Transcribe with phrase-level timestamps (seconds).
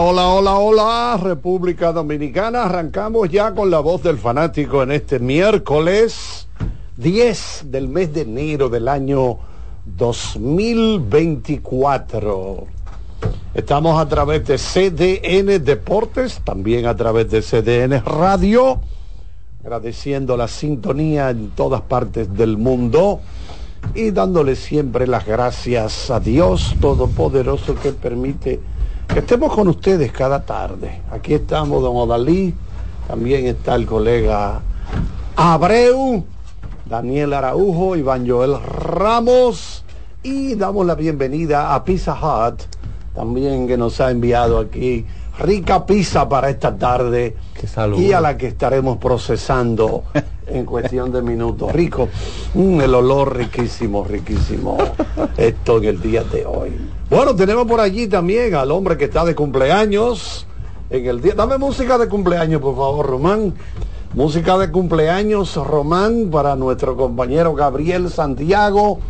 [0.00, 2.62] Hola, hola, hola, República Dominicana.
[2.62, 6.46] Arrancamos ya con la voz del fanático en este miércoles
[6.98, 9.38] 10 del mes de enero del año
[9.84, 12.64] 2024.
[13.54, 18.78] Estamos a través de CDN Deportes, también a través de CDN Radio,
[19.64, 23.18] agradeciendo la sintonía en todas partes del mundo
[23.96, 28.60] y dándole siempre las gracias a Dios Todopoderoso que permite
[29.08, 31.00] que estemos con ustedes cada tarde.
[31.10, 32.54] Aquí estamos, don Odalí,
[33.06, 34.60] también está el colega
[35.34, 36.24] Abreu,
[36.84, 39.84] Daniel Araujo, Iván Joel Ramos.
[40.22, 42.62] Y damos la bienvenida a Pizza Hut,
[43.14, 45.06] también que nos ha enviado aquí
[45.38, 47.36] rica pizza para esta tarde.
[47.96, 50.04] Y a la que estaremos procesando
[50.50, 51.72] en cuestión de minutos.
[51.72, 52.08] Rico,
[52.54, 54.78] mm, el olor riquísimo, riquísimo.
[55.36, 56.70] Esto en el día de hoy.
[57.10, 60.46] Bueno, tenemos por allí también al hombre que está de cumpleaños.
[60.90, 61.34] En el día.
[61.34, 63.54] Dame música de cumpleaños, por favor, Román.
[64.14, 69.00] Música de cumpleaños, Román, para nuestro compañero Gabriel Santiago,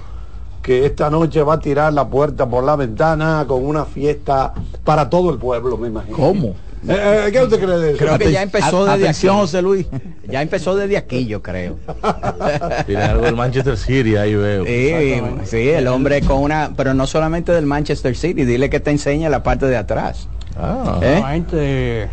[0.61, 4.53] que esta noche va a tirar la puerta por la ventana con una fiesta
[4.83, 6.17] para todo el pueblo, me imagino.
[6.17, 6.55] ¿Cómo?
[6.87, 7.99] Eh, eh, ¿Qué usted cree de eso?
[7.99, 9.41] Creo que ya empezó desde Atención, aquí.
[9.43, 9.87] José Luis.
[10.29, 11.77] Ya empezó desde aquí, yo creo.
[12.87, 14.65] Tiene algo del Manchester City, ahí veo.
[14.65, 18.91] Sí, sí, el hombre con una, pero no solamente del Manchester City, dile que te
[18.91, 20.29] enseña la parte de atrás.
[20.57, 22.07] Ah, ¿Eh?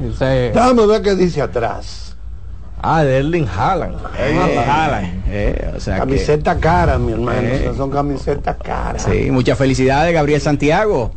[0.00, 2.16] Déjame ver qué dice atrás.
[2.80, 3.96] ah, de Erling Haaland.
[4.18, 5.22] Eh, Haaland.
[5.28, 7.40] eh, o sea que- Camiseta cara, mi hermano.
[7.40, 7.60] Eh.
[7.62, 9.02] Esas son camisetas caras.
[9.10, 11.12] sí, muchas felicidades, Gabriel Santiago.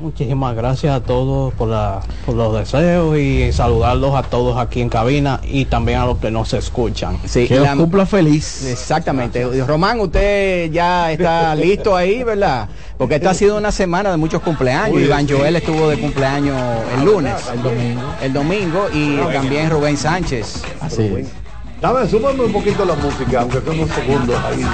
[0.00, 4.88] Muchísimas gracias a todos por, la, por los deseos y saludarlos a todos aquí en
[4.88, 7.18] cabina y también a los que nos escuchan.
[7.24, 8.64] Sí, Que la- los cumpla feliz.
[8.66, 9.44] Exactamente.
[9.66, 12.68] Román, usted ya está listo ahí, ¿verdad?
[12.98, 15.00] Porque esta ha sido una semana de muchos cumpleaños.
[15.00, 16.56] Iván Joel estuvo de cumpleaños
[16.98, 17.34] el lunes.
[17.52, 18.02] El domingo.
[18.22, 20.62] El domingo y también Rubén Sánchez.
[20.80, 21.28] Así es.
[21.80, 24.64] Dame, súbame un poquito la música, aunque son unos segundos ahí.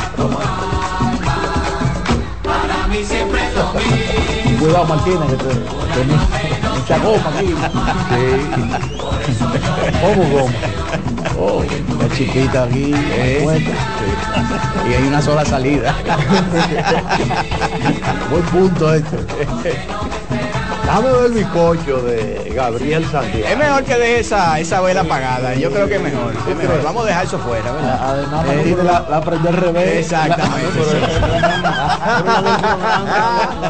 [4.62, 5.48] Cuidado, Martínez, que te,
[5.92, 6.20] tenés
[6.78, 7.52] mucha goma aquí.
[10.00, 10.52] ¿Cómo goma?
[11.36, 11.64] Oh,
[11.98, 12.94] la chiquita aquí.
[12.94, 13.60] Eh.
[14.88, 15.92] Y hay una sola salida.
[18.30, 19.16] Buen punto este.
[20.92, 23.46] Dame ver el bizcocho de Gabriel Santiago.
[23.48, 25.54] Es mejor que deje esa, esa vela apagada.
[25.54, 26.34] Yo creo que es mejor.
[26.48, 26.82] es mejor.
[26.82, 27.98] Vamos a dejar eso fuera, ¿verdad?
[28.02, 29.98] Además, Eh, la, la aprendió al revés.
[30.00, 30.78] Exactamente.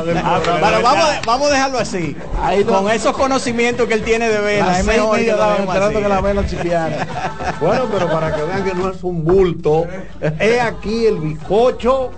[0.04, 0.20] Pero
[0.82, 2.16] vamos, a- vamos a dejarlo así.
[2.42, 6.20] Ahí no- Con esos conocimientos que él tiene de vela, es mejor que que la
[6.20, 7.06] vela chipiara.
[7.60, 9.86] Bueno, pero para que vean que no es un bulto,
[10.40, 12.10] he aquí el bizcocho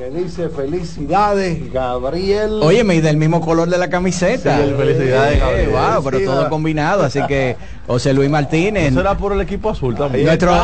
[0.00, 2.58] que dice felicidades, Gabriel.
[2.62, 4.56] Óyeme, y del mismo color de la camiseta.
[4.56, 5.68] Sí, felicidades, Eh, Gabriel.
[5.70, 7.02] wow, pero todo combinado.
[7.04, 7.56] Así que
[7.86, 10.24] José Luis Martínez, Eso era por el equipo azul también.
[10.24, 10.56] nuestro,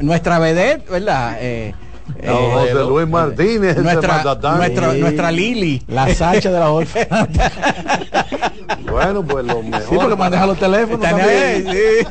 [0.00, 1.36] nuestra vedette, ¿verdad?
[1.40, 1.72] Eh,
[2.24, 4.56] No, eh, José Luis Martínez, nuestra, matatán.
[4.58, 4.98] nuestra, Sí.
[5.00, 5.80] nuestra Lili.
[5.86, 6.98] La Sacha de la Orfa.
[8.90, 9.88] Bueno, pues lo mejor.
[9.88, 11.66] Sí, porque maneja los teléfonos también.
[11.70, 12.06] sí.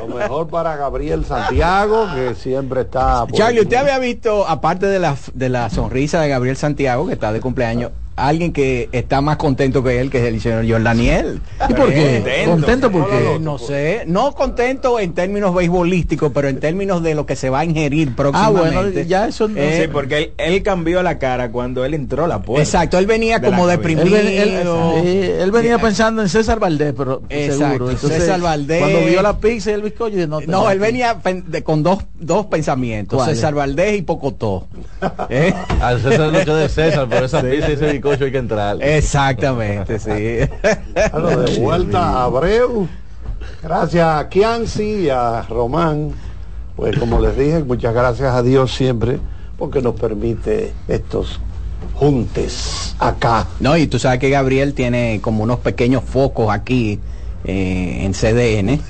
[0.00, 3.26] Lo mejor para Gabriel Santiago, que siempre está.
[3.32, 7.32] Charlie, usted había visto, aparte de la, de la sonrisa de Gabriel Santiago, que está
[7.32, 11.40] de cumpleaños, alguien que está más contento que él, que es el señor John Daniel.
[11.68, 12.14] ¿Y por qué?
[12.46, 12.50] Contento.
[12.50, 13.38] ¿Contento por qué?
[13.40, 17.60] No sé, no contento en términos beisbolísticos, pero en términos de lo que se va
[17.60, 18.74] a ingerir Ah, próximamente.
[18.74, 22.24] bueno, ya eso no Eh, Sí, porque él, él cambió la cara cuando él entró
[22.24, 22.62] a la puerta.
[22.62, 23.64] Exacto, él venía De como.
[23.68, 24.10] Él, deprimido.
[24.16, 24.26] ven-
[25.40, 27.96] él- venía Sí, pensando en César Valdés, pero Exacto, seguro.
[27.96, 28.80] César Valdés.
[28.80, 30.92] Cuando vio la pizza y el bizcocho, no, No, él aquí.
[30.92, 33.24] venía de- con dos, dos pensamientos.
[33.24, 34.66] César Valdés y Pocotó.
[35.30, 35.54] ¿Eh?
[35.80, 38.76] Al César lo que de César, pero esa pizza y ese bizcocho hay que entrar.
[38.82, 40.10] Exactamente, sí.
[41.12, 42.88] Bueno, de vuelta a Abreu.
[43.62, 46.10] Gracias a Kianci y a Román.
[46.76, 49.18] Pues como les dije, muchas gracias a Dios siempre
[49.58, 51.38] porque nos permite estos
[51.94, 53.46] juntes acá.
[53.60, 56.98] No, y tú sabes que Gabriel tiene como unos pequeños focos aquí
[57.44, 58.80] eh, en CDN, eh,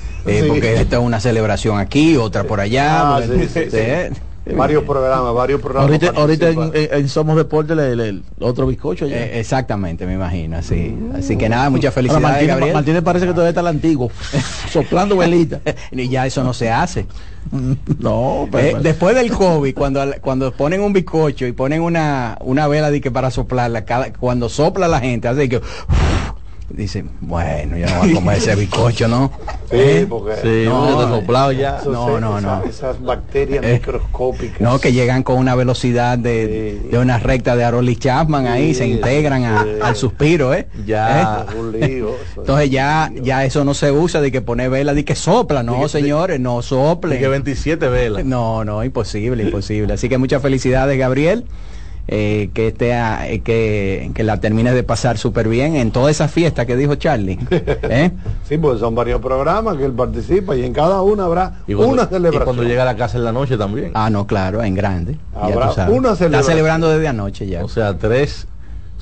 [0.41, 0.47] Sí.
[0.47, 3.17] porque esta es una celebración aquí, otra por allá.
[3.17, 3.69] Ah, sí, sí, sí.
[3.73, 4.11] eh,
[4.45, 5.89] Varios programas, varios programas.
[5.89, 9.15] Ahorita, ahorita en, Somos Deporte le- le- el otro bizcocho ya.
[9.15, 10.93] eh, exactamente, me imagino, así.
[11.15, 12.73] Así que nada, muchas felicidades, Martínez, Gabriel.
[12.73, 14.11] Martínez parece que todavía está el antiguo,
[14.69, 15.61] soplando velita.
[15.91, 17.05] y ya eso no se hace.
[17.99, 22.67] No, pero, Eh, después del COVID, cuando, cuando ponen un bizcocho y ponen una, una
[22.67, 25.61] vela de que para soplarla, cada, cuando sopla la gente, hace que
[26.73, 29.31] dice, bueno, yo no voy a comer ese bizcocho, ¿no?
[29.69, 30.05] Sí, ¿Eh?
[30.09, 30.85] porque Sí, No,
[31.51, 31.81] eh, ya.
[31.85, 32.63] no, no, esa- no.
[32.65, 34.59] esas bacterias Eh, microscópicas.
[34.59, 36.89] No, que llegan con una velocidad de, Sí.
[36.89, 40.67] de una recta de Aroli Chapman ahí, Sí, se integran a- al suspiro, ¿eh?
[40.85, 41.45] Ya.
[41.49, 42.09] Es un lío.
[42.09, 42.41] eso.
[42.41, 45.75] Entonces ya, ya eso no se usa de que pone vela, de que sopla, no
[45.75, 47.19] De que- señores, no sople.
[47.19, 48.25] que 27 velas.
[48.25, 49.93] No, no, imposible, imposible.
[49.93, 51.45] Así que muchas felicidades, Gabriel.
[52.07, 56.11] Eh, que esté a- eh, que, que la termines de pasar súper bien en toda
[56.11, 57.39] esa fiesta que dijo Charlie.
[57.51, 58.11] ¿eh?
[58.47, 61.93] Sí, porque son varios programas que él participa y en cada uno habrá Y cuando,
[61.93, 62.43] una y celebración.
[62.43, 63.91] cuando llega a la casa en la noche también.
[63.93, 65.17] Ah, no, claro, en grande.
[65.33, 65.97] Ya Habrá tú sabes.
[65.97, 66.51] una Está celebración.
[66.51, 67.63] celebrando desde anoche ya.
[67.63, 68.47] O sea, tres,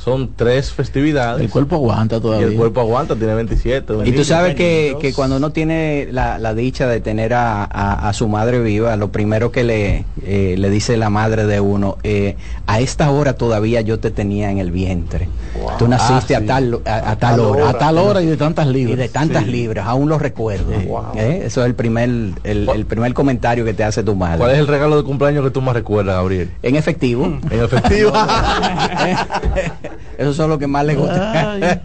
[0.03, 1.41] son tres festividades.
[1.43, 2.47] El cuerpo aguanta y todavía.
[2.47, 3.93] el cuerpo aguanta, tiene 27.
[4.05, 8.09] Y tú sabes que, que cuando uno tiene la, la dicha de tener a, a-
[8.09, 11.97] a su madre viva, lo primero que le, eh, le dice la madre de uno,
[12.03, 15.29] eh, a esta hora todavía yo te tenía en el vientre.
[15.77, 17.61] Tú naciste Ah, a tal, a, a tal tal hora.
[17.65, 17.69] hora.
[17.69, 18.97] a tal hora y de tantas Y libras.
[18.97, 19.51] de tantas Sí.
[19.51, 20.71] libras, aún lo recuerdo.
[20.87, 21.03] Wow.
[21.15, 21.43] ¿Eh?
[21.45, 22.09] Eso es el primer,
[22.43, 24.39] el, el primer comentario que te hace tu madre.
[24.39, 26.49] ¿Cuál es el regalo de cumpleaños que tú más recuerdas, Gabriel?
[26.63, 27.25] En efectivo.
[27.51, 28.11] En efectivo.
[30.17, 31.79] Eso es lo que más le gusta.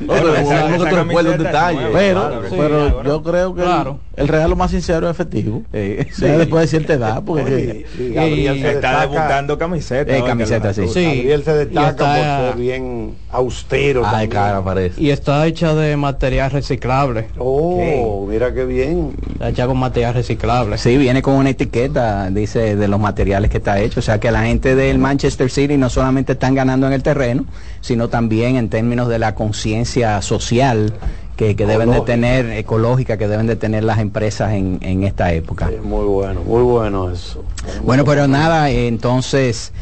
[0.00, 1.92] No, pero Esa- uno esa que te recuerda un camiseta es detalle.
[1.92, 2.30] nueva.
[2.50, 3.90] Pero, pero yo creo que Claro.
[3.90, 5.62] el, regalo más sincero es efectivo.
[5.72, 10.16] Eh, Ya después de cierta edad, porque Y- y Gabriel se Está debutando camiseta.
[10.16, 10.82] Eh, camiseta, sí.
[10.88, 11.04] Sí.
[11.04, 14.02] Gabriel se Y destaca está- por ser bien austero.
[14.04, 15.00] Ay, cara, parece.
[15.00, 17.26] Y está hecha de material reciclable.
[17.38, 19.14] Oh, mira qué bien.
[19.32, 20.78] Está hecha con material reciclable.
[20.78, 24.00] Sí, viene con una etiqueta, dice, de los materiales que está hecho.
[24.00, 27.44] O sea que la gente del Manchester City no solamente están ganando en el terreno,
[27.80, 30.92] sino también en términos de la conciencia social
[31.36, 35.32] que, que deben de tener, ecológica, que deben de tener las empresas en, en esta
[35.32, 35.68] época.
[35.68, 37.44] Sí, muy bueno, muy bueno eso.
[37.84, 39.72] Bueno, pero nada, entonces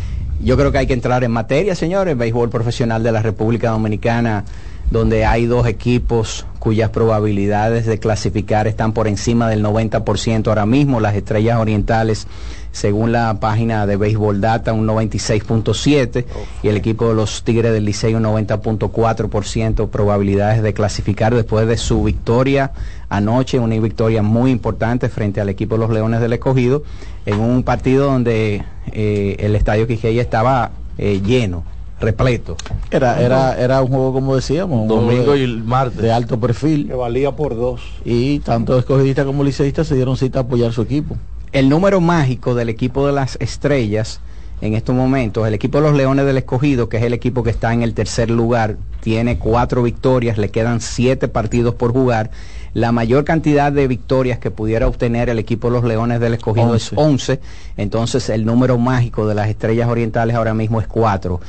[0.43, 2.17] yo creo que hay que entrar en materia, señores.
[2.17, 4.45] Béisbol profesional de la República Dominicana,
[4.91, 11.01] donde hay dos equipos cuyas probabilidades de clasificar están por encima del 90% ahora mismo.
[11.01, 12.27] Las Estrellas Orientales,
[12.73, 16.25] según la página de Béisbol Data, un 96.7
[16.63, 21.77] y el equipo de los Tigres del Liceo un 90.4% probabilidades de clasificar después de
[21.77, 22.73] su victoria
[23.09, 26.85] anoche, una victoria muy importante frente al equipo de los Leones del Escogido,
[27.27, 31.65] en un partido donde eh, el estadio Quijay estaba eh, lleno,
[32.01, 32.57] repleto.
[32.91, 36.01] era, era, era un juego, como decíamos, un Domingo y el martes.
[36.01, 36.87] de alto perfil.
[36.87, 37.83] Que valía por dos.
[38.05, 41.17] Y tanto escogidistas como liceístas se dieron cita a apoyar su equipo.
[41.53, 44.21] El número mágico del equipo de las estrellas
[44.61, 47.51] en estos momentos, el equipo de los Leones del Escogido, que es el equipo que
[47.51, 52.31] está en el tercer lugar, tiene cuatro victorias, le quedan siete partidos por jugar.
[52.75, 56.75] La mayor cantidad de victorias que pudiera obtener el equipo de los Leones del Escogido
[56.75, 57.41] es 11.
[57.77, 61.41] Entonces el número mágico de las estrellas orientales ahora mismo es 4.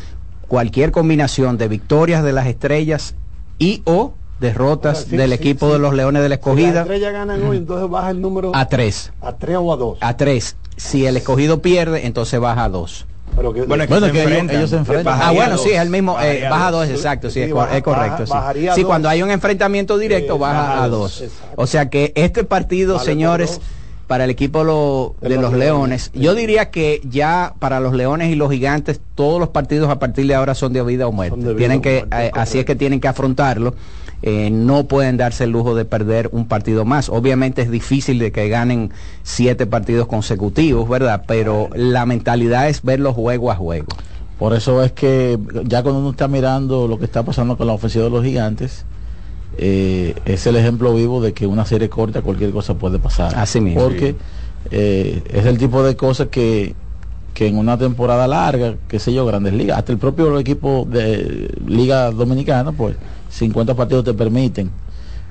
[0.48, 3.14] Cualquier combinación de victorias de las estrellas
[3.60, 5.74] y o derrotas sí, del sí, equipo sí.
[5.74, 8.52] de los Leones de la Si las Escogida estrellas ganan hoy, entonces baja el número
[8.54, 9.12] a 3.
[9.22, 9.98] a tres o a dos.
[10.02, 10.56] A 3.
[10.76, 13.06] Si el escogido pierde, entonces baja a 2.
[13.36, 14.58] Pero que, Bueno, Bueno, se que ellos- enfrentan.
[14.58, 15.06] ellos se enfrentan.
[15.06, 15.64] Bajaría Ah, bueno, dos.
[15.64, 16.88] sí, es el mismo, eh, baja a dos.
[16.90, 18.12] 2, exacto, sí, Sí, es, cor- baja- es correcto.
[18.12, 18.32] baja- sí.
[18.34, 18.88] bajaría Sí, dos.
[18.90, 21.22] cuando hay un enfrentamiento directo, baja baja a dos, 2.
[21.22, 21.54] exacto.
[21.62, 23.62] O sea que este partido, Vale señores,
[24.08, 26.12] para el equipo lo- de, De los los Leones, Leones.
[26.14, 30.28] yo diría que ya para los Leones y los Gigantes, todos los partidos a partir
[30.28, 31.38] de ahora son de vida o muerte.
[31.56, 33.74] Tienen o que, muerte, eh, así es que tienen que afrontarlo.
[34.24, 37.10] Eh, no pueden darse el lujo de perder un partido más.
[37.10, 38.92] Obviamente es difícil de que ganen
[39.24, 41.24] siete partidos consecutivos, ¿verdad?
[41.28, 43.88] Pero la mentalidad es verlos juego a juego.
[44.38, 47.74] Por eso es que ya cuando uno está mirando lo que está pasando con la
[47.74, 48.86] ofensiva de los gigantes,
[49.58, 53.36] eh, es el ejemplo vivo de que una serie corta cualquier cosa puede pasar.
[53.36, 53.82] Así mismo.
[53.82, 54.16] Porque
[54.70, 56.76] eh, es el tipo de cosas que,
[57.34, 61.50] que en una temporada larga, qué sé yo, grandes ligas, hasta el propio equipo de
[61.68, 62.96] Liga Dominicana, pues
[63.32, 64.70] 50 partidos te permiten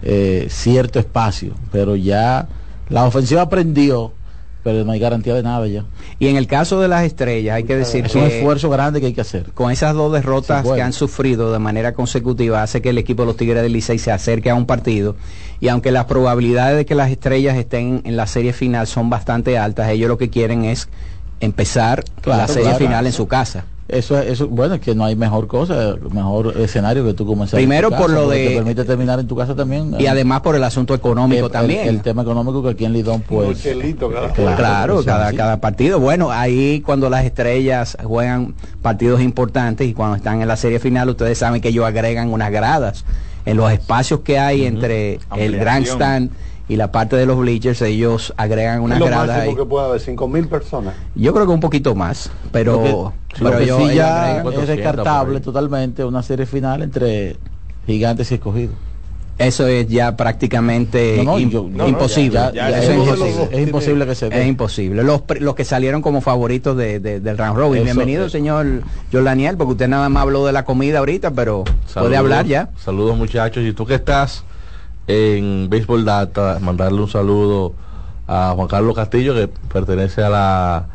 [0.02, 2.48] eh, cierto espacio, pero ya
[2.88, 4.12] la ofensiva aprendió,
[4.64, 5.84] pero no hay garantía de nada ya.
[6.18, 9.00] Y en el caso de las estrellas, hay que decir Es un que esfuerzo grande
[9.00, 9.52] que hay que hacer.
[9.52, 13.26] con esas dos derrotas que han sufrido de manera consecutiva, hace que el equipo de
[13.28, 15.16] los Tigres del Licey se acerque a un partido.
[15.60, 19.56] Y aunque las probabilidades de que las estrellas estén en la serie final son bastante
[19.58, 20.88] altas, ellos lo que quieren es
[21.40, 22.78] empezar Claro, la serie claro.
[22.78, 23.64] final en su casa.
[23.92, 27.58] Eso, es- eso, bueno, es que no hay mejor cosa, mejor escenario que tú comenzar.
[27.58, 29.94] Primero en tu por casa, lo de- Te permite terminar en tu casa también.
[29.98, 31.80] Y eh, además por el asunto económico el- también.
[31.82, 33.62] El, el tema económico que aquí en Lidón, pues.
[33.62, 34.32] Chelito cada.
[34.56, 35.98] Claro, cada, cada partido.
[36.00, 41.08] Bueno, ahí cuando las estrellas juegan partidos importantes y cuando están en la serie final,
[41.08, 43.04] ustedes saben que ellos agregan unas gradas
[43.46, 45.60] en los espacios que hay entre el Ampliación.
[45.60, 46.30] grandstand
[46.70, 49.56] y la parte de los bleachers, ellos agregan unas gradas ahí.
[49.56, 50.94] que puede haber, 5 mil personas.
[51.16, 52.94] Yo creo que un poquito más, pero, que,
[53.42, 57.36] pero ellos- sí ya es 200 descartable totalmente una serie final entre
[57.86, 58.76] gigantes y escogidos.
[59.36, 62.34] Eso es ya prácticamente No, no, im- yo- no, no, imposible.
[62.38, 63.32] ya- ya- Eso es imposible.
[63.32, 64.42] dos Es imposible que se dé.
[64.42, 65.02] Es imposible.
[65.02, 67.76] Los, pre- los que salieron como favoritos de, de- del round robin.
[67.78, 68.30] Eso, Bienvenido, eso.
[68.30, 72.68] señor Daniel, porque usted nada más habló de la comida ahorita, pero puede hablar ya.
[72.84, 73.64] Saludos muchachos.
[73.64, 74.44] Y tú que estás
[75.06, 77.74] en Béisbol Data, mandarle un saludo
[78.28, 80.86] a Juan Carlos Castillo, que pertenece a la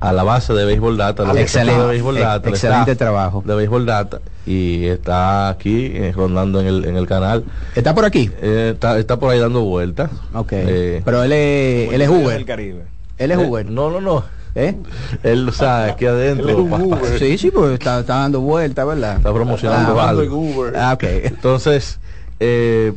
[0.00, 3.42] a la base de Béisbol Data, al equipo Excelente, de Data, excelente staff trabajo.
[3.46, 7.44] de Béisbol Data y está aquí eh, rondando en el, en el canal.
[7.74, 8.30] ¿Está por aquí?
[8.42, 10.10] Eh, está, está por ahí dando vueltas.
[10.34, 10.52] Ok.
[10.52, 12.44] Eh, pero él es, él es Del Uber.
[12.44, 12.82] Caribe.
[13.16, 13.64] Él es eh, Uber.
[13.70, 14.24] no, no, no.
[14.56, 14.76] ¿Eh?
[15.24, 17.18] Él, o sea, aquí adentro Él es.
[17.18, 19.16] Sí, sí, pues está, está dando vuelta, ¿verdad?
[19.16, 20.66] está promocionando Ah, algo.
[20.76, 21.02] Ah, ok.
[21.24, 21.98] Entonces,
[22.38, 22.92] eh,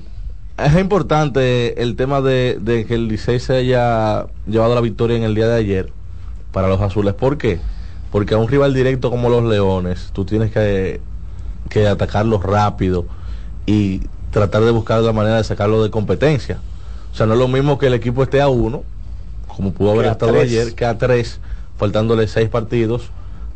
[0.57, 5.23] es importante el tema de, de que el Licey se haya llevado la victoria en
[5.23, 5.91] el día de ayer
[6.51, 7.13] para los azules.
[7.13, 7.59] ¿Por qué?
[8.11, 10.99] Porque a un rival directo como los Leones, tú tienes que,
[11.69, 13.05] que atacarlo rápido
[13.65, 16.59] y tratar de buscar la manera de sacarlo de competencia.
[17.11, 18.83] O sea, no es lo mismo que el equipo esté a uno,
[19.47, 20.43] como pudo haber estado tres.
[20.43, 21.39] ayer, que a tres,
[21.77, 23.09] faltándole seis partidos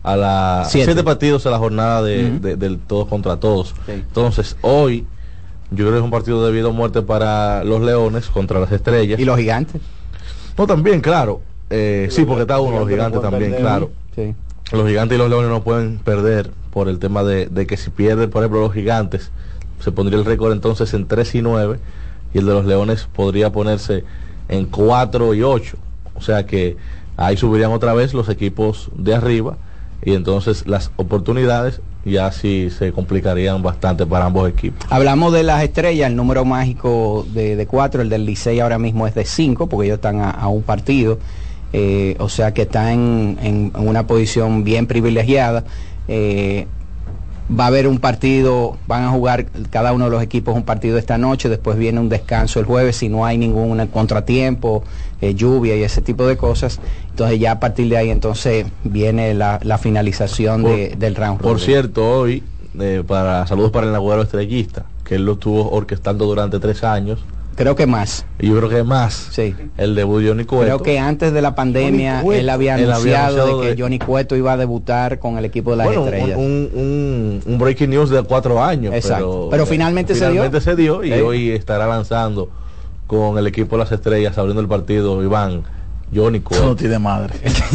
[0.03, 0.85] a la Siete.
[0.85, 3.73] siete, partidos a la jornada de, del todos contra todos.
[3.87, 5.05] Entonces, hoy
[5.71, 8.71] yo creo que es un partido de vida o muerte para los Leones contra las
[8.71, 9.19] Estrellas.
[9.19, 9.81] ¿Y los gigantes?
[10.57, 11.41] No, también, claro.
[11.69, 13.89] Eh, sí, porque está uno, los gigantes también, claro.
[14.15, 14.35] Sí.
[14.73, 17.89] Los gigantes y los leones no pueden perder por el tema de, de que si
[17.89, 19.31] pierden, por ejemplo, los gigantes,
[19.79, 21.79] se pondría el récord entonces en 3 y 9
[22.33, 24.03] y el de los leones podría ponerse
[24.49, 25.77] en 4 y 8.
[26.15, 26.77] O sea que
[27.17, 29.57] ahí subirían otra vez los equipos de arriba
[30.03, 34.85] y entonces las oportunidades ya sí se complicarían bastante para ambos equipos.
[34.89, 39.13] Hablamos de las estrellas, el número mágico de, cuatro, el del Licey ahora mismo es
[39.15, 41.19] de cinco, porque ellos están a, un partido,
[41.73, 45.63] eh, o sea que están en, en- en una posición bien privilegiada.
[46.07, 46.67] Eh,
[47.49, 50.97] va a haber un partido, van a jugar cada uno de los equipos un partido
[50.97, 54.83] esta noche, después viene un descanso el jueves si no hay ningún contratiempo,
[55.21, 56.79] eh, lluvia y ese tipo de cosas.
[57.09, 61.59] Entonces ya a partir de ahí entonces viene la, la finalización de- del round Por
[61.59, 62.43] cierto, hoy,
[62.79, 67.19] eh, para saludos para el Naguero Estrellista, que él lo estuvo orquestando durante tres años,
[67.55, 68.25] Creo que más.
[68.39, 69.53] yo creo que más, Sí.
[69.77, 70.63] el debut de Johnny Cueto.
[70.63, 73.99] Creo que antes de la pandemia él había Él había anunciado, de que de- Johnny
[73.99, 76.37] Cueto iba a debutar con el equipo de las bueno, estrellas.
[76.37, 78.93] un, un- un breaking news de cuatro años.
[78.95, 79.25] Exacto.
[79.31, 80.29] Pero, Pero finalmente se dio.
[80.43, 81.19] finalmente se dio y Sí.
[81.19, 82.49] hoy estará lanzando
[83.07, 85.63] con el equipo de las estrellas, abriendo el partido, Iván,
[86.13, 86.65] Johnny Cueto.
[86.65, 87.33] no tiene madre.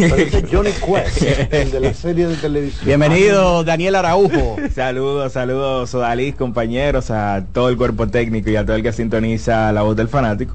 [0.09, 2.85] Parece Johnny Quest, el de la serie de televisión.
[2.85, 4.57] Bienvenido Daniel Araujo.
[4.75, 9.73] Saludos, saludos, Sodalís, compañeros, a todo el cuerpo técnico y a todo el que sintoniza
[9.73, 10.55] la voz del fanático.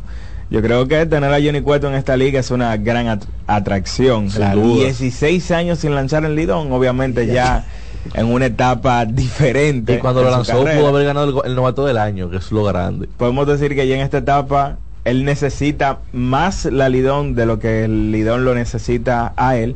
[0.52, 4.30] Yo creo que tener a Johnny Cueto en esta liga es una gran at- atracción.
[4.30, 4.84] Claro, duda.
[4.84, 7.66] 16 años sin lanzar el lidón, obviamente ya
[8.14, 9.96] en una etapa diferente.
[9.96, 10.78] Y cuando lo lanzó carrera.
[10.80, 13.08] pudo haber ganado el, el novato del año, que es lo grande.
[13.18, 17.86] Podemos decir que ya en esta etapa él necesita más la Lidón de lo que
[17.86, 19.76] el Lidón lo necesita a él.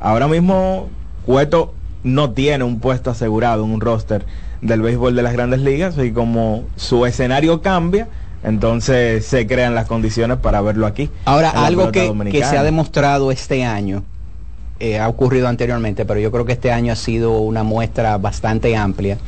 [0.00, 0.88] Ahora mismo
[1.26, 1.74] Cueto
[2.04, 4.24] no tiene un puesto asegurado en un roster
[4.60, 8.08] del béisbol de las grandes ligas y como su escenario cambia,
[8.44, 11.10] entonces se crean las condiciones para verlo aquí.
[11.24, 14.04] Ahora, algo que, que se ha demostrado este año,
[14.80, 18.76] eh, ha ocurrido anteriormente, pero yo creo que este año ha sido una muestra bastante
[18.76, 19.18] amplia,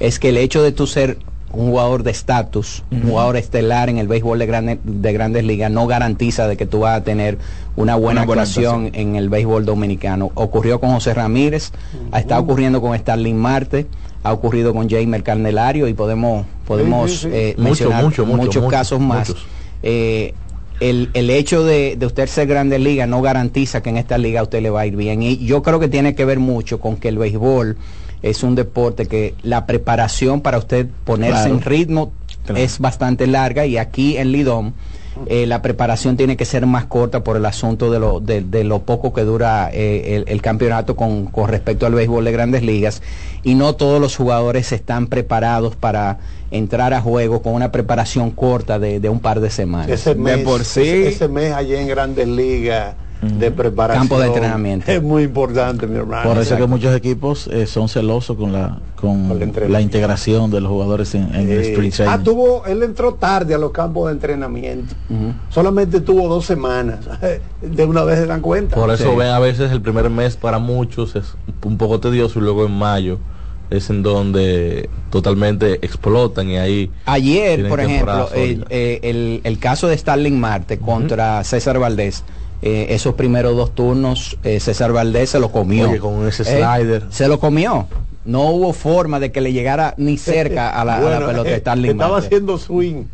[0.00, 1.18] es que el hecho de tú ser
[1.52, 5.86] un jugador de estatus, un jugador estelar en el béisbol de, de grandes ligas, no
[5.86, 7.38] garantiza de que tú vas a tener
[7.76, 10.30] una buena, actuación, en el béisbol dominicano.
[10.34, 11.72] Ocurrió con José Ramírez,
[12.16, 13.86] está ocurriendo con Starling Marte,
[14.22, 17.28] ha ocurrido con Jamer Carnelario y podemos, podemos Sí, sí, sí.
[17.32, 19.34] eh, Mucho, mencionar mucho, mucho, muchos mucho, casos más.
[19.82, 20.34] Eh,
[20.80, 24.40] el, el hecho de, de usted ser grande liga no garantiza que en esta liga
[24.40, 25.22] a usted le va a ir bien.
[25.22, 27.76] Y yo creo que tiene que ver mucho con que el béisbol
[28.22, 31.54] es un deporte que la preparación para usted ponerse Claro.
[31.54, 32.12] en ritmo
[32.44, 32.60] Claro.
[32.60, 34.74] es bastante larga y aquí en Lidón
[35.26, 38.64] eh, la preparación tiene que ser más corta por el asunto de lo, de, de
[38.64, 42.62] lo poco que dura eh, el, el campeonato con, con respecto al béisbol de grandes
[42.62, 43.02] ligas
[43.44, 46.18] y no todos los jugadores están preparados para
[46.50, 49.88] entrar a juego con una preparación corta de, de un par de semanas.
[49.90, 50.80] Ese De mes, por sí.
[50.80, 54.08] ese, ese mes allá en Grandes Ligas de preparación.
[54.08, 54.90] Campo de entrenamiento.
[54.90, 56.28] Es muy importante, mi hermano.
[56.28, 59.28] Por eso que muchos equipos eh, son celosos con la con
[59.68, 62.24] la integración de los jugadores en, en el Eh, sprint ah, training.
[62.24, 64.94] tuvo, él entró tarde a los campos de entrenamiento.
[65.50, 67.00] Solamente tuvo dos semanas.
[67.62, 68.74] De una vez se dan cuenta.
[68.76, 69.16] Por eso Sí.
[69.16, 72.72] ven a veces el primer mes para muchos es un poco tedioso y luego en
[72.72, 73.18] mayo
[73.70, 79.88] es en donde totalmente explotan y ahí Ayer, por ejemplo, el, eh, el- el caso
[79.88, 82.22] de Starling Marte contra César Valdés,
[82.62, 85.90] eh, esos primeros dos turnos, eh, César Valdés se lo comió.
[85.90, 87.04] Oye, con ese Eh, slider.
[87.10, 87.88] Se lo comió.
[88.24, 92.18] No hubo forma de que le llegara ni cerca a la, pelota de Starling Estaba
[92.18, 93.04] haciendo swing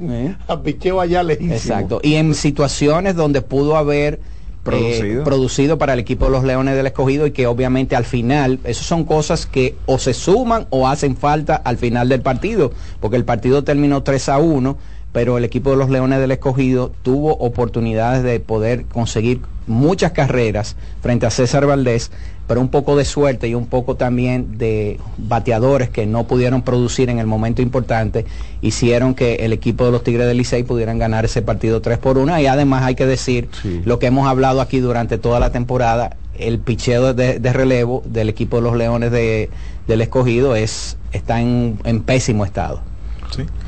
[0.47, 1.55] a picheo allá lejísimo.
[1.55, 2.01] Exacto.
[2.03, 4.21] Y en situaciones donde pudo haber
[4.63, 5.25] Producido.
[5.25, 5.79] producido.
[5.79, 9.05] para el equipo de los Leones del Escogido y que obviamente al final, esas son
[9.05, 13.65] cosas que o se suman o hacen falta al final del partido, porque el partido
[13.65, 14.77] terminó 3 a 1
[15.13, 20.77] pero el equipo de los Leones del Escogido tuvo oportunidades de poder conseguir muchas carreras
[21.03, 22.11] frente a César Valdés,
[22.47, 27.11] pero un poco de suerte y un poco también de bateadores que no pudieron producir
[27.11, 28.25] en el momento importante,
[28.63, 32.17] hicieron que el equipo de los Tigres del Licey pudieran ganar ese partido 3 por
[32.17, 33.49] 1 y además hay que decir
[33.85, 38.57] lo que hemos hablado aquí durante toda la temporada, el picheo de, relevo del equipo
[38.57, 42.81] de los Leones del Escogido es, está en pésimo estado.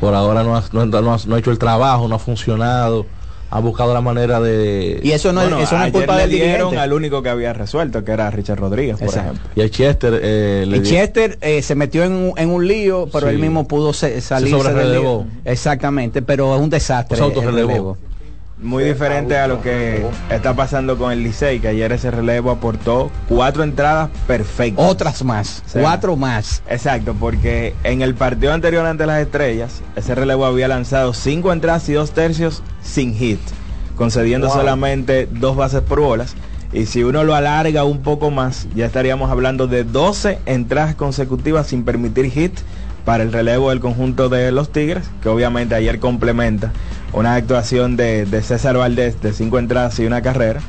[0.01, 3.07] Por ahora no ha, no, hecho el trabajo, no ha funcionado
[3.53, 7.31] ha buscado la manera de y eso no, es culpa del dieron al único que
[7.31, 9.41] había resuelto que era Richard Rodríguez por ejemplo.
[9.57, 13.29] Y a Chester eh, y Chester eh, se metió en un, en un lío pero
[13.29, 17.99] él mismo pudo salir se exactamente pero es un desastre pues
[18.63, 23.11] muy diferente a lo que está pasando con el Licey, que ayer ese relevo aportó
[23.29, 24.85] cuatro entradas perfectas.
[24.85, 26.63] Otras más, cuatro más.
[26.69, 31.89] Exacto, porque en el partido anterior ante las estrellas, ese relevo había lanzado cinco entradas
[31.89, 33.41] y dos tercios sin hit,
[33.97, 36.35] concediendo solamente dos bases por bolas.
[36.73, 41.67] Y si uno lo alarga un poco más, ya estaríamos hablando de 12 entradas consecutivas
[41.67, 42.53] sin permitir hit
[43.05, 46.73] para el relevo del conjunto de los Tigres, que obviamente ayer complementa
[47.13, 50.61] una actuación de, César Valdés de cinco entradas y una carrera.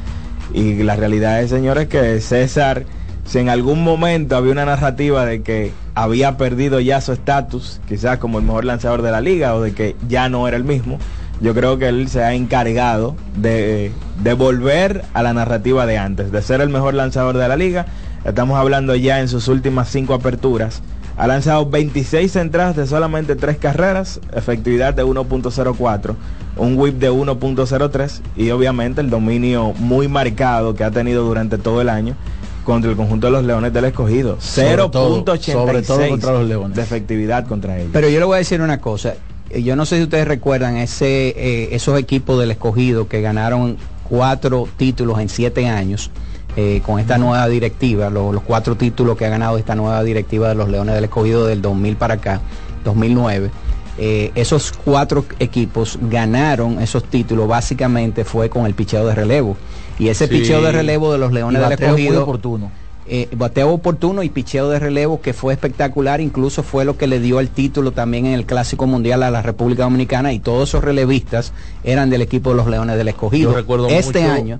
[0.53, 2.83] Y la realidad es, señores, que César,
[3.25, 8.17] si en algún momento había una narrativa de que había perdido ya su estatus, quizás
[8.17, 10.97] como el mejor lanzador de la liga, o de que ya no era el mismo,
[11.41, 16.31] yo creo que él se ha encargado de, de volver a la narrativa de antes,
[16.31, 17.85] de ser el mejor lanzador de la liga.
[18.25, 20.83] Estamos hablando ya en sus últimas cinco aperturas
[21.21, 26.15] ha lanzado 26 entradas de solamente 3 carreras, efectividad de 1.04,
[26.57, 31.79] un whip de 1.03 y obviamente el dominio muy marcado que ha tenido durante todo
[31.79, 32.15] el año
[32.63, 34.39] contra el conjunto de los Leones del Escogido.
[34.39, 36.75] 0.86 contra los Leones.
[36.75, 37.91] de efectividad contra ellos.
[37.93, 39.13] Pero yo le voy a decir una cosa.
[39.55, 43.77] Yo no sé si ustedes recuerdan ese, eh, esos equipos del Escogido que ganaron
[44.09, 46.09] cuatro títulos en siete años
[46.55, 50.55] eh, con esta nueva directiva, los cuatro títulos que ha ganado esta nueva directiva de
[50.55, 52.41] los Leones del Escogido del 2000 para acá,
[52.83, 53.51] 2009.
[53.97, 59.57] Eh, esos cuatro equipos ganaron esos títulos básicamente fue con el picheo de relevo
[59.99, 62.71] y ese picheo de relevo de los Leones del Escogido oportuno
[63.07, 67.19] eh, bateo oportuno y picheo de relevo que fue espectacular, incluso fue lo que le
[67.19, 70.83] dio el título también en el Clásico Mundial a la República Dominicana y todos esos
[70.83, 71.51] relevistas
[71.83, 73.53] eran del equipo de los Leones del Escogido.
[73.89, 74.59] este año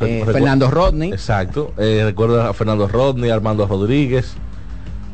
[0.00, 1.12] eh, Fernando Rodney.
[1.12, 1.72] Exacto.
[1.78, 4.34] Eh, recuerdo a Fernando Rodney, Armando Rodríguez.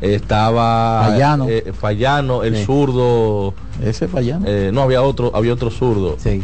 [0.00, 3.54] estaba Fallano, eh, Fallano el zurdo.
[3.82, 4.46] Ese Fallano.
[4.72, 6.16] no, había otro, había otro zurdo.
[6.18, 6.42] Sí.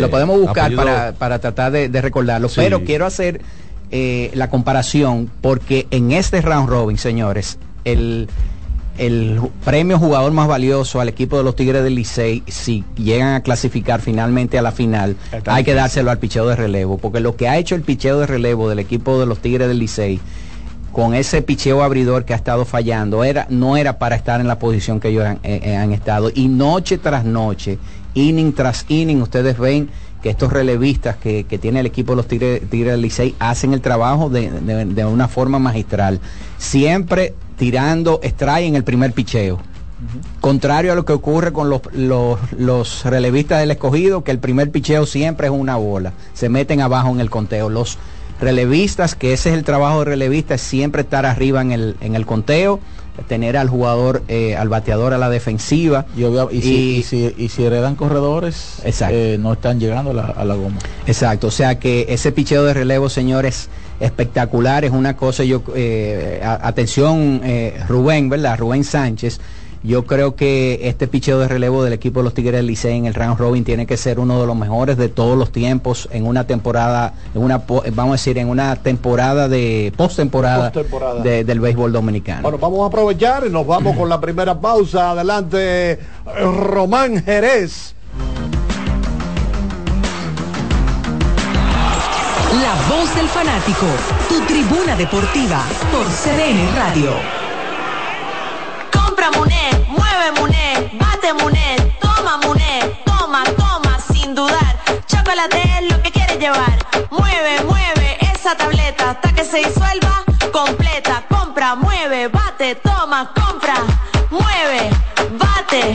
[0.00, 2.48] Lo podemos buscar para, tratar de, recordarlo.
[2.54, 3.40] Pero quiero hacer
[3.90, 8.28] la comparación porque en este round robin, señores, el
[8.98, 13.42] el premio jugador más valioso al equipo de los Tigres del Licey, si llegan a
[13.42, 17.48] clasificar finalmente a la final, hay que dárselo al picheo de relevo, porque lo que
[17.48, 20.20] ha hecho el picheo de relevo del equipo de los Tigres del Licey,
[20.92, 24.58] con ese picheo abridor que ha estado fallando, era, no era para estar en la
[24.58, 26.30] posición que ellos han, eh, eh, estado.
[26.34, 27.78] Y noche tras noche,
[28.14, 29.88] inning tras inning, ustedes ven
[30.22, 34.28] que estos relevistas que, tiene el equipo de los Tigres, del Licey hacen el trabajo
[34.28, 36.20] de, de una forma magistral.
[36.58, 39.60] Siempre tirando strike en el primer picheo.
[40.40, 41.82] Contrario a lo que ocurre con los,
[42.58, 46.12] los, relevistas del escogido, que el primer picheo siempre es una bola.
[46.34, 47.70] Se meten abajo en el conteo.
[47.70, 47.98] Los
[48.40, 52.16] relevistas, que ese es el trabajo de relevista, es siempre estar arriba en el, en
[52.16, 52.80] el conteo,
[53.28, 56.04] tener al jugador, eh, al bateador a la defensiva.
[56.50, 60.78] Y, si, heredan corredores, eh, no están llegando a la, a la, goma.
[61.06, 63.68] Exacto, o sea que ese picheo de relevo, señores,
[64.00, 67.40] espectacular, es una cosa, yo, eh, atención
[67.88, 68.58] Rubén, ¿verdad?
[68.58, 69.38] Rubén Sánchez
[69.84, 73.06] yo creo que este picheo de relevo del equipo de los Tigres del Licey en
[73.06, 76.24] el round robin tiene que ser uno de los mejores de todos los tiempos en
[76.24, 80.72] una temporada, en una vamos a decir en una temporada de postemporada
[81.22, 82.42] de, del béisbol dominicano.
[82.42, 85.10] Bueno, vamos a aprovechar y nos vamos con la primera pausa.
[85.10, 87.94] Adelante, Román Jerez.
[92.72, 93.84] La voz del fanático,
[94.30, 97.12] tu tribuna deportiva por CDN Radio.
[99.36, 104.80] Muné, mueve Muné, bate Muné, toma Muné, toma, toma, sin dudar.
[105.06, 106.78] Chocolate es lo que quieres llevar.
[107.10, 111.24] Mueve, mueve esa tableta hasta que se disuelva completa.
[111.28, 113.74] Compra compra, mueve, bate, toma, compra,
[114.30, 114.88] mueve,
[115.38, 115.92] bate,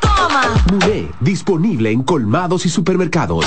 [0.00, 0.42] toma.
[0.70, 3.46] Muné, disponible en colmados y supermercados.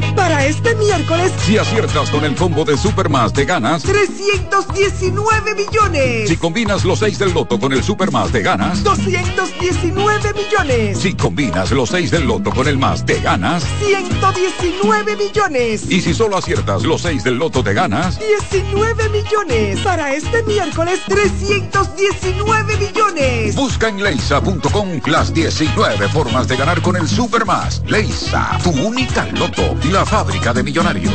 [0.15, 3.83] Para este miércoles, Si aciertas con el combo de Supermas te ganas.
[3.83, 6.29] 319 millones.
[6.29, 8.83] Si combinas los 6 del loto con el Supermas te ganas.
[8.83, 10.99] 219 millones.
[10.99, 13.63] Si combinas los 6 del loto con el más te ganas.
[13.79, 15.89] 119 millones.
[15.89, 18.19] Y si solo aciertas los 6 del loto te ganas.
[18.19, 19.79] 19 millones.
[19.79, 23.55] Para este miércoles, 319 millones.
[23.55, 27.81] Busca en leisa.com las 19 formas de ganar con el Supermas.
[27.87, 31.13] Leisa, tu única loto, la fábrica de millonarios.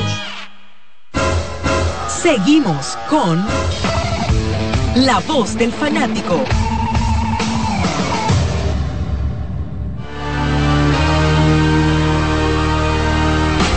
[2.09, 3.45] Seguimos con
[4.97, 6.41] La Voz del Fanático.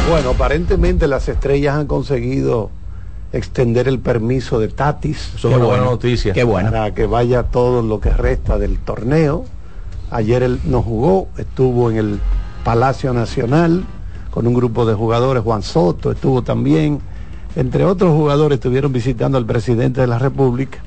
[0.10, 2.72] Bueno, aparentemente las estrellas han conseguido
[3.32, 5.34] extender el permiso de Tatis.
[5.36, 6.34] Eso es una buena noticia.
[6.34, 6.72] Qué bueno.
[6.72, 9.46] Para que vaya todo lo que resta del torneo.
[10.10, 12.20] Ayer él no jugó, estuvo en el
[12.64, 13.86] Palacio Nacional
[14.40, 17.02] con un grupo de jugadores, Juan Soto estuvo también,
[17.58, 20.78] entre otros jugadores estuvieron visitando al presidente de la República.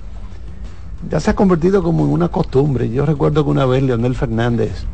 [1.11, 2.88] Ya se ha convertido como en una costumbre.
[2.88, 4.85] Yo recuerdo que una vez Leonel Fernández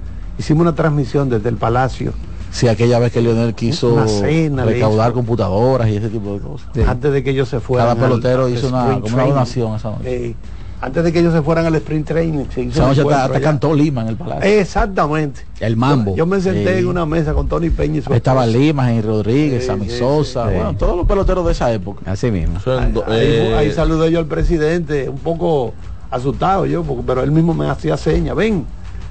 [0.40, 2.14] hicimos una transmisión desde el Palacio.
[2.51, 6.66] Sí, aquella vez que Leonel quiso cena, recaudar computadoras y ese tipo de cosas.
[6.85, 7.87] Antes de que ellos se fueran.
[7.97, 10.03] Cada pelotero al- al hizo una, una donación esa noche.
[10.31, 10.35] Eh,
[10.81, 12.45] antes de que ellos se fueran al sprint training.
[12.55, 14.49] se hizo un noche hasta, cantó Lima en el palacio.
[14.61, 15.41] Exactamente.
[15.61, 16.12] El mambo.
[16.12, 16.79] Yo, yo me senté Sí.
[16.81, 18.59] en una mesa con Tony Peña y su estaba esposa.
[18.59, 20.55] Lima, Henry Rodríguez, Sí, Sammy sí, Sosa, sí.
[20.55, 22.11] bueno, todos los peloteros de esa época.
[22.11, 22.59] Así mismo.
[22.67, 25.75] Ahí, eh, ahí saludé yo al presidente, un poco
[26.11, 28.64] asustado yo, porque, pero él mismo me hacía señas, ven.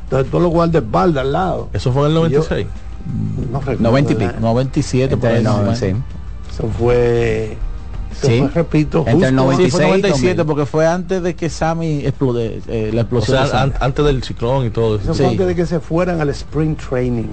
[0.05, 1.69] Entonces todos los guardaespaldas al lado.
[1.73, 2.67] Eso fue en el Y yo- 96.
[3.51, 5.71] No recuerdo, 90 y pico, 97 por ahí, no, o.
[5.71, 7.57] Eso fue
[8.21, 8.39] Sí.
[8.39, 12.05] Fue, repito, Entre el justo 96 antes- y 97, porque fue antes de que Sammy
[12.05, 13.37] explode, eh, la O explosión.
[13.37, 13.73] sea, de Sammy.
[13.73, 15.03] an- antes del ciclón y todo eso.
[15.11, 17.27] Eso fue antes de que se fueran al Spring Training.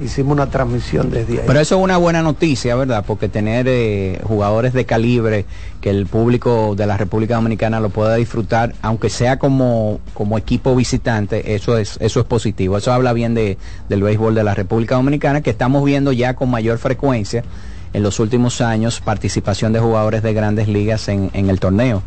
[0.00, 1.44] Hicimos una transmisión desde ahí.
[1.46, 3.04] Pero eso es una buena noticia, ¿verdad?
[3.06, 5.46] Porque tener eh, jugadores de calibre
[5.80, 10.74] que el público de la República Dominicana lo pueda disfrutar, aunque sea como, como equipo
[10.74, 12.76] visitante, eso es, eso es positivo.
[12.78, 16.50] Eso habla bien de, del béisbol de la República Dominicana, que estamos viendo ya con
[16.50, 17.44] mayor frecuencia
[17.94, 22.02] en los últimos años participación de jugadores de grandes ligas en, en el torneo.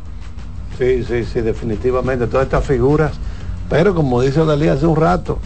[0.77, 2.27] Sí, sí, sí, definitivamente.
[2.27, 3.13] Todas estas figuras.
[3.69, 5.39] Pero como dice Dalí hace un rato,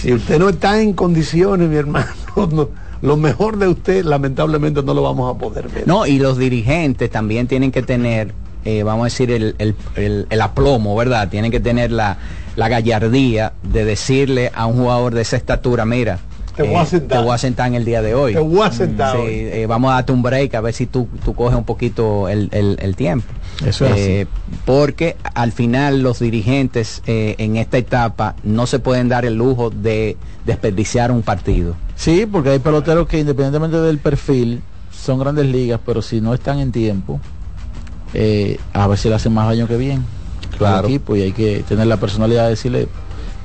[0.00, 2.08] si usted no está en condiciones, mi hermano,
[2.50, 2.68] no-
[3.02, 5.86] lo mejor de usted lamentablemente no lo vamos a poder ver.
[5.88, 8.32] No, y los dirigentes también tienen que tener,
[8.64, 11.28] eh, vamos a decir, el, el- el- el aplomo, ¿verdad?
[11.28, 12.18] Tienen que tener la,
[12.54, 16.20] la gallardía de decirle a un jugador de esa estatura, mira,
[16.56, 17.18] Te voy a sentar.
[17.18, 18.34] te voy a sentar en el día de hoy.
[18.34, 19.32] Te voy a sentar Sí, hoy.
[19.34, 22.48] eh, vamos a darte un break a ver si tú, tú coges un poquito el,
[22.52, 23.26] el- el tiempo.
[23.64, 24.26] Eso es Eh,
[24.66, 29.70] Porque al final los dirigentes eh, en esta etapa no se pueden dar el lujo
[29.70, 31.74] de desperdiciar un partido.
[31.96, 34.60] Sí, porque hay peloteros que independientemente del perfil
[34.90, 37.20] son grandes ligas, pero si no están en tiempo,
[38.14, 40.04] eh, a ver si le hacen más daño que bien
[40.58, 40.78] Claro.
[40.80, 42.88] al equipo y hay que tener la personalidad de decirle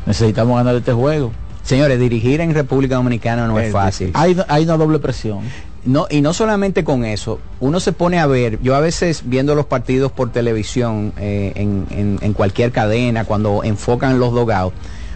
[0.05, 1.31] necesitamos ganar este juego.
[1.67, 4.11] Señores, dirigir en República Dominicana no es, fácil.
[4.13, 5.39] Hay, hay una doble presión.
[5.83, 9.53] No, y no solamente con eso, uno se pone a ver, yo a veces viendo
[9.53, 14.75] los partidos por televisión, eh, en, en- en cualquier cadena, cuando enfocan los dogouts,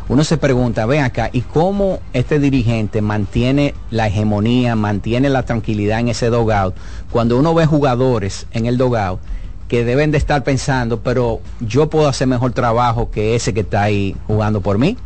[0.10, 6.02] uno se pregunta, ven acá, ¿y cómo este dirigente mantiene la hegemonía, mantiene la tranquilidad
[6.02, 6.76] en ese dogout,
[7.12, 9.22] cuando uno ve jugadores en el dogout
[9.70, 13.84] que deben de estar pensando, pero yo puedo hacer mejor trabajo que ese que está
[13.84, 14.98] ahí jugando por mí?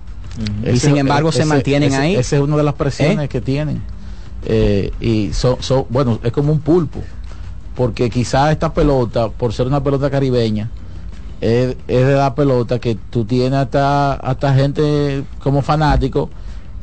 [0.64, 2.16] Y Ese- sin embargo se mantienen ese- ahí.
[2.16, 3.30] Esa es una de las presiones ¿Eh?
[3.30, 3.82] que tienen.
[4.46, 7.02] Eh, y son, son- bueno, es como un pulpo.
[7.76, 10.70] Porque quizás esta pelota, por ser una pelota caribeña,
[11.42, 16.30] es, es de la pelota que tú tienes hasta, hasta gente como fanático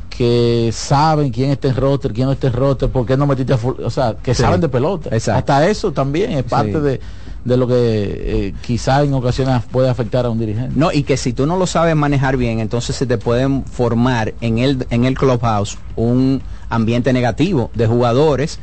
[0.09, 3.53] que saben quién está en roster, quién no está en roster, por qué no metiste
[3.53, 4.43] a full- o sea, que Sí.
[4.43, 5.09] saben de pelota.
[5.11, 5.39] Exacto.
[5.53, 6.79] Hasta eso también es parte Sí.
[6.79, 7.01] de,
[7.45, 10.73] de lo que eh, quizás en ocasiones puede afectar a un dirigente.
[10.75, 14.33] No, y que si tú no lo sabes manejar bien, entonces se te pueden formar
[14.41, 18.59] en el, en el clubhouse un ambiente negativo de jugadores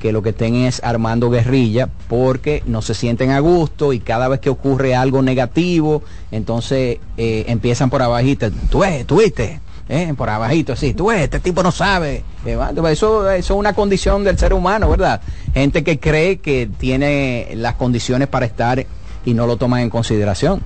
[0.00, 4.28] que lo que estén es armando guerrilla porque no se sienten a gusto y cada
[4.28, 10.14] vez que ocurre algo negativo, entonces eh, empiezan por abajito, tú ves, tú viste, eh,
[10.16, 12.24] por abajito, sí, tú ves, este tipo no sabe.
[12.46, 12.58] Eh,
[12.90, 15.20] eso, eso es una condición del ser humano, ¿verdad?
[15.52, 18.84] Gente que cree que tiene las condiciones para estar
[19.24, 20.60] y no lo toman en consideración.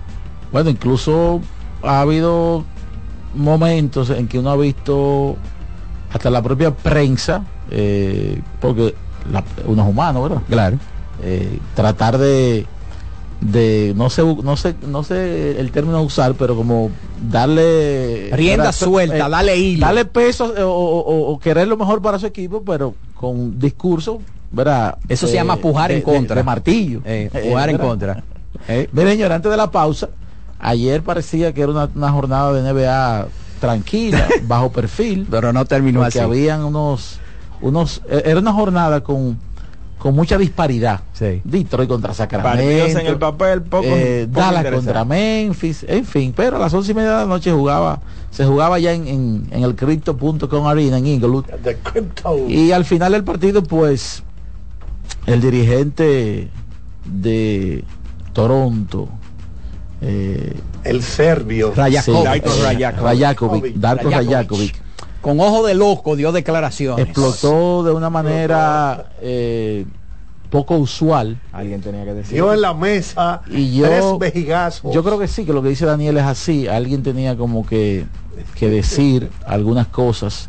[0.53, 1.41] Bueno, incluso
[1.83, 2.65] ha habido
[3.35, 5.37] momentos en que uno ha visto
[6.13, 8.95] hasta la propia prensa, eh, porque
[9.31, 10.43] la- uno es humano, ¿verdad?
[10.49, 10.79] Claro.
[11.23, 12.67] Eh, tratar de,
[13.41, 16.91] de no sé, no sé, no sé el término a usar, pero como
[17.31, 19.87] darle Rienda suelta, dale hilo.
[19.87, 24.21] darle peso eh, o, o- o querer lo mejor para su equipo, pero con discurso,
[24.51, 24.99] ¿verdad?
[25.09, 26.37] Eso se Eh, llama pujar en contra.
[26.37, 27.01] de martillo.
[27.05, 28.25] Eh, Eh, pujar en contra.
[28.69, 28.89] Eh.
[28.93, 30.09] Miren, señor, antes de la pausa,
[30.59, 33.29] ayer parecía que era una, una jornada de NBA
[33.61, 35.27] tranquila, bajo perfil.
[35.31, 36.25] Pero no terminó porque así.
[36.27, 37.21] habían unos,
[37.61, 39.39] unos, eh, era una jornada con,
[39.99, 41.01] con mucha disparidad.
[41.13, 41.41] Sí.
[41.45, 42.57] Detroit contra Sacramento.
[42.59, 46.73] Partidos en el papel, poco, eh, poco Dallas contra Memphis, en fin, pero a las
[46.73, 50.67] once y media de la noche jugaba, se jugaba ya en, en, en el Crypto.com
[50.67, 51.45] Arena en Inglewood.
[51.63, 52.49] The crypto.
[52.49, 54.23] Y al final del partido, pues,
[55.27, 56.49] el dirigente
[57.05, 57.85] de
[58.33, 59.09] Toronto,
[60.01, 61.73] eh, El serbio.
[61.75, 62.47] Rajakovic.
[62.47, 62.91] sí, eh.
[62.93, 64.88] Rajakovic, Darko Rajakovic.
[65.21, 67.07] Con ojo de loco dio declaraciones.
[67.07, 69.85] explotó de una manera eh,
[70.51, 71.41] poco usual.
[71.53, 72.35] Alguien tenía que decir.
[72.35, 74.95] Dio en la mesa Y yo- tres vejigazos.
[74.95, 76.69] Yo creo que sí, que lo que dice Daniel es así.
[76.69, 78.07] Alguien tenía como que,
[78.55, 80.47] que decir algunas cosas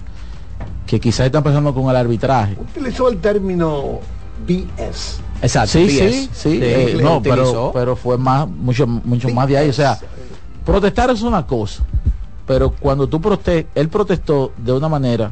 [0.86, 2.55] que quizás están pasando con el arbitraje.
[2.60, 3.99] Utilizó el término
[4.47, 5.19] BS.
[5.41, 5.71] Exacto.
[5.71, 6.12] Sí, BS.
[6.12, 6.60] sí, sí.
[6.62, 9.69] eh, no, pero, pero fue más, mucho, mucho más de ahí.
[9.69, 9.99] O sea,
[10.65, 11.84] protestar es una cosa,
[12.49, 15.31] pero cuando tú protestas, él protestó de una manera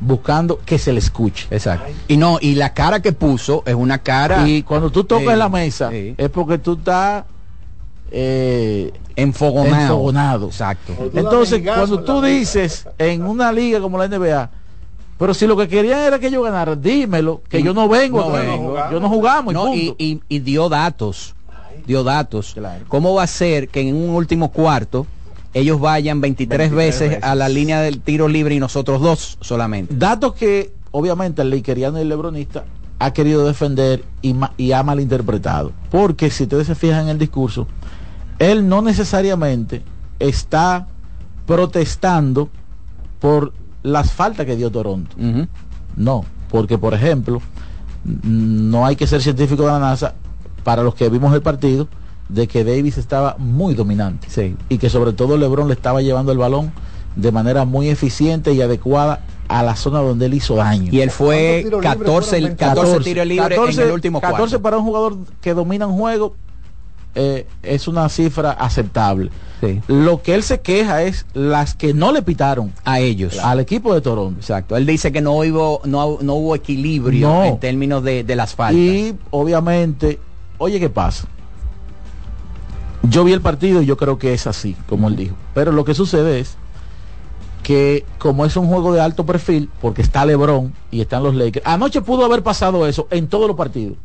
[0.00, 1.46] buscando que se le escuche.
[1.50, 1.90] Exacto.
[2.08, 5.48] Y no, y la cara que puso es una cara Y cuando tú tocas la
[5.48, 7.24] mesa, es porque tú estás
[8.10, 9.80] eh, enfogonado.
[9.82, 10.46] enfogonado.
[10.48, 10.92] Exacto.
[11.14, 14.50] Entonces, cuando tú dices en una liga como la NBA,
[15.18, 18.36] pero si lo que querían era que yo ganara, dímelo, que yo no vengo, No
[18.36, 18.76] a- vengo.
[18.92, 19.96] yo no jugamos y No, y, punto.
[20.04, 21.34] y- y dio datos.
[21.86, 22.54] Dio datos.
[22.88, 25.06] ¿Cómo va a ser que en un último cuarto
[25.58, 27.24] ellos vayan 23, 23 veces, veces.
[27.24, 29.94] a la línea del tiro libre y nosotros dos solamente?
[29.94, 32.64] Datos que obviamente el lakeriano y el lebronista
[32.98, 35.72] ha querido defender y, ha malinterpretado.
[35.90, 37.66] Porque si ustedes se fijan en el discurso,
[38.38, 39.82] él no necesariamente
[40.18, 40.88] está
[41.46, 42.48] protestando
[43.20, 45.16] por las faltas que dio Toronto.
[45.96, 47.40] No, porque por ejemplo,
[48.04, 50.14] no hay que ser científico de la NASA
[50.64, 51.88] para los que vimos el partido
[52.28, 56.38] de que Davis estaba muy dominante y que sobre todo LeBron le estaba llevando el
[56.38, 56.72] balón
[57.16, 60.88] de manera muy eficiente y adecuada a la zona donde él hizo daño.
[60.92, 64.62] Y él fue 14, 14 tiros libres en el último 14 cuarto.
[64.62, 66.34] para un jugador que domina un juego
[67.14, 69.30] eh, es una cifra aceptable.
[69.88, 73.92] Lo que él se queja es las que no le pitaron a ellos, al equipo
[73.92, 74.38] de Toronto.
[74.38, 74.76] Exacto.
[74.76, 77.44] Él dice que no hubo, no, no hubo equilibrio No.
[77.44, 78.76] en términos de, de las faltas.
[78.80, 80.20] Y obviamente,
[80.58, 81.26] oye, ¿qué pasa?
[83.02, 85.36] Yo vi el partido y yo creo que es así, como él dijo.
[85.54, 86.56] Pero lo que sucede es
[87.62, 91.66] que como es un juego de alto perfil, porque está LeBron y están los Lakers,
[91.66, 93.96] anoche pudo haber pasado eso en todos los partidos.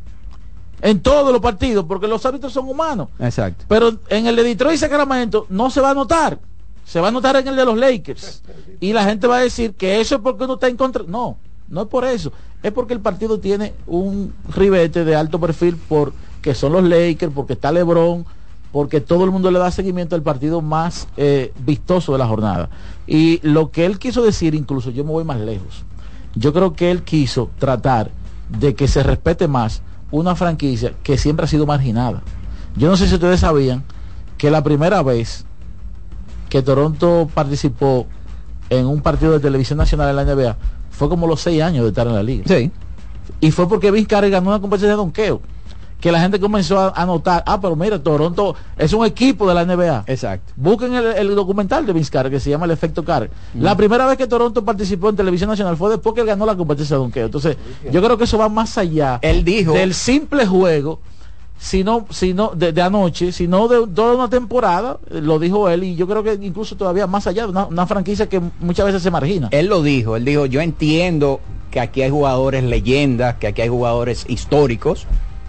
[0.82, 3.08] En todos los partidos, porque los árbitros son humanos.
[3.18, 3.64] Exacto.
[3.68, 6.38] Pero en el de Detroit y Sacramento no se va a notar.
[6.84, 8.42] Se va a notar en el de los Lakers.
[8.80, 11.02] Y la gente va a decir que eso es porque uno está en contra.
[11.06, 12.32] No, no es por eso.
[12.62, 17.54] Es porque el partido tiene un ribete de alto perfil porque son los Lakers, porque
[17.54, 18.26] está LeBron,
[18.74, 22.70] porque todo el mundo le da seguimiento al partido más eh, vistoso de la jornada.
[23.06, 25.84] Y lo que él quiso decir, incluso yo me voy más lejos.
[26.34, 28.10] Yo creo que él quiso tratar
[28.48, 32.24] de que se respete más una franquicia que siempre ha sido marginada.
[32.76, 33.84] Yo no sé si ustedes sabían
[34.38, 35.44] que la primera vez
[36.48, 38.08] que Toronto participó
[38.70, 40.56] en un partido de televisión nacional en la NBA
[40.90, 42.42] fue como los seis años de estar en la liga.
[42.48, 42.72] Sí.
[43.40, 45.40] Y fue porque Vince Carter ganó una competencia de donqueo.
[46.00, 49.54] Que la gente comenzó a, a notar, ah, pero mira, Toronto es un equipo de
[49.54, 50.04] la NBA.
[50.06, 50.52] Exacto.
[50.56, 53.30] Busquen el, el documental de Vince Carter que se llama El Efecto Carter.
[53.58, 56.56] La primera vez que Toronto participó en televisión nacional fue después que él ganó la
[56.56, 57.26] competencia de donqueo.
[57.26, 57.56] Entonces,
[57.90, 61.00] yo creo que eso va más allá Él dijo del simple juego
[61.58, 66.06] sino, sino de, de anoche, sino de toda una temporada, lo dijo él, y yo
[66.06, 69.48] creo que incluso todavía más allá de una, una franquicia que muchas veces se margina.
[69.50, 73.68] Él lo dijo, él dijo, yo entiendo que aquí hay jugadores leyendas, que aquí hay
[73.68, 75.06] jugadores históricos,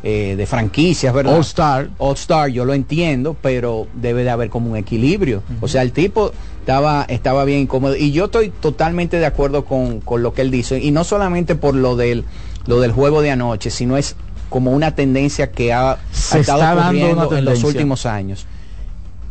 [0.08, 1.34] eh, de franquicias, ¿verdad?
[1.36, 1.90] All Star.
[1.98, 5.42] All Star, yo lo entiendo, pero debe de haber como un equilibrio.
[5.62, 7.96] O sea, el tipo estaba, estaba bien incómodo.
[7.96, 10.80] Y yo estoy totalmente de acuerdo con, con lo que él dice.
[10.80, 12.24] Y no solamente por lo del,
[12.68, 14.16] lo del juego de anoche, sino es
[14.50, 18.46] como una tendencia que ha, Se ha estado está dando en los últimos años.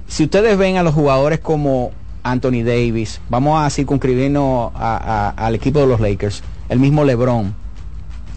[0.09, 1.93] Si ustedes ven a los jugadores como
[2.25, 4.97] Anthony Davis, vamos a circunscribirnos a-
[5.39, 7.55] a- al equipo de los Lakers, el mismo LeBron,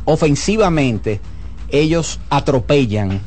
[0.05, 1.19] ofensivamente
[1.69, 3.21] ellos atropellan,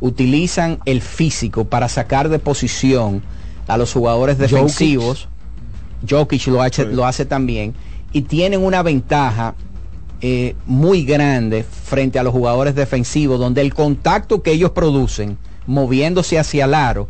[0.00, 3.22] utilizan el físico para sacar de posición
[3.66, 5.28] a los jugadores defensivos.
[6.08, 7.74] Jokic lo hace, lo hace también.
[8.12, 9.54] Y tienen una ventaja
[10.20, 16.38] eh, muy grande frente a los jugadores defensivos, donde el contacto que ellos producen moviéndose
[16.38, 17.08] hacia el aro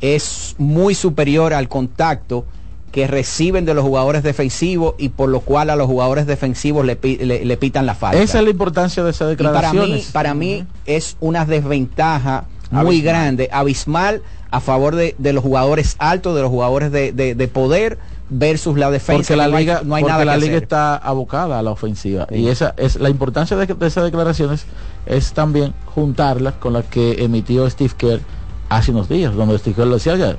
[0.00, 2.44] es muy superior al contacto
[2.92, 6.98] que reciben de los jugadores defensivos y por lo cual a los jugadores defensivos le,
[7.02, 8.18] le- le pitan la falta.
[8.22, 10.06] Esa es la importancia de esas Y para declaraciones.
[10.06, 13.02] mí, para mí es una desventaja muy Abismal.
[13.02, 17.48] grande, abismal, a favor de, de los jugadores altos, de los jugadores de, de- de
[17.48, 17.98] poder
[18.30, 19.18] versus la defensa.
[19.18, 20.62] porque la No hay- liga, no hay porque nada la que liga hacer.
[20.64, 22.36] está abocada a la ofensiva Sí.
[22.36, 24.64] y esa es la importancia de, de esas declaraciones
[25.06, 28.20] es también juntarlas con las que emitió Steve Kerr
[28.68, 30.36] hace unos días donde Steve Kerr lo decía "Oiga,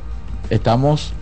[0.50, 1.14] estamos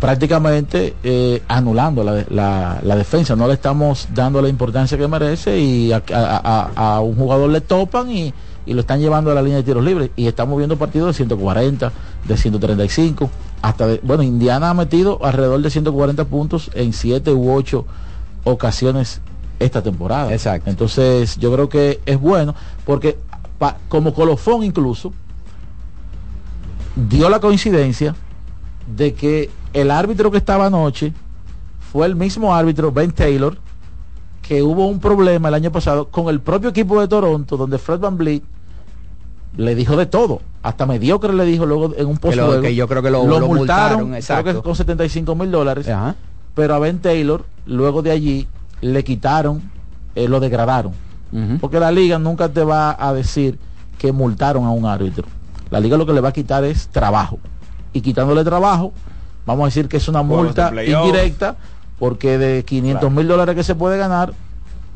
[0.00, 3.36] prácticamente eh, anulando la, la- la defensa.
[3.36, 7.50] No le estamos dando la importancia que merece y a, a- a- a un jugador
[7.50, 8.32] le topan y,
[8.66, 10.10] y lo están llevando a la línea de tiros libres.
[10.16, 11.92] Y estamos viendo partidos de 140
[12.26, 13.30] de 135
[13.62, 17.84] hasta de, bueno Indiana ha metido alrededor de 140 puntos en 7 u 8
[18.44, 19.20] ocasiones
[19.58, 20.32] esta temporada.
[20.32, 20.70] Exacto.
[20.70, 22.54] entonces yo creo que es bueno
[22.86, 23.18] porque
[23.58, 25.12] pa- como colofón incluso
[26.96, 28.14] dio la coincidencia
[28.96, 31.12] de que el árbitro que estaba anoche
[31.92, 33.56] fue el mismo árbitro, Ben Taylor,
[34.42, 38.00] que hubo un problema el año pasado con el propio equipo de Toronto, donde Fred
[38.00, 38.42] Van Vliet
[39.56, 42.86] le dijo de todo, hasta mediocre le dijo luego en un post lo- que yo
[42.88, 44.54] creo que lo- lo multaron, creo exacto.
[44.54, 46.14] que con 75 mil dólares, Ajá.
[46.54, 48.48] pero a Ben Taylor luego de allí
[48.80, 49.62] le quitaron,
[50.14, 50.92] eh, lo degradaron,
[51.60, 53.58] porque la liga nunca te va a decir
[53.98, 55.26] que multaron a un árbitro.
[55.70, 57.38] La liga lo que le va a quitar es trabajo.
[57.92, 58.92] Y quitándole trabajo,
[59.46, 61.56] vamos a decir que es una multa indirecta,
[61.98, 64.32] porque de 500 mil dólares que se puede ganar,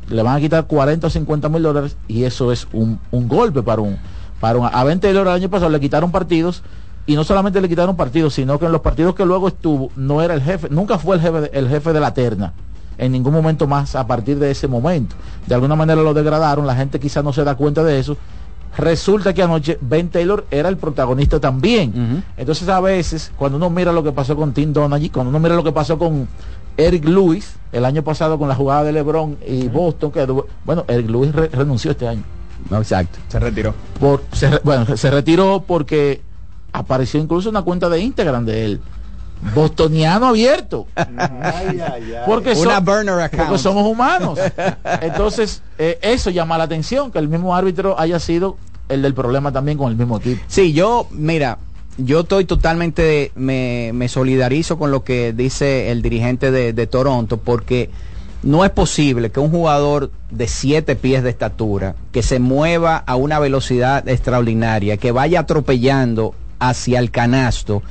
[0.08, 3.62] le van a quitar 40 o 50 mil dólares y eso es un, un golpe
[3.62, 3.98] para un...
[4.40, 6.62] Para un a Ben Taylor el año pasado le quitaron partidos
[7.06, 10.22] y no solamente le quitaron partidos, sino que en los partidos que luego estuvo no
[10.22, 12.52] era el jefe, nunca fue el jefe de, el jefe de la terna.
[12.96, 15.16] en ningún momento más a partir de ese momento.
[15.46, 18.16] De alguna manera lo degradaron, la gente quizás no se da cuenta de eso.
[18.76, 22.24] Resulta que anoche Ben Taylor era el protagonista también.
[22.36, 25.54] Entonces a veces, cuando uno mira lo que pasó con Tim Donaghy, cuando uno mira
[25.54, 26.26] lo que pasó con
[26.76, 30.26] Eric Lewis el año pasado con la jugada de LeBron y Boston, que
[30.64, 32.22] bueno, Eric Lewis re- renunció este año.
[32.70, 33.18] No, exacto.
[33.28, 33.74] Se retiró.
[34.00, 36.22] Por, se re- bueno, se retiró porque
[36.72, 38.80] apareció incluso una cuenta de Instagram de él.
[39.54, 40.86] Bostoniano abierto.
[42.26, 43.48] Porque, Una son- burner account.
[43.48, 44.38] porque somos humanos.
[45.02, 48.56] Entonces, eh, eso llama la atención, que el mismo árbitro haya sido
[48.88, 50.42] el del problema también con el mismo equipo.
[50.46, 51.58] Sí, yo, mira,
[51.98, 57.36] yo estoy totalmente, me, me solidarizo con lo que dice el dirigente de, de Toronto,
[57.38, 57.90] porque
[58.42, 63.16] no es posible que un jugador de siete pies de estatura, que se mueva a
[63.16, 67.82] una velocidad extraordinaria, que vaya atropellando hacia el canasto,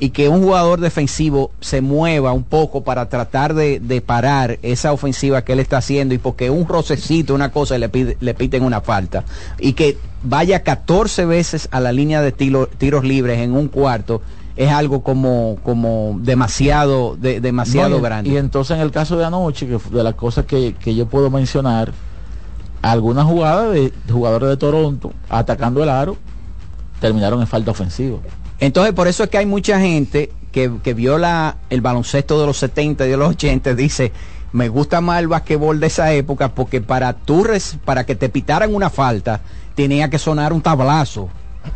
[0.00, 4.92] y que un jugador defensivo se mueva un poco para tratar de, de parar esa
[4.92, 8.64] ofensiva que él está haciendo y porque un rocecito, una cosa, le, pide- le piten
[8.64, 9.24] una falta
[9.58, 14.20] y que vaya 14 veces a la línea de tiro- tiros libres en un cuarto
[14.56, 18.30] es algo como, como demasiado, de- demasiado No, grande.
[18.30, 21.30] Y entonces en el caso de anoche, que de las cosas que, que yo puedo
[21.30, 21.92] mencionar,
[22.82, 26.16] algunas jugadas de jugadores de Toronto atacando el aro
[27.00, 28.18] terminaron en falta ofensiva.
[28.60, 32.46] Entonces, por eso es que hay mucha gente que, que vio la, el baloncesto de
[32.46, 34.12] los 70 y de los 80, dice,
[34.52, 38.28] me gusta más el basquetbol de esa época porque para tú res- para que te
[38.28, 39.40] pitaran una falta,
[39.74, 41.28] tenía que sonar un tablazo.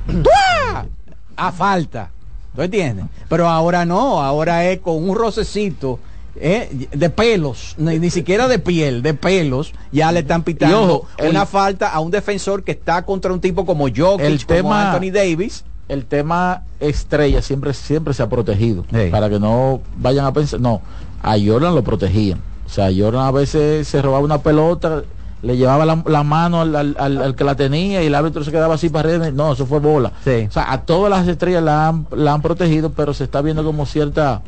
[1.37, 2.11] A falta.
[2.55, 3.07] ¿Tú entiendes?
[3.29, 6.01] Pero ahora no, ahora es con un rocecito.
[6.41, 11.31] eh, de pelos, ni, ni siquiera de piel, de pelos, ya le están pitando el-
[11.31, 14.93] una falta a un defensor que está contra un tipo como Jokic, El como tema-
[14.93, 15.65] Anthony Davis.
[15.89, 18.85] El tema estrella siempre, siempre se ha protegido.
[19.11, 20.61] Para que no vayan a pensar.
[20.61, 20.83] No,
[21.23, 22.41] a Jordan lo protegían.
[22.67, 25.03] O sea, Jordan a veces se robaba una pelota,
[25.41, 28.45] le llevaba la, la mano al, al- al- al que la tenía y el árbitro
[28.45, 29.31] se quedaba así para arriba.
[29.31, 30.13] No, eso fue bola.
[30.47, 33.65] O sea, a todas las estrellas la han, la han protegido, pero se está viendo
[33.65, 34.43] como cierta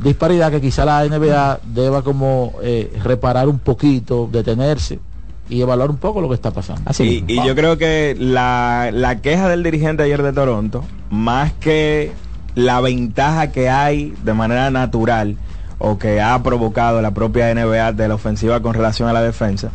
[0.00, 5.00] disparidad que quizá la NBA deba como eh, reparar un poquito, detenerse
[5.48, 6.82] y evaluar un poco lo que está pasando.
[6.98, 12.12] y, y yo creo que la, la queja del dirigente ayer de Toronto, más que
[12.54, 15.36] la ventaja que hay de manera natural
[15.78, 19.70] o que ha provocado la propia NBA de la ofensiva con relación a la defensa,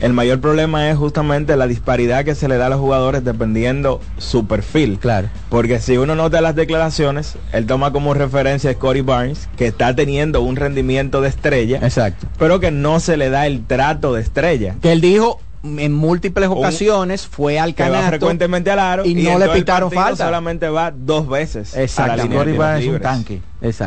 [0.00, 4.00] el mayor problema es justamente la disparidad que se le da a los jugadores dependiendo
[4.18, 4.98] su perfil.
[4.98, 5.28] Claro.
[5.48, 9.94] Porque si uno nota las declaraciones, él toma como referencia a Scotty Barnes, que está
[9.94, 12.26] teniendo un rendimiento de estrella, Exacto.
[12.38, 14.76] pero que no se le da el trato de estrella.
[14.82, 19.48] que él dijo en múltiples ocasiones fue al canasto frecuentemente al aro y, no le
[19.48, 20.24] pitaron falta.
[20.24, 22.22] solamente va dos veces a la Exacto.
[22.28, 23.40] tiros Barnes es un tanque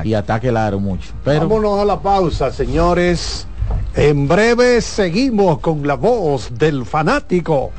[0.04, 1.12] y ataque el aro mucho.
[1.24, 3.48] Pero Vámonos a la pausa, señores.
[3.96, 7.72] En breve seguimos con la voz del fanático.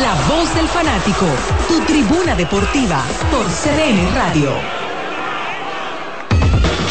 [0.00, 1.26] La voz del fanático,
[1.66, 4.50] tu tribuna deportiva por CDN Radio.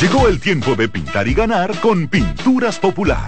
[0.01, 3.27] Llegó el tiempo de pintar y ganar con Pinturas Popular.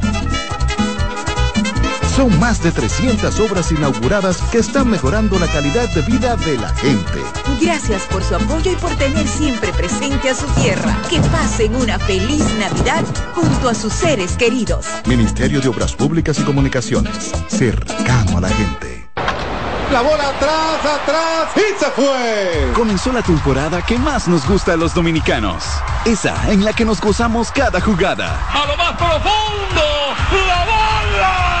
[2.15, 6.69] Son más de 300 obras inauguradas que están mejorando la calidad de vida de la
[6.75, 7.19] gente.
[7.61, 10.95] Gracias por su apoyo y por tener siempre presente a su tierra.
[11.09, 13.03] Que pasen una feliz Navidad
[13.33, 14.85] junto a sus seres queridos.
[15.05, 17.31] Ministerio de Obras Públicas y Comunicaciones.
[17.47, 19.09] Cercano a la gente.
[19.91, 22.71] La bola atrás, atrás y se fue.
[22.73, 25.63] Comenzó la temporada que más nos gusta a los dominicanos.
[26.05, 28.39] Esa en la que nos gozamos cada jugada.
[28.53, 29.81] A lo más profundo,
[30.47, 31.60] la bola.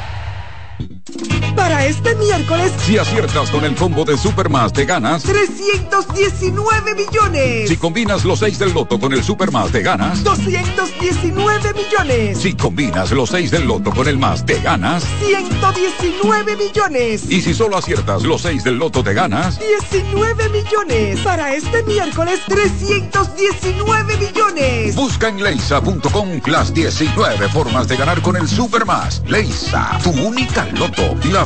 [1.61, 5.21] Para este miércoles, Si aciertas con el combo de Supermas, te ganas.
[5.21, 7.69] 319 millones.
[7.69, 10.23] Si combinas los 6 del loto con el Supermas, te ganas.
[10.23, 12.39] 219 millones.
[12.39, 15.03] Si combinas los 6 del loto con el más, te ganas.
[15.23, 17.29] 119 millones.
[17.29, 19.59] Y si solo aciertas los 6 del loto, te ganas.
[19.59, 21.19] 19 millones.
[21.19, 24.95] Para este miércoles, 319 millones.
[24.95, 29.21] Busca en leisa.com las 19 formas de ganar con el Supermas.
[29.27, 31.45] Leisa, tu única loto, la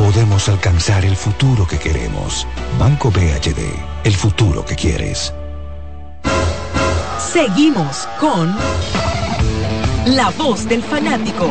[0.00, 2.46] podemos alcanzar el futuro que queremos.
[2.78, 3.60] Banco BHD,
[4.04, 5.34] el futuro que quieres.
[7.18, 8.56] Seguimos con
[10.06, 11.50] La Voz del Fanático.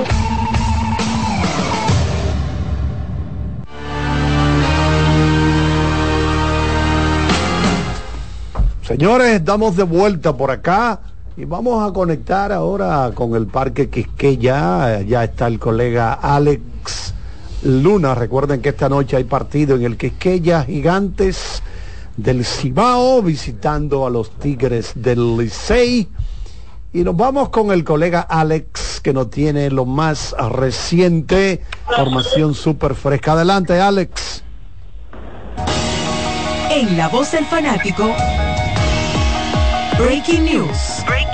[8.82, 11.02] Señores, estamos de vuelta por acá
[11.38, 15.02] y vamos a conectar ahora con el Parque Quisqueya.
[15.02, 17.09] Ya está el colega Alex
[17.64, 18.16] Luna.
[18.16, 21.62] Recuerden que esta noche hay partido en el Quisqueya Gigantes
[22.18, 26.10] del Cibao visitando a los Tigres del Licey.
[26.91, 32.95] Y nos vamos con el colega Alex que nos tiene lo más reciente, formación súper
[32.95, 33.34] fresca.
[33.34, 34.43] Adelante, Alex.
[36.72, 38.12] En La Voz del Fanático,
[39.97, 41.03] Breaking News.
[41.05, 41.28] Breaking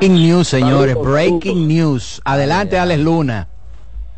[0.00, 0.94] news, señores.
[0.94, 2.20] Breaking news.
[2.24, 3.48] Adelante, Alex Luna.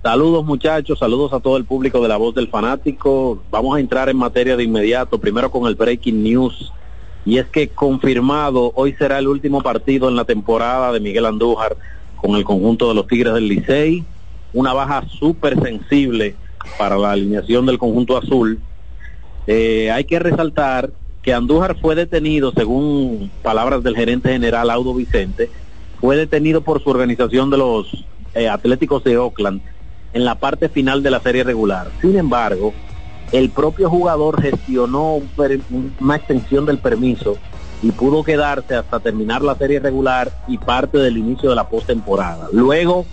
[0.03, 3.43] Saludos muchachos, saludos a todo el público de la voz del fanático.
[3.51, 6.73] Vamos a entrar en materia de inmediato, primero con el breaking news.
[7.25, 11.77] Y es que confirmado, hoy será el último partido en la temporada de Miguel Andújar
[12.17, 14.05] con el conjunto de los Tigres del Licey.
[14.53, 16.37] Una baja súper sensible
[16.79, 18.59] para la alineación del conjunto azul.
[19.47, 20.91] Eh, hay que resaltar
[21.23, 25.51] que Andújar fue detenido, según palabras del gerente general Audo Vicente,
[26.01, 29.61] fue detenido por su organización de los eh, Atléticos de Oakland
[30.13, 31.91] en la parte final de la serie regular.
[32.01, 32.73] Sin embargo,
[33.33, 35.21] el propio jugador gestionó
[36.01, 37.37] una extensión del permiso
[37.83, 42.49] y pudo quedarse hasta terminar la serie regular y parte del inicio de la postemporada.
[42.53, 43.05] Luego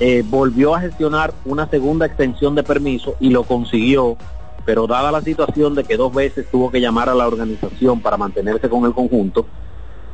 [0.00, 4.16] eh, volvió a gestionar una segunda extensión de permiso y lo consiguió,
[4.64, 8.16] pero dada la situación de que dos veces tuvo que llamar a la organización para
[8.16, 9.46] mantenerse con el conjunto,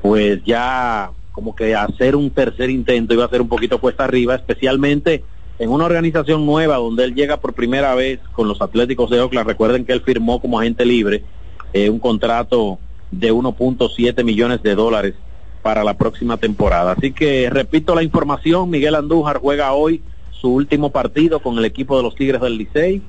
[0.02, 4.34] pues ya como que hacer un tercer intento iba a ser un poquito cuesta arriba,
[4.34, 5.22] especialmente
[5.60, 9.46] en una organización nueva donde él llega por primera vez con los Atléticos de Oakland.
[9.46, 11.22] Recuerden que él firmó como agente libre
[11.72, 12.80] eh, un contrato
[13.12, 15.14] de 1.7 millones de dólares
[15.62, 16.96] para la próxima temporada.
[16.98, 21.96] Así que repito la información, Miguel Andújar juega hoy su último partido con el equipo
[21.96, 23.00] de los Tigres del Licey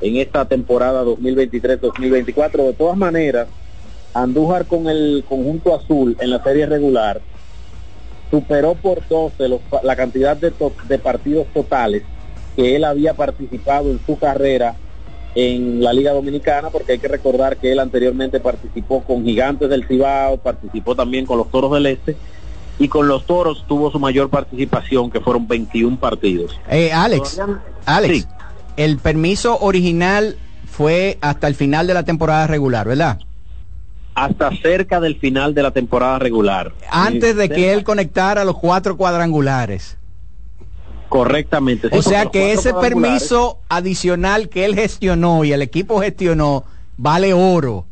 [0.00, 2.64] en esta temporada 2023-2024.
[2.64, 3.46] De todas maneras,
[4.14, 7.20] Andújar con el conjunto azul en la serie regular
[8.38, 12.02] superó por 12 los- la cantidad de, to- de partidos totales
[12.56, 14.74] que él había participado en su carrera
[15.36, 19.86] en la Liga Dominicana, porque hay que recordar que él anteriormente participó con Gigantes del
[19.86, 22.16] Cibao, participó también con los Toros del Este,
[22.80, 26.58] y con los Toros tuvo su mayor participación, que fueron 21 partidos.
[26.70, 27.40] Eh, Alex,
[27.86, 28.24] Alex, Sí.
[28.76, 30.36] el permiso original
[30.70, 33.18] fue hasta el final de la temporada regular, ¿verdad?
[34.14, 36.72] Hasta cerca del final de la temporada regular.
[36.90, 39.98] Antes de que él conectara los cuatro cuadrangulares.
[41.08, 41.88] Correctamente.
[41.90, 46.64] sí, O sea que ese permiso adicional que él gestionó y el equipo gestionó
[46.96, 47.86] vale oro.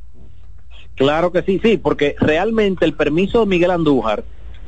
[0.95, 4.25] Claro que sí, sí, porque realmente el permiso de Miguel Andújar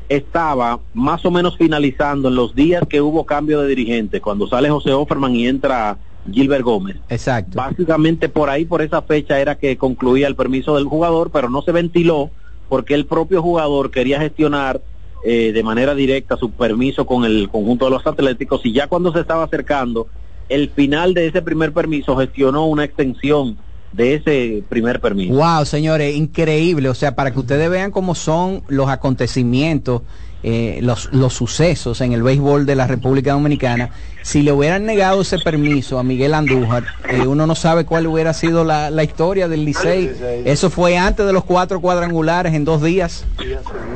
[0.09, 4.71] estaba más o menos finalizando en los días que hubo cambio de dirigente, cuando sale
[4.71, 5.99] José Offerman y entra
[6.31, 6.97] Gilbert Gómez.
[7.09, 7.57] Exacto.
[7.57, 11.63] Básicamente por ahí, por esa fecha, era que concluía el permiso del jugador, pero no
[11.63, 12.31] se ventiló
[12.69, 14.81] porque el propio jugador quería gestionar
[15.25, 19.13] eh, de manera directa su permiso con el conjunto de los atléticos y ya cuando
[19.13, 20.07] se estaba acercando
[20.49, 23.57] el final de ese primer permiso gestionó una extensión
[23.93, 25.35] de ese primer permiso.
[25.35, 26.89] Wow, señores, increíble.
[26.89, 30.03] O sea, para que ustedes vean cómo son los acontecimientos,
[30.47, 33.91] eh, los, los sucesos en el béisbol de la República Dominicana.
[34.21, 38.33] Si le hubieran negado ese permiso a Miguel Andújar, eh, uno no sabe cuál hubiera
[38.35, 40.11] sido la, la historia del Licey.
[40.45, 43.25] Eso fue antes de los cuatro cuadrangulares en dos días.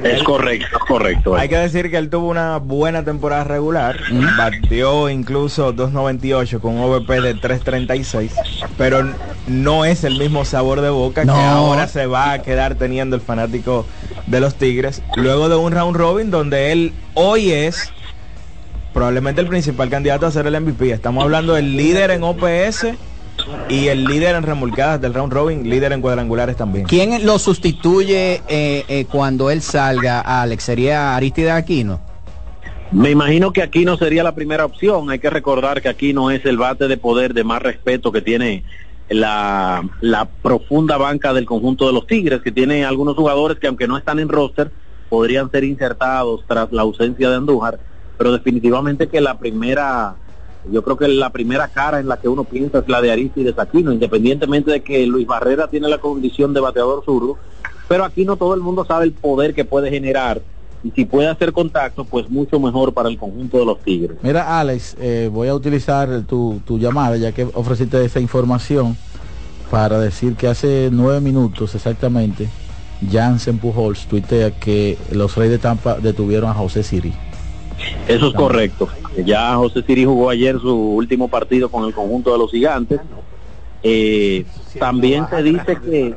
[0.03, 1.35] Es correcto, es correcto.
[1.37, 3.99] Hay que decir que él tuvo una buena temporada regular,
[4.37, 8.31] batió incluso 2.98 con un OVP de 3.36,
[8.77, 9.11] pero
[9.47, 11.35] no es el mismo sabor de boca No.
[11.35, 13.87] que ahora se va a quedar teniendo el fanático
[14.31, 17.93] de los Tigres, luego de un round robin donde él hoy es
[18.93, 20.91] probablemente el principal candidato a ser el MVP.
[20.91, 22.89] Estamos hablando del líder en OPS
[23.69, 26.87] y el líder en remolcadas del round robin, líder en cuadrangulares también.
[26.87, 30.65] ¿Quién lo sustituye eh, eh, cuando él salga, Alex?
[30.65, 32.01] ¿Sería Aristide Aquino?
[32.91, 35.11] Me imagino que aquí no sería la primera opción.
[35.11, 38.23] Hay que recordar que aquí no es el bate de poder de más respeto que
[38.23, 38.65] tiene
[39.09, 43.89] la, la profunda banca del conjunto de los Tigres, que tiene algunos jugadores que aunque
[43.89, 44.71] no están en roster,
[45.09, 47.81] podrían ser insertados tras la ausencia de Andújar,
[48.17, 50.17] pero definitivamente que la primera,
[50.71, 53.59] yo creo que la primera cara en la que uno piensa es la de Aristides
[53.59, 57.39] Aquino, independientemente de que Luis Barrera tiene la condición de bateador zurdo,
[57.89, 60.43] pero aquí no todo el mundo sabe el poder que puede generar
[60.85, 64.19] y si puede hacer contacto, pues mucho mejor para el conjunto de los Tigres.
[64.23, 68.97] Mira, Alex, eh, voy a utilizar tu, tu llamada, ya que ofreciste esa información,
[69.71, 72.49] para decir que hace nueve minutos exactamente,
[73.11, 77.13] Jansen Pujols tuitea que los Reyes de Tampa detuvieron a José Siri.
[78.09, 78.89] Eso es correcto.
[79.25, 83.01] Ya José Siri jugó ayer su último partido con el conjunto de los gigantes.
[83.83, 84.45] Eh,
[84.79, 86.15] también se dice que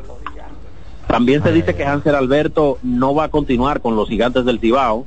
[1.11, 5.05] también se dice que Hansel Alberto no va a continuar con los gigantes del Cibao.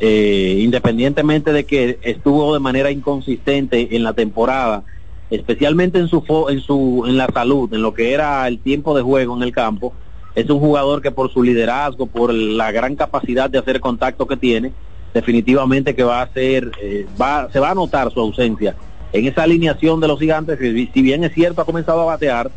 [0.00, 4.82] Eh, independientemente de que estuvo de manera inconsistente en la temporada,
[5.30, 8.96] especialmente en su fo- en su en la salud, en lo que era el tiempo
[8.96, 9.94] de juego en el campo,
[10.34, 14.36] es un jugador que por su liderazgo, por la gran capacidad de hacer contacto que
[14.36, 14.72] tiene,
[15.14, 18.74] definitivamente que va a ser, eh, va, se va a notar su ausencia
[19.12, 22.50] en esa alineación de los gigantes, que si bien es cierto ha comenzado a batear,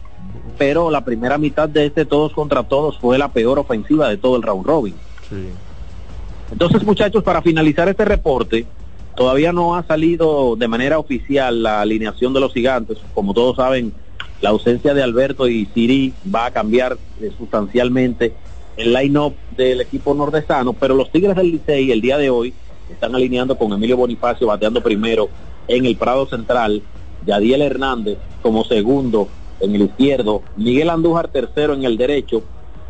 [0.57, 4.35] pero la primera mitad de este todos contra todos fue la peor ofensiva de todo
[4.35, 4.95] el round robin.
[6.51, 8.65] Entonces, muchachos, para finalizar este reporte,
[9.15, 12.97] todavía no ha salido de manera oficial la alineación de los gigantes.
[13.13, 13.93] Como todos saben,
[14.41, 18.33] la ausencia de Alberto y Siri va a cambiar eh, sustancialmente
[18.77, 22.53] el line-up del equipo nordestano, pero los Tigres del Licey el día de hoy
[22.91, 25.29] están alineando con Emilio Bonifacio bateando primero
[25.67, 26.81] en el Prado Central,
[27.25, 29.29] Yadiel Hernández como segundo
[29.59, 32.43] en el izquierdo, Miguel Andújar tercero en el derecho,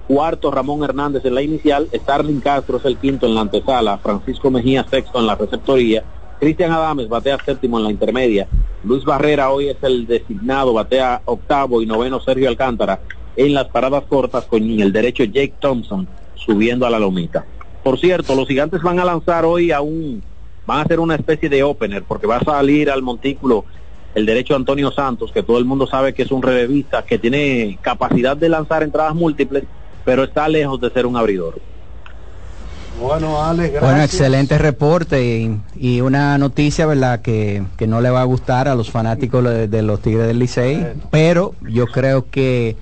[0.08, 4.52] cuarto Ramón Hernández en la inicial, Starling Castro es el quinto en la antesala, Francisco
[4.52, 6.04] Mejía sexto en la receptoría,
[6.40, 8.48] Cristian Adames batea séptimo en la intermedia,
[8.84, 13.00] Luis Barrera hoy es el designado, batea octavo y noveno Sergio Alcántara
[13.36, 17.46] en las paradas cortas con el derecho Jake Thompson subiendo a la lomita.
[17.84, 20.22] Por cierto, los gigantes van a lanzar hoy a un,
[20.66, 23.66] van a hacer una especie de opener porque va a salir al montículo
[24.16, 27.78] el derecho Antonio Santos, que todo el mundo sabe que es un relevista, que tiene
[27.82, 29.66] capacidad de lanzar entradas múltiples,
[30.04, 31.60] pero está lejos de ser un abridor.
[33.00, 33.82] Bueno, Alex, gracias.
[33.92, 37.22] Bueno, excelente reporte y, y una noticia, ¿verdad?
[37.22, 40.40] Que, que no le va a gustar a los fanáticos de, de los Tigres del
[40.40, 42.78] Licey, pero yo creo que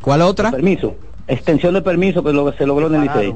[0.00, 0.50] ¿Cuál otra?
[0.50, 0.94] Permiso.
[1.26, 3.34] Extensión de permiso que lo que se logró en el Licey.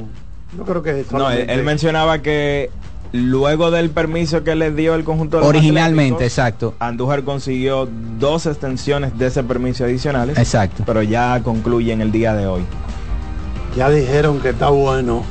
[0.57, 2.71] Yo creo que No, él, él mencionaba que
[3.13, 6.75] luego del permiso que le dio el conjunto de los Originalmente, exacto.
[6.79, 10.39] Andújar consiguió dos extensiones de ese permiso adicionales.
[10.39, 10.83] Exacto.
[10.87, 12.63] Pero ya concluye en el día de hoy.
[13.77, 15.23] Ya dijeron que está bueno.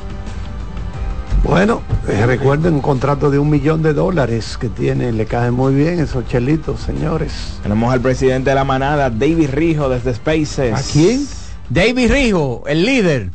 [1.42, 5.74] Bueno, eh, recuerden un contrato de un millón de dólares que tiene, le cae muy
[5.74, 7.58] bien esos chelitos, señores.
[7.62, 10.74] Tenemos al presidente de la manada, David Rijo, desde Spaces.
[10.74, 11.24] ¿A quién?
[11.68, 13.30] David Rijo, el líder.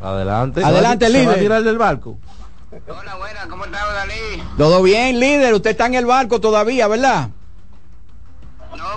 [0.00, 0.64] Adelante.
[0.64, 1.38] Adelante, ¿Se va a líder.
[1.40, 2.18] tirar del barco?
[4.56, 5.54] Todo bien, líder.
[5.54, 7.28] Usted está en el barco todavía, ¿verdad?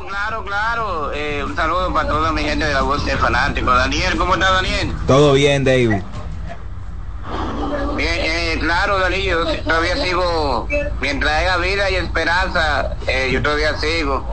[0.07, 1.11] Claro, claro.
[1.13, 3.71] Eh, un saludo para toda mi gente de la voz del fanático.
[3.71, 4.91] Daniel, ¿cómo está Daniel?
[5.05, 6.01] Todo bien, David.
[7.95, 10.67] Bien, eh, claro, Daniel, yo todavía sigo,
[11.01, 14.25] mientras haya vida y esperanza, eh, yo todavía sigo.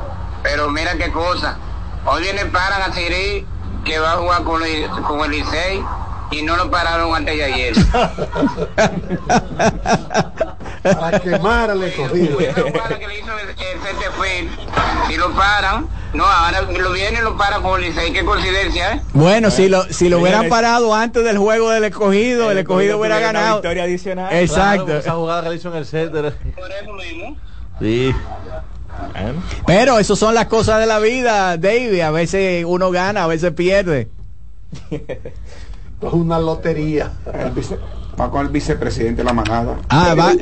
[0.42, 1.58] Pero mira qué cosa.
[2.06, 3.46] Hoy viene paran a Siri
[3.84, 5.82] que va a jugar con el, con el Licey
[6.30, 7.74] y no lo pararon antes de ayer.
[10.82, 12.40] Para quemar al escogido.
[12.40, 12.54] el
[13.82, 14.50] centerfield,
[15.06, 18.12] si lo paran, no, ahora lo viene y lo paran con el Licey.
[18.12, 19.02] Qué coincidencia, ¿eh?
[19.12, 23.18] Bueno, si lo, si lo hubieran parado antes del juego del escogido, el, escogido hubiera
[23.18, 23.56] una ganado.
[23.56, 24.34] victoria adicional.
[24.34, 24.86] Exacto.
[24.86, 26.36] Claro, esa jugada que le hizo en el center.
[27.78, 28.14] Sí.
[29.66, 32.00] Pero eso son las cosas de la vida, David.
[32.00, 34.08] A veces uno gana, a veces pierde.
[34.90, 37.12] Es una lotería.
[38.20, 39.76] Va con el vicepresidente de la manada.
[39.88, 40.32] Ah, va.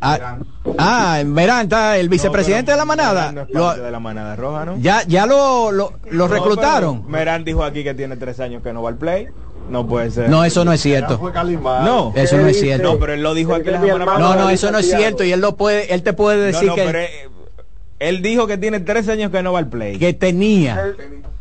[0.00, 0.38] Ah,
[0.78, 3.32] ah, Verán, está el vicepresidente de la manada.
[3.32, 4.76] No es Lo- parte de la manada roja, ¿no?
[4.78, 7.10] ya ya lo, lo, lo No, reclutaron.
[7.10, 9.28] Merán dijo aquí que tiene tres años que no va al play.
[9.70, 10.28] No puede ser.
[10.28, 11.18] No, eso no es cierto.
[11.62, 12.92] No, Eso no es cierto.
[12.92, 14.36] No, pero él lo dijo aquí la semana No, pasada.
[14.36, 16.84] no, eso no es cierto y él lo puede, él te puede decir no, que,
[16.84, 16.98] pero,
[17.98, 19.98] él dijo que tiene tres años que no va al play.
[19.98, 20.94] que tenía,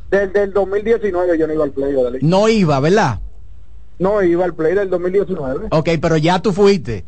[0.09, 2.19] Desde el 2019 yo no iba al play, Odalí.
[2.21, 3.19] no iba, ¿verdad?
[3.99, 5.67] No iba al play del 2019.
[5.71, 7.05] Ok, pero ya tú fuiste.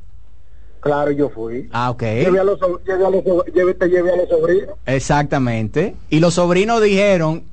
[0.79, 1.67] Claro, yo fui.
[1.73, 2.01] Ah, ok.
[2.03, 4.75] Llevé a los, llevé a los, llevé- te llevé a los sobrinos.
[4.85, 5.95] Exactamente.
[6.09, 7.43] Y los sobrinos dijeron,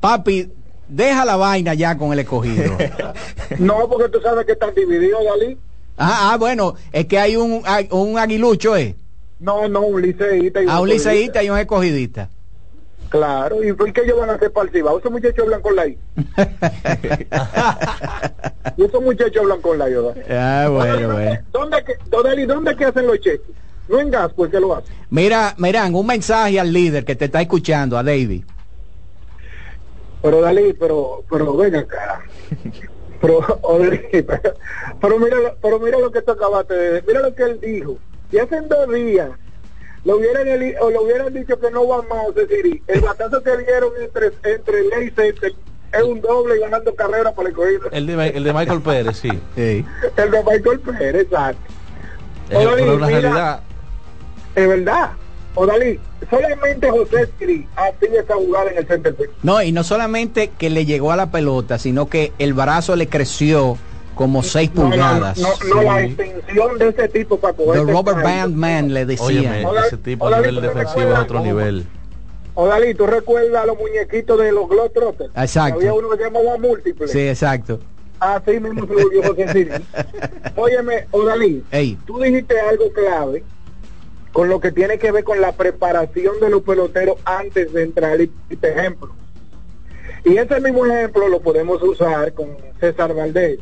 [0.00, 0.50] papi,
[0.88, 2.76] deja la vaina ya con el escogido.
[3.58, 5.58] No, porque tú sabes que están divididos, Dalí.
[5.98, 8.94] ah, ah, bueno, es que hay un, hay un aguilucho, ¿eh?
[9.40, 10.62] No, no, un liceísta.
[10.62, 11.10] y A un escogidista.
[11.10, 12.28] liceísta y un escogidista.
[13.08, 14.98] Claro, ¿y por qué ellos van a el Cibao?
[15.00, 15.98] Esos muchachos hablan con la I.
[18.76, 20.16] y esos muchachos hablan con la I, ¿verdad?
[20.30, 21.40] Ah, bueno, bueno.
[21.50, 23.50] ¿Dónde que, Odalí, ¿dónde que hacen los cheques?
[23.88, 24.94] No en gas, pues que lo hacen.
[25.10, 28.44] Mira, miran, un mensaje al líder que te está escuchando, a David.
[30.22, 32.22] Pero Dalí, pero, pero venga acá.
[33.20, 33.40] Pero,
[34.12, 34.54] pero,
[35.00, 37.98] pero mira, pero mira lo que tú acabaste de decir, mira lo que él dijo.
[38.32, 39.30] Y hace dos días
[40.04, 40.46] lo hubieran
[40.80, 44.26] o le hubieran dicho que no va más, es decir, el batazo que dieron entre,
[44.44, 45.52] entre ley y Center
[45.92, 47.90] es un doble y ganando carrera por el cogido.
[47.90, 49.28] El de, el de Michael Pérez, sí.
[49.56, 49.84] Sí.
[50.16, 51.60] El de Michael Pérez, exacto.
[52.52, 53.60] Odalí, pero una mira, realidad.
[54.54, 55.10] Es verdad.
[55.54, 56.00] Odalí,
[56.30, 59.16] solamente José Siri hacía esa jugada en el center.
[59.42, 63.08] No, y no solamente que le llegó a la pelota, sino que el brazo le
[63.08, 63.76] creció
[64.20, 65.38] como 6 No, no, pulgadas.
[65.38, 67.86] No, no, la extensión de ese tipo para The coger.
[67.86, 69.24] Robert Bandman le decía.
[69.24, 71.86] Óyeme, ese tipo a nivel defensivo es otro nivel.
[72.52, 75.30] Odalí, ¿tú recuerdas los muñequitos de los Globetrotters?
[75.34, 75.78] Exacto.
[75.78, 77.08] Había uno que se llamaba Múltiple.
[77.08, 77.80] Sí, exacto.
[78.18, 79.70] Así mismo se volvió José Siri.
[80.56, 83.42] Óyeme, Odalí, Ey, tú dijiste algo clave
[84.34, 88.20] con lo que tiene que ver con la preparación de los peloteros antes de entrar.
[88.20, 89.14] Y y te ejemplo.
[90.26, 92.48] Y ese mismo ejemplo lo podemos usar con
[92.80, 93.60] César Valdés.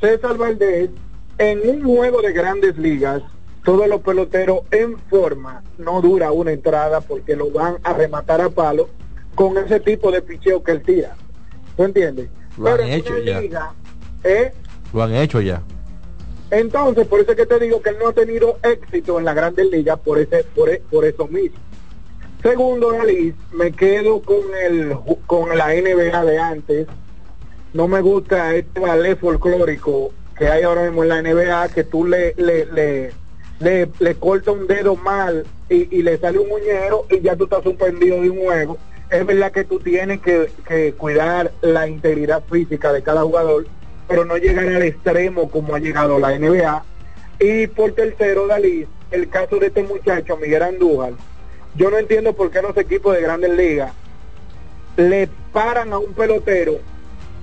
[0.00, 0.90] César Valdés,
[1.38, 3.22] en un juego de grandes ligas,
[3.64, 8.48] todos los peloteros en forma no dura una entrada porque lo van a rematar a
[8.48, 8.88] palo
[9.34, 11.14] con ese tipo de picheo que él tira.
[11.76, 12.28] ¿Tú entiendes?
[12.58, 13.40] Lo han Pero en hecho ya.
[13.40, 13.72] liga,
[14.24, 14.52] ¿eh?
[14.92, 15.62] Lo han hecho ya.
[16.50, 19.34] Entonces, por eso es que te digo que él no ha tenido éxito en la
[19.34, 21.58] Grandes Ligas por ese, por, e- por eso mismo.
[22.42, 24.96] Segundo, Dalí, me quedo con el
[25.26, 26.86] con la NBA de antes.
[27.72, 32.04] No me gusta este ballet folclórico que hay ahora mismo en la NBA, que tú
[32.04, 33.12] le le, le,
[33.60, 37.44] le, le cortas un dedo mal y, y le sale un muñero y ya tú
[37.44, 38.78] estás suspendido de un juego.
[39.08, 43.66] Es verdad que tú tienes que, que cuidar la integridad física de cada jugador,
[44.08, 46.84] pero no llegar al extremo como ha llegado la NBA.
[47.38, 51.12] Y por tercero, Dalí, el caso de este muchacho, Miguel Andújar,
[51.76, 53.92] yo no entiendo por qué los equipos de grandes ligas
[54.96, 56.78] le paran a un pelotero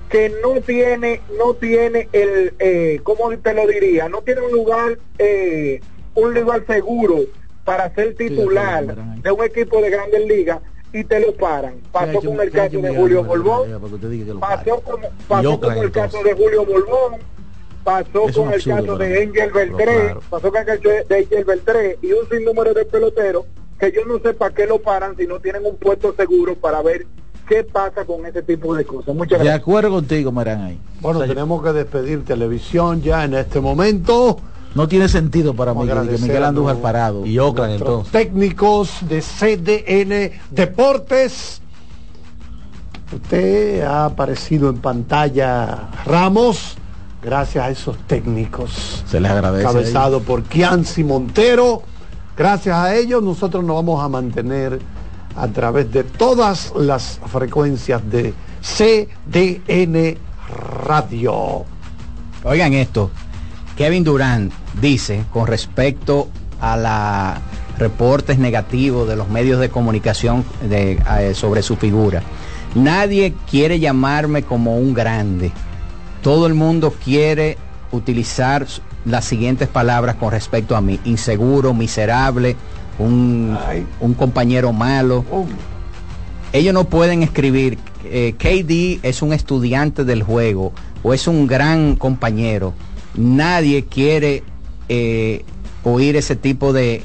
[0.08, 4.08] que no tiene, no tiene el, eh, ¿cómo te lo diría?
[4.08, 5.80] No tiene un lugar, eh,
[6.14, 7.20] un lugar seguro
[7.64, 10.60] para ser titular de un equipo de grandes ligas
[10.92, 11.74] y te lo paran.
[11.92, 13.68] Pasó con el caso de Julio Borbón,
[14.38, 17.20] pasó con el caso de Julio Borbón,
[17.84, 22.12] pasó con el caso de Angel Beltré, pasó con el caso de Angel Beltré y
[22.12, 23.44] un sinnúmero de peloteros
[23.78, 26.82] que yo no sé para qué lo paran si no tienen un puesto seguro para
[26.82, 27.06] ver
[27.48, 29.14] qué pasa con ese tipo de cosas.
[29.14, 29.62] Muchas De gracias.
[29.62, 30.78] acuerdo contigo, Marán, ahí.
[31.00, 34.38] Bueno, tenemos que despedir televisión ya en este momento.
[34.74, 37.24] No tiene sentido para mí que- Miguel Andújar parado.
[37.24, 38.12] Y Oakland entonces.
[38.12, 41.62] técnicos de CDN Deportes.
[43.12, 46.76] Usted ha aparecido en pantalla Ramos,
[47.22, 49.02] gracias a esos técnicos.
[49.06, 49.64] Se les agradece.
[49.64, 51.82] Cabezado por Kianci Montero.
[52.36, 54.78] Gracias a ellos nosotros nos vamos a mantener
[55.38, 60.18] a través de todas las frecuencias de CDN
[60.84, 61.64] Radio.
[62.44, 63.10] Oigan esto,
[63.76, 66.28] Kevin Durant dice con respecto
[66.60, 67.40] a la
[67.78, 72.22] reportes negativos de los medios de comunicación eh, sobre su figura.
[72.74, 75.52] Nadie quiere llamarme como un grande.
[76.22, 77.56] Todo el mundo quiere
[77.92, 78.66] utilizar
[79.04, 80.98] las siguientes palabras con respecto a mí.
[81.04, 82.56] Inseguro, miserable,
[82.98, 83.56] un,
[84.00, 85.24] un compañero malo.
[86.52, 90.72] Ellos no pueden escribir, eh, KD es un estudiante del juego
[91.02, 92.72] o es un gran compañero.
[93.14, 94.42] Nadie quiere
[94.88, 95.44] eh,
[95.84, 97.02] oír ese tipo de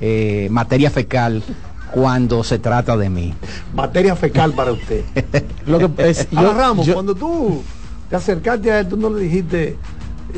[0.00, 1.42] eh, materia fecal
[1.92, 3.34] cuando se trata de mí.
[3.74, 5.04] Materia fecal para usted.
[5.66, 7.62] Lo que es, yo- Ramos, yo- cuando tú
[8.08, 9.76] te acercaste a él, tú no le dijiste,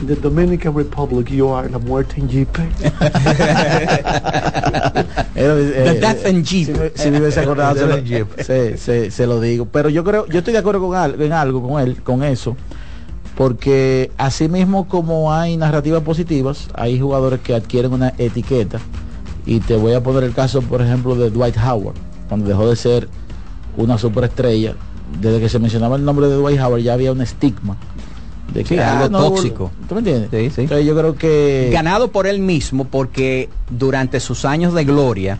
[0.00, 2.48] in the Dominican Republic, you are la muerte en Jeep.
[5.34, 6.66] The Death and Jeep.
[6.66, 8.26] Si, me- si me hubiese acordado, se, lo- and Jeep.
[8.40, 9.66] se- se- se lo digo.
[9.66, 12.56] Pero yo creo, yo estoy de acuerdo con algo, en algo con él, con eso,
[13.36, 18.78] porque así mismo como hay narrativas positivas, hay jugadores que adquieren una etiqueta.
[19.46, 21.94] Y te voy a poner el caso, por ejemplo, de Dwight Howard,
[22.28, 23.08] cuando dejó de ser
[23.76, 24.74] una superestrella.
[25.22, 27.76] Desde que se mencionaba el nombre de Dwight Howard ya había un estigma.
[28.52, 29.70] De Sí, algo tóxico.
[29.88, 30.30] ¿Tú me entiendes?
[30.30, 30.62] Sí, sí.
[30.62, 31.70] Entonces yo creo que...
[31.72, 35.38] Ganado por él mismo porque durante sus años de gloria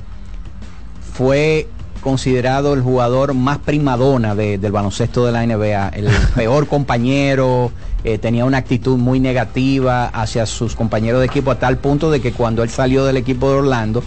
[1.15, 1.69] fue
[2.03, 7.73] considerado el jugador más primadona de- del baloncesto de la NBA, el peor compañero,
[8.05, 12.21] eh, tenía una actitud muy negativa hacia sus compañeros de equipo a tal punto de
[12.21, 14.03] que cuando él salió del equipo de Orlando,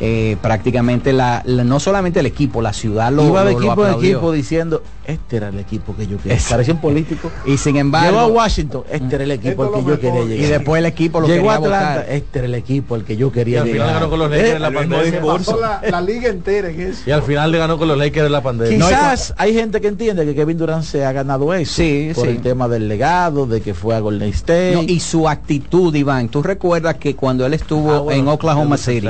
[0.00, 3.66] eh, prácticamente la, la- no solamente el equipo, la ciudad lo, Iba de lo- lo
[3.66, 6.38] equipo en equipo diciendo, este era el equipo que yo quería.
[6.48, 7.30] Parecía un político.
[7.46, 10.28] Y sin Llegó a embargo, Washington, este era el equipo al que yo quería y
[10.28, 10.50] llegar.
[10.58, 12.06] después el equipo lo Llegó a Atlanta, votar.
[12.10, 13.94] este era el equipo al que yo Y quería al final llegar.
[14.00, 15.20] ganó con los Lakers en la pandemia.
[15.22, 17.02] Pasó la, la liga entera en eso.
[17.06, 18.76] Y al final le ganó con los Lakers en la pandemia.
[18.86, 22.30] Quizás hay gente que entiende que Kevin Durant se ha ganado eso Sí, por sí.
[22.32, 24.72] el tema del legado, de que fue a Golden State.
[24.74, 28.76] No, y su actitud, Iván, tú recuerdas que cuando él estuvo Ah, bueno, en Oklahoma
[28.76, 29.08] City,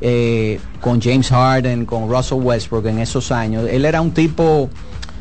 [0.00, 4.68] eh, con James Harden, con Russell Westbrook en esos años, él era un tipo,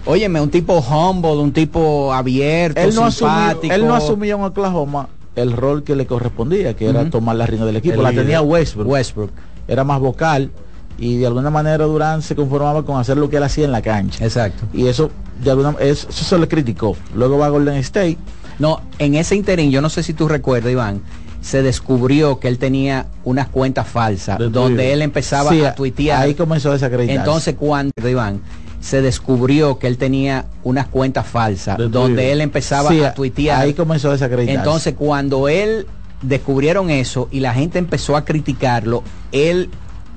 [0.05, 3.73] óyeme, un tipo humble, un tipo abierto, él, no asumió, simpático.
[3.73, 7.65] él no asumió en Oklahoma el rol que le correspondía, que era tomar la rienda
[7.65, 7.95] del equipo.
[7.95, 8.87] El la tenía Westbrook.
[8.87, 9.31] Westbrook.
[9.67, 10.51] Era más vocal
[10.97, 13.81] y de alguna manera Durant se conformaba con hacer lo que él hacía en la
[13.81, 14.23] cancha.
[14.23, 14.65] Exacto.
[14.73, 15.09] Y eso
[15.43, 16.95] de alguna eso, eso se le criticó.
[17.15, 18.17] Luego va a Golden State.
[18.59, 21.01] No, en ese interín, yo no sé si tú recuerdas, Iván,
[21.41, 26.21] se descubrió que él tenía unas cuentas falsas, De donde él empezaba Sí, a tuitear.
[26.21, 27.19] ahí comenzó a desacreditarse.
[27.19, 28.41] Entonces cuando, Iván,
[28.83, 33.61] se descubrió que él tenía unas cuentas falsas, De donde él empezaba Sí, a tuitear.
[33.61, 34.57] ahí comenzó a desacreditarse.
[34.59, 35.87] Entonces cuando él
[36.21, 39.69] descubrieron eso y la gente empezó a criticarlo, él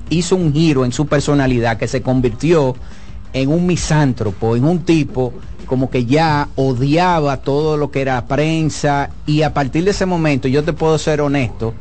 [0.09, 2.75] hizo un giro en su personalidad que se convirtió
[3.31, 5.33] en un misántropo, en un tipo
[5.65, 10.49] como que ya odiaba todo lo que era prensa y a partir de ese momento,
[10.49, 11.73] yo te puedo ser honesto,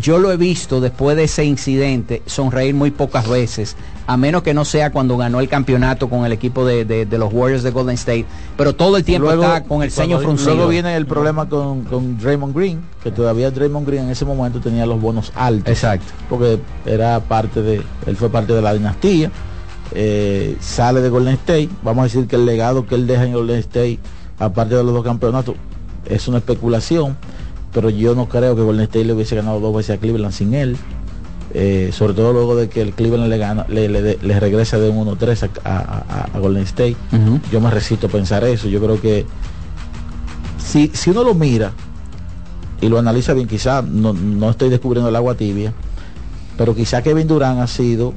[0.00, 3.76] yo lo he visto después de ese incidente sonreír muy pocas veces
[4.06, 7.18] a menos que no sea cuando ganó el campeonato con el equipo de, de- de
[7.18, 8.24] los Warriors de Golden State,
[8.56, 10.54] pero todo el tiempo Luego- está con el ceño fruncido.
[10.56, 14.60] Luego viene el problema con, con Draymond Green, que todavía Draymond Green en ese momento
[14.60, 15.68] tenía los bonos altos.
[15.72, 16.12] Exacto.
[16.28, 19.30] Porque era parte de, él fue parte de la dinastía.
[19.94, 21.68] eh, sale de Golden State.
[21.82, 23.98] Vamos a decir que el legado que él deja en Golden State,
[24.38, 25.54] aparte de los dos campeonatos,
[26.06, 27.16] es una especulación.
[27.72, 30.52] Pero yo no creo que Golden State le hubiese ganado dos veces a Cleveland sin
[30.54, 30.76] él.
[31.54, 34.88] Eh, sobre todo luego de que el Cleveland le gana, le, le- le regresa de
[34.88, 36.96] un 1-3 a, a- Golden State.
[37.50, 38.68] Yo me resisto a pensar eso.
[38.68, 39.26] Yo creo que
[40.58, 41.72] si, si uno lo mira
[42.80, 45.72] y lo analiza bien, quizá no, no estoy descubriendo el agua tibia,
[46.56, 48.12] pero quizá Kevin Durant ha sido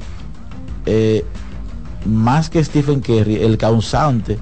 [0.86, 1.24] eh,
[2.06, 4.38] más que Stephen Curry el causante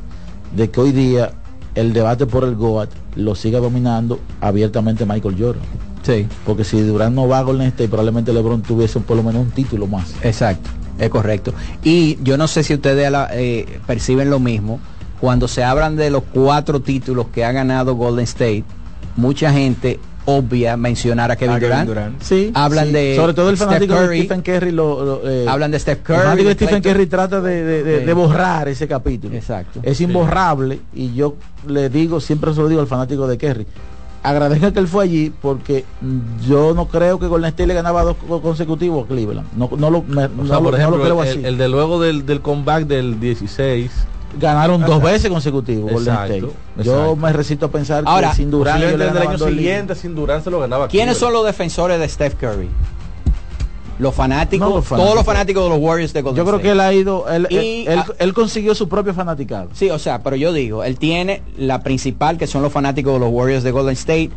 [0.54, 1.32] de que hoy día
[1.74, 5.62] el debate por el GOAT lo siga dominando abiertamente Michael Jordan.
[6.04, 6.26] Sí.
[6.46, 9.50] Porque si Durant no va a Golden State, probablemente LeBron tuviese por lo menos un
[9.50, 10.14] título más.
[10.22, 11.52] Exacto, es correcto.
[11.82, 14.78] Y yo no sé si ustedes eh, perciben lo mismo.
[15.20, 18.64] Cuando se hablan de los cuatro títulos que ha ganado Golden State,
[19.16, 22.22] mucha gente obvia mencionar a Kevin, A Kevin Durant.
[22.22, 22.92] Sí, Hablan sí.
[22.92, 24.18] de sobre todo el fanático Curry.
[24.20, 26.18] de Stephen Curry lo, lo, eh, Hablan de Steph el Curry.
[26.18, 28.04] fanático de Stephen Curry trata de, de- de- Sí.
[28.06, 29.80] de borrar ese capítulo Exacto.
[29.82, 31.36] es imborrable y yo
[31.66, 33.66] le digo siempre se lo digo al fanático de Kerry
[34.24, 35.84] agradezca que él fue allí porque
[36.48, 39.46] yo no creo que Golden State le ganaba dos co- consecutivos a Cleveland.
[39.56, 41.40] No, no lo, me- O no sea, lo- por no ejemplo, lo creo así.
[41.44, 43.90] el de luego del, del comeback del 16
[44.40, 46.52] ganaron dos veces consecutivos Golden Exacto, State.
[46.84, 47.16] Yo exacto.
[47.16, 50.58] me resisto a pensar Ahora, que sin le el año siguiente sin Durant se lo
[50.58, 52.68] ganaba ¿Quiénes son los defensores de Steph Curry?
[53.98, 55.62] Los fanáticos, No, los todos los fanáticos.
[55.64, 56.62] de los Warriors de Golden yo creo State.
[56.68, 59.98] que él ha ido él, Y, él- él- él consiguió su propio fanaticado Sí, o
[59.98, 63.62] sea, pero yo digo, él tiene la principal, que son los fanáticos de los Warriors
[63.62, 64.30] de Golden State,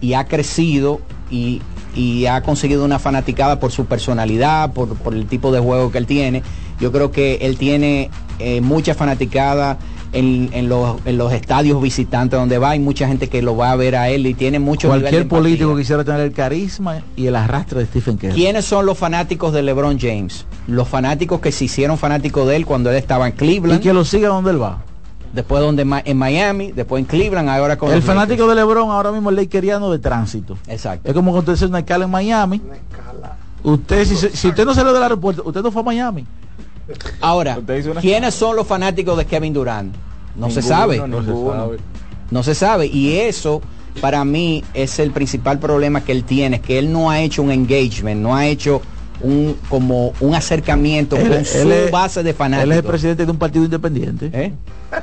[0.00, 1.00] y ha crecido
[1.30, 1.62] y,
[1.94, 5.98] y ha conseguido una fanaticada por su personalidad, por, por el tipo de juego que
[5.98, 6.42] él tiene.
[6.80, 8.10] Yo creo que él tiene
[8.40, 9.78] eh, mucha fanaticada
[10.14, 13.72] en, en los, en los estadios visitantes donde va, hay mucha gente que lo va
[13.72, 17.02] a ver a él y tiene mucho nivel de cualquier político quisiera tener el carisma
[17.16, 20.46] y el arrastre de Stephen Curry ¿Quiénes son los fanáticos de LeBron James?
[20.66, 23.92] Los fanáticos que se hicieron fanáticos de él cuando él estaba en y Cleveland, que
[23.92, 24.82] lo siga donde él va
[25.32, 29.30] después donde en Miami, después en Cleveland, ahora con el fanático de LeBron ahora mismo
[29.30, 30.56] es lakeriano de tránsito.
[30.68, 31.08] Exacto.
[31.08, 32.62] Es como cuando usted hace una escala en Miami.
[33.64, 36.24] Usted, si, se- si usted no salió del aeropuerto, usted no fue a Miami.
[37.20, 37.58] Ahora,
[38.00, 39.94] ¿quiénes son los fanáticos de Kevin Durant?
[40.36, 40.98] No se sabe.
[41.00, 41.22] ninguno.
[41.22, 41.78] No se sabe.
[42.30, 42.86] No se sabe.
[42.86, 43.62] Y eso,
[44.00, 47.50] para mí, es el principal problema que él tiene, que él no ha hecho un
[47.52, 48.82] engagement, no ha hecho
[49.20, 52.84] un como un acercamiento Él- con él su es- base de Él es el fanáticos.
[52.90, 54.30] presidente de un partido independiente.
[54.32, 54.52] ¿Eh?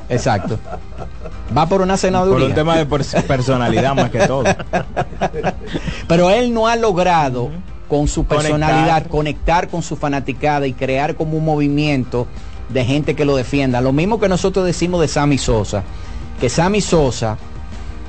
[0.10, 0.60] Exacto.
[1.58, 2.48] Va por una Por senaduría.
[2.48, 4.44] un tema de pers- personalidad más que todo.
[6.08, 7.50] Pero él no ha logrado
[7.92, 9.10] con su personalidad Conectar.
[9.10, 12.26] conectar con su fanaticada y crear como un movimiento
[12.70, 13.82] de gente que lo defienda.
[13.82, 15.84] Lo mismo que nosotros decimos de Sammy Sosa,
[16.40, 17.38] que Sammy Sosa,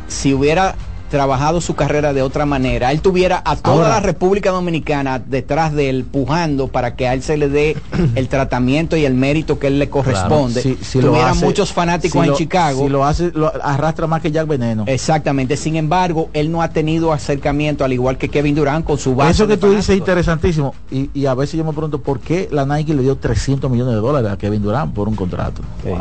[0.06, 0.76] si hubiera
[1.12, 5.72] trabajado su carrera de otra manera, él tuviera a toda Ahora- la República Dominicana detrás
[5.72, 7.76] de él, pujando para que a él se le dé
[8.16, 10.60] el tratamiento y el mérito que él le corresponde.
[10.62, 12.82] Si- si lo tuviera hace- muchos fanáticos si en lo- Chicago.
[12.82, 14.84] Si lo hace, lo arrastra más que Jack Veneno.
[14.88, 15.56] Exactamente.
[15.56, 19.30] Sin embargo, él no ha tenido acercamiento, al igual que Kevin Durant, con su base.
[19.32, 20.74] Eso que de tú dices es interesantísimo.
[20.90, 23.94] Y, y a veces yo me pregunto por qué la Nike le dio 300 millones
[23.94, 25.60] de dólares a Kevin Durant por un contrato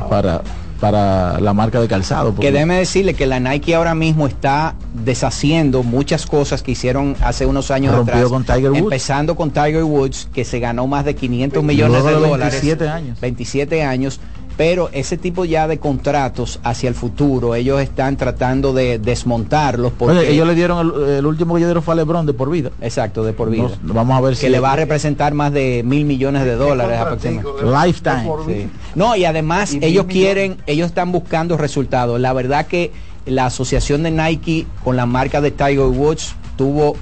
[0.09, 0.41] para,
[0.81, 2.31] para la marca de calzado.
[2.33, 7.15] porque- Que déjeme decirle que la Nike ahora mismo está deshaciendo muchas cosas que hicieron
[7.21, 8.25] hace unos años atrás.
[8.27, 8.79] con Tiger Woods.
[8.79, 12.51] Empezando con Tiger Woods, que se ganó más de 500 millones de dólares.
[12.61, 13.19] 27 años.
[13.21, 14.19] 27 años.
[14.63, 20.19] Pero ese tipo ya de contratos hacia el futuro, ellos están tratando de desmontarlos porque
[20.19, 22.51] Oye, ellos le dieron el, el último que ellos dieron fue a LeBron de por
[22.51, 22.69] vida.
[22.79, 23.63] exacto de por vida.
[23.81, 26.53] Nos- vamos a ver si que le va a representar más de mil millones de
[26.57, 27.63] dólares aproximadamente.
[27.87, 28.29] Lifetime.
[28.45, 28.67] Sí.
[28.93, 30.13] No, y además Y ellos millones.
[30.13, 32.19] quieren, ellos están buscando resultados.
[32.19, 32.91] La verdad que
[33.25, 36.95] la asociación de Nike con la marca de Tiger Woods tuvo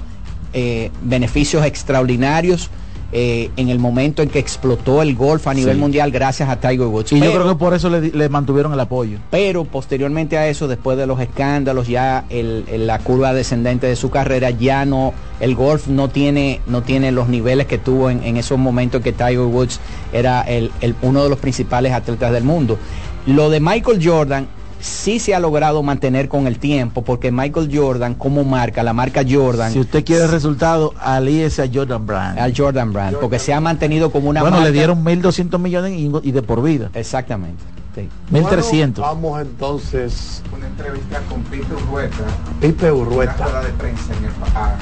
[0.54, 2.70] eh, beneficios extraordinarios
[3.12, 5.80] eh, en el momento en que explotó el golf a nivel Sí.
[5.80, 7.12] mundial gracias a Tiger Woods.
[7.12, 9.18] Y yo creo que por eso le, mantuvieron el apoyo.
[9.30, 13.96] pero posteriormente a eso, después de los escándalos, ya el, el- la curva descendente de
[13.96, 18.22] su carrera, ya no, el golf no tiene, no tiene los niveles que tuvo en,
[18.22, 19.80] en esos momentos que Tiger Woods
[20.12, 20.70] era el-
[21.02, 22.78] uno de los principales atletas del mundo.
[23.26, 24.46] Lo de Michael Jordan
[24.80, 29.22] sí se ha logrado mantener con el tiempo, porque Michael Jordan como marca, la marca
[29.28, 32.38] Jordan, Si usted quiere el resultado, alíese a Jordan Brand.
[32.38, 34.70] al Jordan Brand, porque se ha mantenido como una bueno, marca.
[34.70, 36.90] le dieron 1.200 millones y, y de por vida.
[36.94, 37.62] Exactamente.
[37.94, 38.08] sí.
[38.32, 38.70] 1.300.
[38.70, 42.16] Bueno, vamos entonces, Una entrevista con Peter Urrueta,
[42.60, 43.62] Pipe Urrueta.
[43.62, 44.76] de prensa en el, a-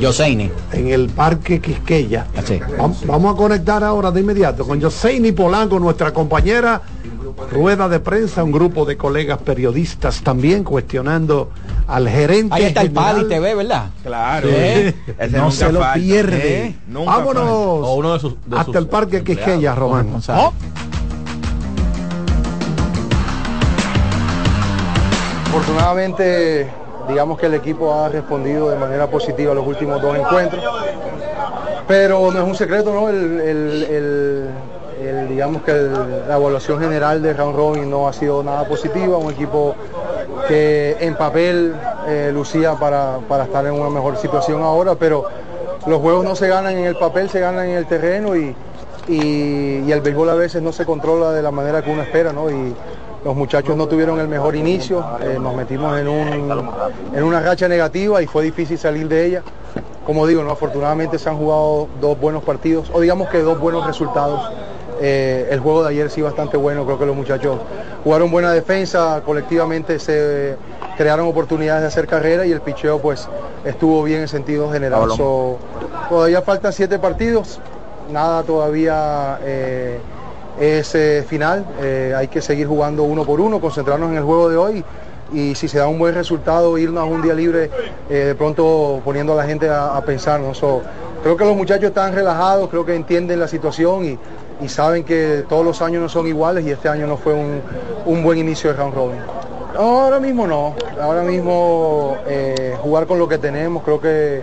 [0.00, 0.50] Yoseini.
[0.72, 2.26] En el Parque Quisqueya.
[2.36, 2.58] Así.
[2.58, 6.80] Vam- Vamos a conectar ahora de inmediato con Yoseini Polanco, nuestra compañera.
[7.50, 11.50] Rueda de prensa, un grupo de colegas periodistas también cuestionando
[11.88, 12.54] al gerente.
[12.54, 13.14] Ahí está el general.
[13.16, 13.84] Paddy TV, ¿verdad?
[14.02, 14.48] Claro.
[15.30, 15.94] No se lo falta.
[15.94, 16.66] pierde.
[16.66, 16.74] ¿Eh?
[16.86, 17.52] Nunca Vámonos falta.
[17.54, 19.98] O uno de sus- de hasta sus el Parque empleados, Quisqueya, Román.
[20.06, 20.50] corresponsal.
[25.48, 26.68] Afortunadamente,
[27.08, 30.62] digamos que el equipo ha respondido de manera positiva a los últimos dos encuentros,
[31.86, 33.08] pero no es un secreto, ¿no?
[33.08, 34.48] El, el- el-
[35.12, 39.74] digamos que la evaluación general de Round Robin no ha sido nada positiva, un equipo
[40.48, 41.74] que en papel
[42.08, 45.24] eh, lucía para, para estar en una mejor situación ahora, pero
[45.86, 48.54] los juegos no se ganan en el papel, se ganan en el terreno y,
[49.08, 52.32] y- y el béisbol a veces no se controla de la manera que uno espera,
[52.32, 52.50] ¿no?
[52.50, 52.74] Y
[53.24, 56.60] los muchachos no tuvieron el mejor inicio, eh, nos metimos en, un-
[57.14, 59.42] en una racha negativa y fue difícil salir de ella.
[60.06, 60.50] Como digo, ¿no?
[60.50, 64.40] afortunadamente se han jugado dos buenos partidos, o digamos que dos buenos resultados.
[65.00, 67.58] Eh, el juego de ayer sí bastante bueno, creo que los muchachos
[68.04, 70.56] jugaron buena defensa, colectivamente se
[70.96, 73.28] crearon oportunidades de hacer carrera y el picheo pues
[73.64, 75.10] estuvo bien en sentido general.
[75.16, 75.58] So,
[76.08, 77.60] todavía faltan siete partidos,
[78.10, 79.98] nada todavía eh,
[80.60, 84.48] es eh, final, eh, hay que seguir jugando uno por uno, concentrarnos en el juego
[84.48, 84.84] de hoy
[85.32, 87.70] y si se da un buen resultado, irnos a un día libre,
[88.08, 90.38] de pronto poniendo a la gente a, a pensar.
[90.38, 90.54] ¿no?
[90.54, 90.82] So,
[91.22, 94.18] creo que los muchachos están relajados, creo que entienden la situación y,
[94.60, 97.60] y saben que todos los años no son iguales y este año no fue un,
[98.06, 99.20] un buen inicio de round robin.
[99.76, 104.40] Ahora mismo no, ahora mismo eh, jugar con lo que tenemos, creo que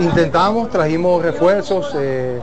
[0.00, 2.40] intentamos, trajimos refuerzos, eh,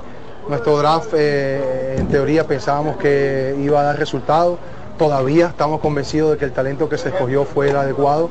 [0.48, 4.58] nuestro draft eh, en teoría pensábamos que iba a dar resultados,
[4.98, 8.30] todavía estamos convencidos de que el talento que se escogió fue el adecuado,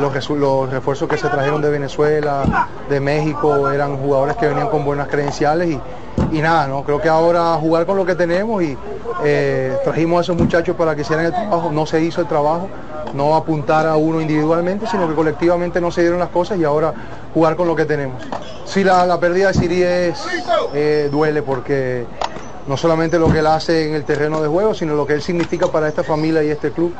[0.00, 4.84] los, los refuerzos que se trajeron de Venezuela, de México, eran jugadores que venían con
[4.84, 5.80] buenas credenciales y,
[6.32, 6.82] y nada, ¿no?
[6.82, 8.76] creo que ahora jugar con lo que tenemos y
[9.24, 12.68] eh, trajimos a esos muchachos para que hicieran el trabajo, no se hizo el trabajo,
[13.14, 16.92] no apuntar a uno individualmente, sino que colectivamente no se dieron las cosas y ahora
[17.34, 18.22] jugar con lo que tenemos.
[18.64, 20.26] Sí, la, la pérdida de Siri es,
[20.74, 22.06] eh, duele porque
[22.66, 25.22] no solamente lo que él hace en el terreno de juego, sino lo que él
[25.22, 26.94] significa para esta familia y este club.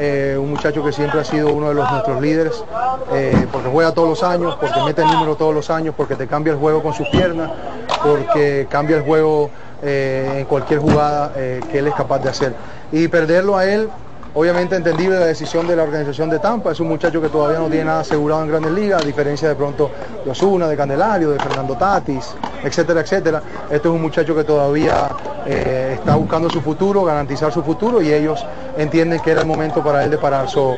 [0.00, 2.64] Eh, un muchacho que siempre ha sido uno de los, nuestros líderes,
[3.12, 6.28] eh, porque juega todos los años, porque mete el número todos los años, porque te
[6.28, 7.50] cambia el juego con sus piernas,
[8.04, 9.50] porque cambia el juego
[9.82, 12.54] eh, en cualquier jugada que él es capaz de hacer.
[12.92, 13.88] Y perderlo a él,
[14.34, 17.66] obviamente entendible la decisión de la organización de Tampa, es un muchacho que todavía no
[17.66, 19.90] tiene nada asegurado en Grandes Ligas, a diferencia de pronto
[20.24, 23.42] de Osuna, de Candelario, de Fernando Tatis, etcétera, etcétera.
[23.68, 25.08] Este es un muchacho que todavía
[25.50, 28.44] eh, está buscando su futuro, garantizar su futuro y ellos
[28.76, 30.48] entienden que era el momento para él de parar.
[30.48, 30.76] So,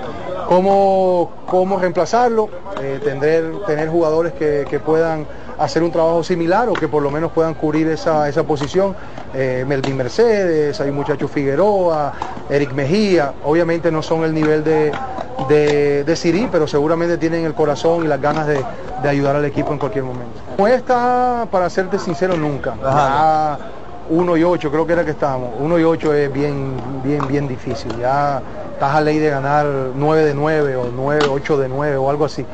[0.49, 2.49] ¿cómo, ¿Cómo reemplazarlo?
[2.81, 5.27] Eh, tener, tener jugadores que, que puedan
[5.59, 8.95] hacer un trabajo similar o que por lo menos puedan cubrir esa, esa posición.
[9.35, 12.13] Eh, Melvin Mercedes, hay muchachos Figueroa,
[12.49, 14.93] Eric Mejía, obviamente no son el nivel de,
[15.49, 18.65] de, de Siri, pero seguramente tienen el corazón y las ganas de,
[19.03, 20.41] de ayudar al equipo en cualquier momento.
[20.57, 22.75] Como esta, para serte sincero, nunca.
[22.83, 23.59] Ya
[24.11, 25.51] 1 y 8 creo que era que estábamos.
[25.59, 27.97] 1 y 8 es bien, bien, bien difícil.
[27.99, 28.43] Ya
[28.73, 32.25] estás a ley de ganar 9 de 9 o 9, 8 de 9 o algo
[32.25, 32.45] así.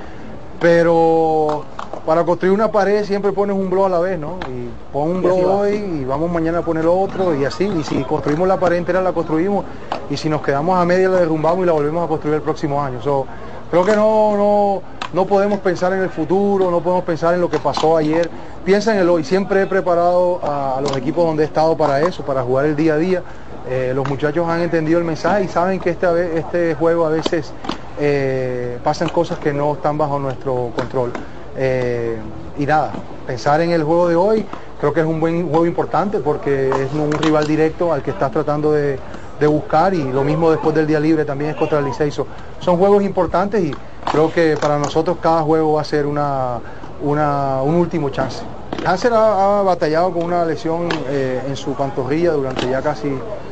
[0.60, 1.64] Pero
[2.04, 4.38] para construir una pared siempre pones un blog a la vez, ¿no?
[4.48, 7.64] Y pon un blog hoy y vamos mañana a poner otro y así.
[7.64, 9.64] Y si construimos la pared entera la construimos
[10.10, 12.82] y si nos quedamos a media la derrumbamos y la volvemos a construir el próximo
[12.82, 13.00] año.
[13.02, 13.26] So,
[13.70, 14.82] creo que no, no,
[15.14, 18.28] no podemos pensar en el futuro, no podemos pensar en lo que pasó ayer.
[18.66, 19.22] Piensa en el hoy.
[19.22, 22.94] Siempre he preparado a, los equipos donde he estado para eso, para jugar el día
[22.94, 23.22] a día.
[23.70, 27.52] Eh, los muchachos han entendido el mensaje y saben que este, este juego a veces
[28.00, 31.12] eh, pasan cosas que no están bajo nuestro control.
[31.56, 32.18] Eh,
[32.58, 32.92] y nada,
[33.24, 34.44] pensar en el juego de hoy
[34.80, 38.32] creo que es un buen juego importante porque es un rival directo al que estás
[38.32, 38.98] tratando de,
[39.46, 42.10] buscar y lo mismo después del día libre también es contra el Licey.
[42.10, 42.26] So,
[42.58, 43.76] Son juegos importantes y
[44.10, 46.58] creo que para nosotros cada juego va a ser una,
[47.00, 48.40] una- un último chance.
[48.86, 53.08] Hanser ha, ha batallado con una lesión eh, en su pantorrilla durante ya casi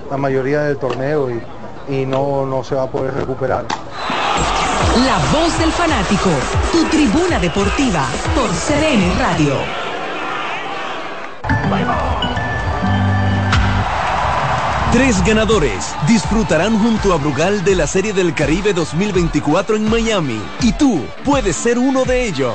[0.09, 1.43] la mayoría del torneo y,
[1.89, 3.65] y no, no se va a poder recuperar.
[5.05, 6.31] La voz del fanático,
[6.71, 9.55] tu tribuna deportiva por CDN Radio.
[14.93, 20.73] Tres ganadores disfrutarán junto a Brugal de la Serie del Caribe 2024 en Miami y
[20.75, 22.55] tú puedes ser uno de ellos.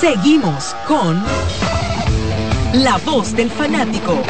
[0.00, 1.22] Seguimos con
[2.74, 4.22] La Voz del Fanático.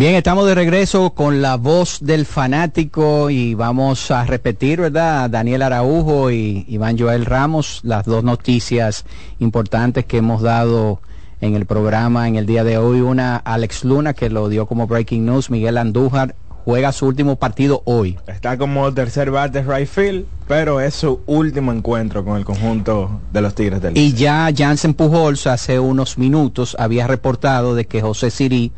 [0.00, 5.28] Bien, estamos de regreso con la voz del fanático y vamos a repetir, ¿verdad?
[5.28, 9.04] Daniel Araujo y Iván Joel Ramos, las dos noticias
[9.40, 11.02] importantes que hemos dado
[11.42, 13.02] en el programa en el día de hoy.
[13.02, 16.34] Una, Alex Luna, que lo dio como breaking news, Miguel Andújar
[16.64, 18.18] juega su último partido hoy.
[18.26, 23.40] Está como tercer bate right field, pero es su último encuentro con el conjunto de
[23.40, 28.30] los Tigres del Y ya Jansen Pujols hace unos minutos había reportado de que José
[28.30, 28.72] Siri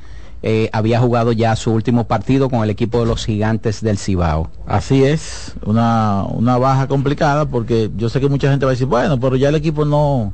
[0.45, 4.51] eh, había jugado ya su último partido con el equipo de los gigantes del Cibao.
[4.67, 8.89] Así es, una, una baja complicada porque yo sé que mucha gente va a decir,
[8.89, 10.33] bueno, pero ya el equipo no,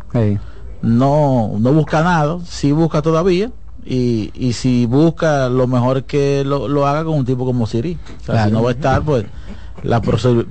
[0.81, 3.51] no, no busca nada, sí busca todavía.
[3.91, 7.97] Y, y si busca lo mejor que lo, lo haga con un tipo como Siri.
[8.21, 9.25] O sea, si no va a estar, pues
[9.83, 10.03] las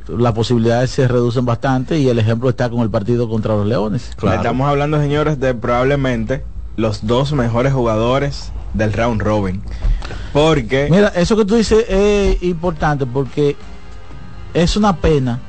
[0.07, 4.09] las posibilidades se reducen bastante y el ejemplo está con el partido contra los Leones.
[4.09, 6.43] Estamos hablando, señores, de probablemente
[6.77, 9.61] los dos mejores jugadores del round robin.
[10.34, 10.88] Porque...
[10.89, 13.55] Mira, eso que tú dices es importante porque
[14.55, 15.39] es una pena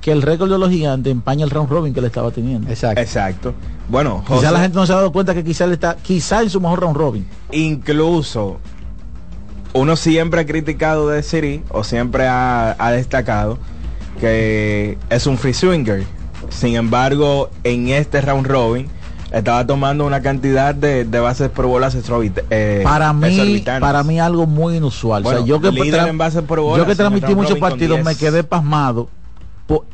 [0.00, 2.68] que el récord de los gigantes empaña el round robin que le estaba teniendo.
[2.68, 3.00] Exacto.
[3.00, 3.54] Exacto.
[3.88, 6.50] Bueno, quizá la gente no se ha dado cuenta que quizá él está quizá en
[6.50, 7.26] su mejor round robin.
[7.52, 8.58] Incluso
[9.72, 13.58] uno siempre ha criticado de Siri o siempre ha, ha destacado
[14.20, 16.04] que es un free swinger.
[16.50, 18.88] Sin embargo, en este round robin
[19.32, 21.96] estaba tomando una cantidad de, de bases por bolas
[22.50, 27.34] eh, para mí para mí algo muy inusual bueno, o sea, yo que, yo transmití
[27.34, 29.10] muchos partidos me quedé pasmado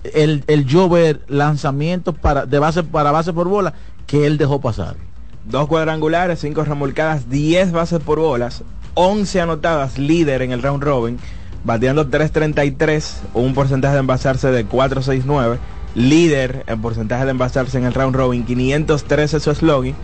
[0.04, 3.74] el, el yo ver lanzamientos para de base para por bola
[4.06, 4.96] que él dejó pasar
[5.44, 8.62] dos cuadrangulares, cinco remolcadas, 10 bases por bolas,
[8.94, 11.18] 11 anotadas, líder en el round robin,
[11.64, 15.58] bateando 3.33, un porcentaje de envasarse de 4.69,
[15.94, 19.94] líder en porcentaje de envasarse en el round robin, 513 su slogan,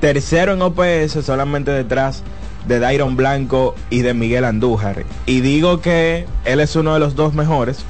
[0.00, 2.22] tercero en OPS solamente detrás
[2.66, 5.04] de Dairon Blanco y de Miguel Andújar.
[5.26, 7.84] Y digo que él es uno de los dos mejores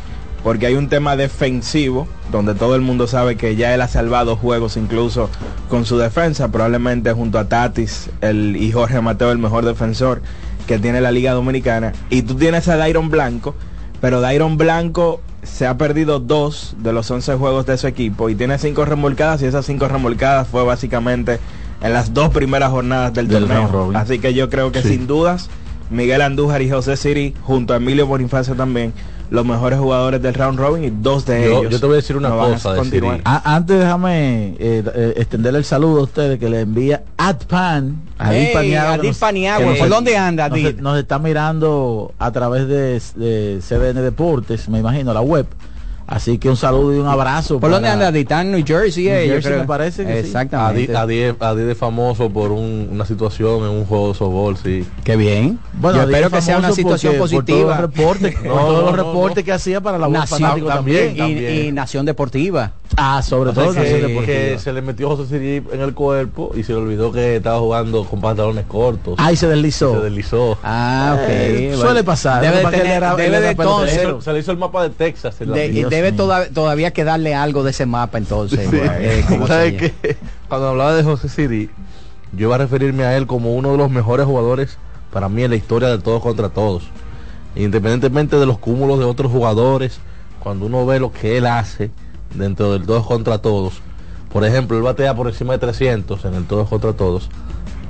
[0.47, 4.36] porque hay un tema defensivo donde todo el mundo sabe que ya él ha salvado
[4.36, 5.28] juegos incluso
[5.68, 10.23] con su defensa, probablemente junto a Tatis el, y Jorge Mateo el mejor defensor
[10.68, 11.94] que tiene la Liga Dominicana.
[12.10, 13.56] Y tú tienes a Dairon Blanco,
[14.01, 18.36] pero Dairon Blanco se ha perdido dos de los 11 juegos de su equipo y
[18.36, 21.40] tiene cinco remolcadas y esas cinco remolcadas fue básicamente
[21.82, 23.90] en las dos primeras jornadas del, Del torneo.
[23.97, 24.90] Así que yo creo que Sí.
[24.90, 25.51] sin dudas
[25.90, 28.93] Miguel Andújar y José Siri junto a Emilio Bonifacio también
[29.31, 31.73] los mejores jugadores del round robin y dos de Yo- ellos.
[31.73, 33.12] yo te voy a decir una no cosa de continuar.
[33.16, 33.23] Siri.
[33.24, 38.32] A- antes déjame eh, eh, extenderle el saludo a ustedes que le envía Adpan a
[38.32, 44.01] Hey, Adil Paniagua, ¿por dónde anda, nos, nos está mirando a través de, de CDN
[44.03, 45.47] Deportes, me imagino, la web.
[46.06, 47.58] Así que un saludo y un abrazo.
[47.58, 48.08] ¿Por dónde anda?
[48.10, 49.08] ¿Está en New Jersey?
[49.08, 49.60] eh, New yo Jersey creo.
[49.62, 50.18] me parece que sí.
[50.26, 50.96] Exactamente.
[50.96, 54.86] Adi, Adi- Adi es famoso por un- una situación en un juego de softball, sí.
[55.02, 55.58] Qué bien.
[55.74, 57.56] Bueno, Yo espero es que sea una situación porque- positiva.
[57.58, 60.64] Por todos los reportes, No, todos los no, no, reportes que hacía para la Nación
[60.66, 61.16] también.
[61.16, 61.20] y,
[61.68, 62.72] y Nación Deportiva.
[62.96, 65.92] Ah, sobre O sea, todo que, Nación que se le metió José Siri en el
[65.92, 69.16] cuerpo y se le olvidó que estaba jugando con pantalones cortos.
[69.18, 69.94] Ay, se deslizó.
[69.96, 70.56] Se deslizó.
[70.62, 71.28] Ah, ok.
[71.28, 71.82] Eh, bueno.
[71.82, 72.40] suele pasar.
[72.42, 75.40] Debe de tener- él era- debe de entonces- Se, le hizo el mapa de Texas.
[75.40, 75.68] en la De-.
[75.97, 78.68] Debe toda- todavía que darle algo de ese mapa entonces.
[78.70, 78.77] Sí.
[78.82, 80.16] eh, ¿cómo ¿Sabes qué?
[80.48, 81.70] Cuando hablaba de José Siri,
[82.32, 84.78] yo iba a referirme a él como uno de los mejores jugadores
[85.12, 86.85] para mí en la historia de todos contra todos.
[87.55, 89.98] Independientemente de los cúmulos de otros jugadores,
[90.40, 91.90] cuando uno ve lo que él hace
[92.35, 93.74] dentro del todos contra todos,
[94.32, 97.31] por ejemplo, él batea por encima de 300 en el todos contra todos,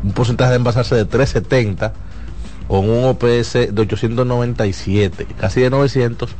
[0.04, 1.92] un porcentaje de envasarse de 370
[2.68, 6.30] con un OPS de 897, casi de 900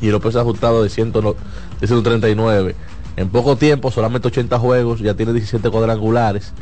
[0.00, 1.34] y OPS ajustado de, 100 no-
[1.80, 2.74] de 139.
[3.16, 6.52] En poco tiempo, solamente 80 juegos, ya tiene 17 cuadrangulares,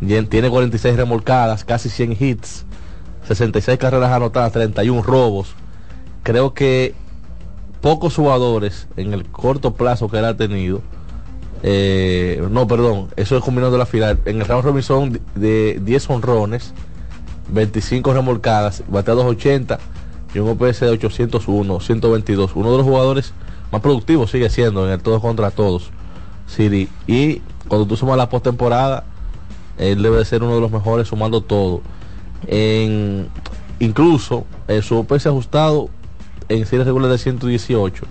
[0.00, 2.64] ya tiene 46 remolcadas, casi 100 hits,
[3.28, 5.54] 66 carreras anotadas, 31 robos.
[6.22, 6.94] Creo que
[7.80, 10.80] pocos jugadores en el corto plazo que él ha tenido,
[11.62, 14.20] eh, no, perdón, eso es combinando la final.
[14.24, 16.72] En el round robin son de 10 honrones,
[17.52, 19.78] 25 remolcadas, bateados 80
[20.34, 22.52] y un OPS de 801, 122.
[22.54, 23.32] Uno de los jugadores
[23.72, 25.90] más productivos sigue siendo en el todos contra todos.
[26.46, 26.88] Siri.
[27.06, 29.04] Y cuando tú sumas la postemporada,
[29.78, 31.82] él debe de ser uno de los mejores sumando todo.
[33.78, 35.88] Incluso eh, su OPS ajustado
[36.48, 38.04] en series regulares de 118.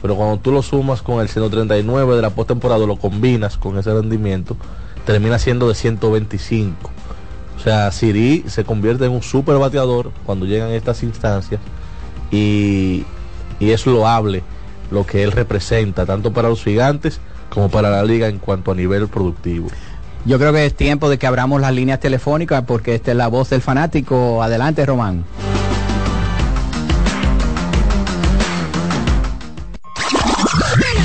[0.00, 3.92] Pero cuando tú lo sumas con el 139 de la postemporada, lo combinas con ese
[3.92, 4.56] rendimiento,
[5.04, 6.90] termina siendo de 125.
[7.60, 11.60] O sea, Siri se convierte en un super bateador cuando llegan estas instancias
[12.30, 13.04] y,
[13.58, 14.42] y es loable
[14.90, 17.20] lo que él representa, tanto para los gigantes
[17.50, 19.68] como para la liga en cuanto a nivel productivo.
[20.24, 23.28] Yo creo que es tiempo de que abramos las líneas telefónicas porque esta es la
[23.28, 24.42] voz del fanático.
[24.42, 25.24] Adelante, Román.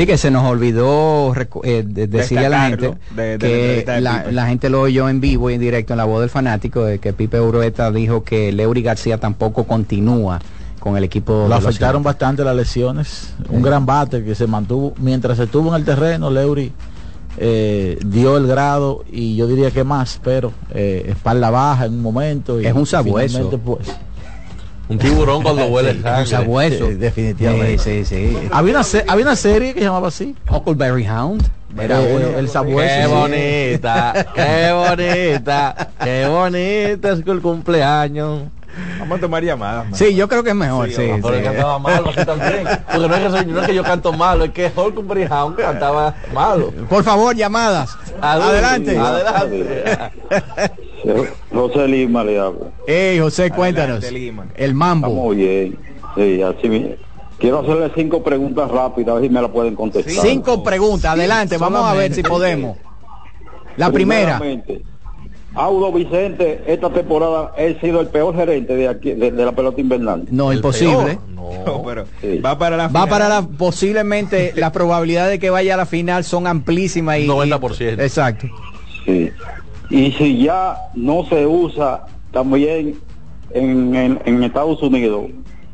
[0.00, 4.70] Sí, que se nos olvidó eh, de- decirle a la gente de- que la, gente
[4.70, 7.38] lo oyó en vivo y en directo en la voz del fanático de que Pipe
[7.38, 10.40] Urueta dijo que Leury García tampoco continúa
[10.78, 11.44] con el equipo.
[11.46, 13.34] Lo afectaron bastante las lesiones.
[13.50, 16.72] Un gran bate que se mantuvo, mientras estuvo en el terreno, Leury
[17.36, 22.00] eh, dio el grado y yo diría que más, pero eh, espalda baja en un
[22.02, 22.58] momento.
[22.58, 23.50] Y, Es un sabueso.
[23.50, 23.86] pues,
[24.90, 26.20] Un tiburón cuando huele Sí, sangre.
[26.20, 26.86] un sabueso.
[26.88, 27.78] Sí, definitivamente.
[27.78, 28.48] Sí, sí, sí.
[28.52, 30.34] había, una había una serie que se llamaba así.
[30.50, 31.42] Huckleberry Hound.
[31.78, 32.38] Era Eh, uno.
[32.38, 32.94] el sabueso.
[32.94, 33.10] Qué sí.
[33.12, 38.42] bonita, qué bonita, qué bonita es el cumpleaños.
[39.00, 39.84] Vamos a tomar llamadas.
[39.84, 39.94] man.
[39.94, 40.88] Sí, yo creo que es mejor.
[40.90, 41.34] Sí, Pero sí.
[41.38, 42.64] él cantaba malo así también.
[42.92, 45.56] Porque no es, que soy- no es que yo canto malo, es que Holcomb Hound
[45.56, 46.72] cantaba malo.
[46.88, 47.96] Por favor, llamadas.
[48.20, 48.96] Adelante.
[48.98, 50.10] Adelante.
[51.52, 52.66] José Lima le habla.
[52.86, 54.10] Hey, José, cuéntanos.
[54.12, 54.46] Lima.
[54.56, 55.08] El mambo.
[55.08, 55.78] Estamos bien.
[56.16, 56.90] Sí, así mismo.
[57.38, 60.12] Quiero hacerle cinco preguntas rápidas, a ver si me la pueden contestar.
[60.14, 61.12] Cinco preguntas.
[61.12, 62.76] Adelante, vamos a ver si podemos.
[63.76, 64.40] La primera.
[65.54, 69.80] Audo Vicente esta temporada he sido el peor gerente de aquí de, de la pelota
[69.80, 70.24] invernal.
[70.30, 71.18] No, imposible.
[71.34, 72.38] No, pero Sí.
[72.38, 73.08] va para la Va final.
[73.08, 77.80] para la posiblemente las probabilidades de que vaya a la final son amplísimas y 90%.
[77.98, 78.46] y- exacto.
[79.04, 79.30] Sí.
[79.90, 82.98] Y si ya no se usa también
[83.50, 85.26] en, Estados Unidos,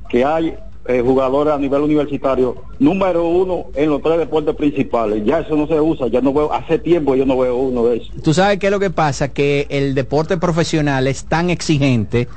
[0.08, 0.54] que hay
[0.86, 5.66] eh, jugadores a nivel universitario número uno en los tres deportes principales, ya eso no
[5.66, 8.22] se usa, ya no veo, hace tiempo yo no veo uno de esos.
[8.22, 12.28] Tú sabes qué es lo que pasa, que el deporte profesional es tan exigente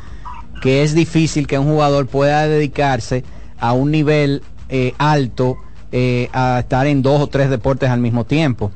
[0.62, 3.24] que es difícil que un jugador pueda dedicarse
[3.58, 5.58] a un nivel eh, alto
[5.92, 8.72] eh, a estar en dos o tres deportes al mismo tiempo.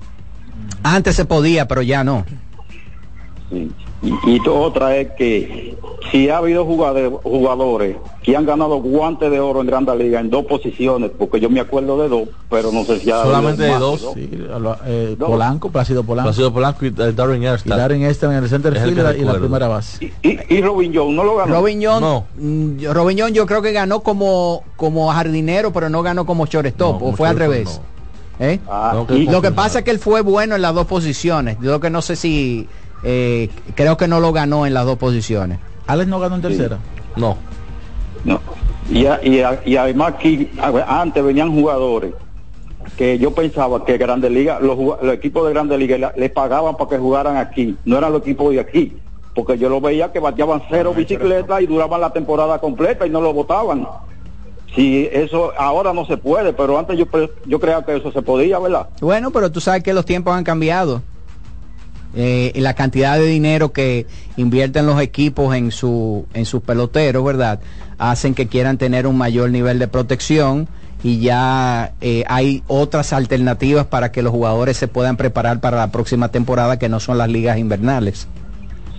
[0.82, 2.26] Antes se podía, pero ya no.
[3.54, 3.72] Sí.
[4.02, 5.78] Y, y otra es que
[6.12, 10.30] si ha habido jugadores, jugadores que han ganado guantes de oro en Grande Liga en
[10.30, 13.78] dos posiciones, porque yo me acuerdo de dos, pero no sé si ha Solamente de
[13.80, 14.06] dos.
[14.14, 15.30] Sí, lo- eh, Dos.
[15.30, 16.28] Polanco, Plácido Polanco.
[16.30, 17.78] Plácido Polanco y eh, Darren Y Erstad.
[17.78, 18.16] Darren en el
[18.50, 20.12] center field y la- primera base.
[20.22, 21.56] Y, y Robin Jones no lo ganó.
[21.56, 22.26] Robin John, No.
[22.38, 27.02] mm, Robin John yo creo que ganó como, como jardinero, pero no ganó como shortstop,
[27.02, 27.80] No, o fue al revés.
[28.40, 28.60] ¿Eh?
[28.68, 30.88] Ah, No, que y- Lo que pasa es que él fue bueno en las dos
[30.88, 31.58] posiciones.
[31.62, 32.68] Yo lo que no sé si
[33.04, 35.60] eh, creo que no lo ganó en las dos posiciones.
[35.88, 36.80] Alex no ganó en tercera.
[37.16, 37.38] No.
[38.24, 38.40] No.
[38.90, 40.50] Y, a- y, a- y además aquí
[40.88, 42.14] antes venían jugadores
[42.98, 44.78] que yo pensaba que Grandes Ligas, los,
[45.14, 48.52] equipos de Grandes Ligas la- les pagaban para que jugaran aquí, no eran los equipos
[48.52, 48.98] de aquí,
[49.34, 53.22] porque yo lo veía que bateaban cero bicicletas y duraban la temporada completa y no
[53.22, 53.88] lo votaban.
[54.76, 57.06] Si eso ahora no se puede, pero antes yo
[57.46, 58.88] yo creía que eso se podía, ¿verdad?
[59.02, 61.02] Bueno, pero tú sabes que los tiempos han cambiado.
[62.16, 64.06] Eh, la cantidad de dinero que
[64.38, 67.60] invierten los equipos en su en sus peloteros, ¿verdad?
[67.98, 70.68] Hacen que quieran tener un mayor nivel de protección
[71.04, 75.92] y ya eh, hay otras alternativas para que los jugadores se puedan preparar para la
[75.92, 78.28] próxima temporada que no son las ligas invernales.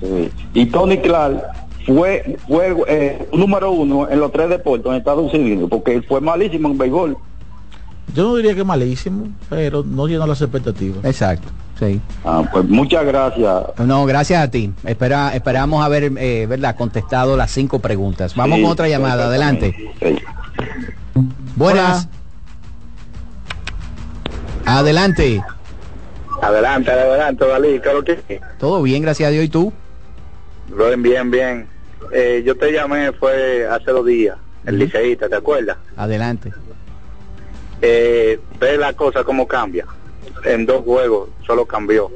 [0.01, 0.31] Sí.
[0.53, 1.41] Y Tony Clark
[1.87, 6.69] fue fue eh, número uno en los tres deportes en Estados Unidos, porque fue malísimo
[6.69, 7.17] en béisbol.
[8.15, 11.05] Yo no diría que malísimo, pero no llenó las expectativas.
[11.05, 11.49] Exacto,
[11.79, 12.01] sí.
[12.25, 13.65] Ah, pues muchas gracias.
[13.79, 14.73] No, gracias a ti.
[14.85, 16.77] Espera, esperamos haber, eh, ¿verdad?
[16.77, 18.35] Contestado las cinco preguntas.
[18.37, 19.27] Vamos Sí, con otra llamada.
[19.27, 19.75] Adelante.
[20.01, 20.17] Sí.
[21.57, 22.09] Buenas.
[24.67, 25.43] Adelante.
[26.43, 29.45] Adelante, adelante, Dalí, claro que Todo bien, gracias a Dios.
[29.45, 29.73] ¿Y tú?
[30.77, 31.67] Bien, bien, bien.
[32.13, 34.37] Eh, yo te llamé, fue hace dos días,
[34.67, 35.79] el liceísta, ¿te acuerdas?
[35.97, 36.53] Adelante.
[37.83, 39.87] Eh, ve la cosa como cambia.
[40.45, 42.11] En dos juegos solo cambió.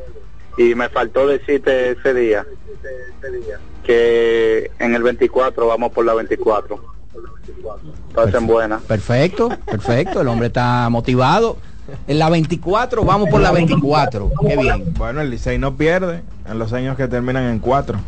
[0.57, 2.45] Y me faltó decirte ese día
[3.85, 6.79] que en el 24 vamos por la 24.
[8.15, 8.79] Pasen buena.
[8.79, 10.21] Perfecto, perfecto.
[10.21, 11.57] El hombre está motivado.
[12.07, 14.31] En la 24, vamos por la 24.
[14.47, 14.95] Qué bien.
[14.95, 17.99] Bueno, el Licey no pierde en los años que terminan en cuatro.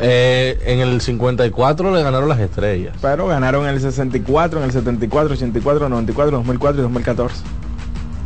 [0.00, 2.94] Eh, en el 54 le ganaron las estrellas.
[3.00, 7.42] Pero ganaron en el 64, en el 74, 84, 94, 2004 y 2014.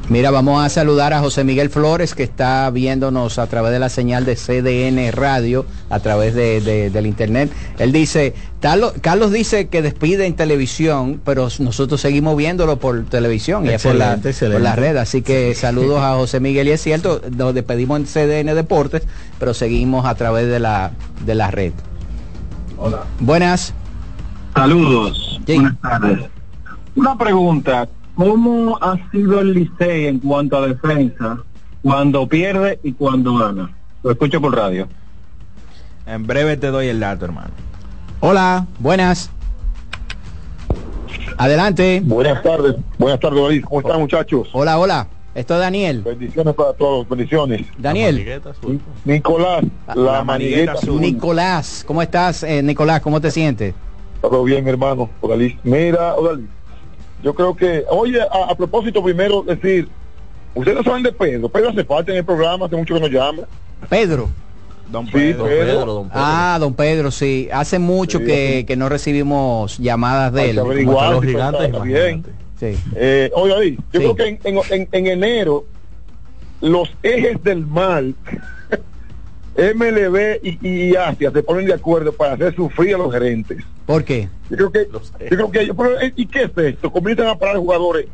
[0.08, 3.88] Mira, vamos a saludar a José Miguel Flores, que está viéndonos a través de la
[3.88, 7.50] señal de CDN Radio, a través de, de- del internet.
[7.80, 13.76] Él dice, Carlos, dice que despide en televisión, pero nosotros seguimos viéndolo por televisión y
[13.78, 14.54] por la, Excelente, excelente.
[14.58, 14.96] por la red.
[14.96, 16.68] Así que saludos a José Miguel.
[16.68, 19.02] Y es cierto, nos despedimos en CDN Deportes,
[19.40, 20.92] pero seguimos a través de la,
[21.24, 21.72] de la red.
[22.78, 23.02] Hola.
[23.18, 23.74] Buenas.
[24.54, 25.40] Saludos.
[25.46, 25.54] Sí.
[25.56, 26.18] Buenas tardes.
[26.94, 27.88] Una pregunta.
[28.16, 31.38] ¿Cómo ha sido el Licey en cuanto a defensa
[31.82, 33.76] cuando pierde y cuando gana?
[34.02, 34.88] Lo escucho por radio.
[36.06, 37.50] En breve te doy el dato, hermano.
[38.20, 39.30] Hola, buenas.
[41.36, 42.00] Adelante.
[42.02, 43.64] Buenas tardes, buenas tardes, David.
[43.64, 44.48] ¿Cómo están, muchachos?
[44.52, 45.08] Hola, hola.
[45.34, 46.00] Esto es Daniel.
[46.00, 47.66] Bendiciones para todos, bendiciones.
[47.76, 48.40] Daniel.
[49.04, 49.64] Nicolás,
[49.94, 50.98] la, manigueta azul.
[50.98, 53.02] Nicolás, ¿cómo estás, eh, Nicolás?
[53.02, 53.74] ¿Cómo te sientes?
[54.22, 55.10] Todo bien, hermano.
[55.20, 55.58] Odalí.
[55.62, 56.48] Mira, Odalí,
[57.22, 59.88] yo creo que, oye, a, a propósito, primero decir,
[60.54, 61.48] ustedes no saben de Pedro.
[61.48, 63.42] Pedro hace falta en el programa, hace mucho que nos llama.
[63.88, 64.28] Pedro.
[64.90, 65.44] Don Sí, Pedro.
[65.46, 66.06] Pedro.
[66.12, 67.48] Ah, don Pedro, sí.
[67.52, 70.58] Hace mucho Sí, que, que no recibimos llamadas de él.
[70.60, 72.24] averiguar los gigantes, está bien.
[72.60, 72.78] Sí.
[72.94, 73.98] Eh, oye, yo Sí.
[73.98, 75.64] creo que en, en- en- en enero
[76.60, 78.14] los ejes del mal,
[79.56, 83.58] MLB y, y Asia se ponen de acuerdo para hacer sufrir a los gerentes.
[83.86, 84.28] ¿Por qué?
[84.50, 85.00] Yo creo que, yo
[85.36, 86.90] creo que ellos- pero, eh, ¿y qué es esto?
[86.92, 88.06] Comienzan a parar jugadores,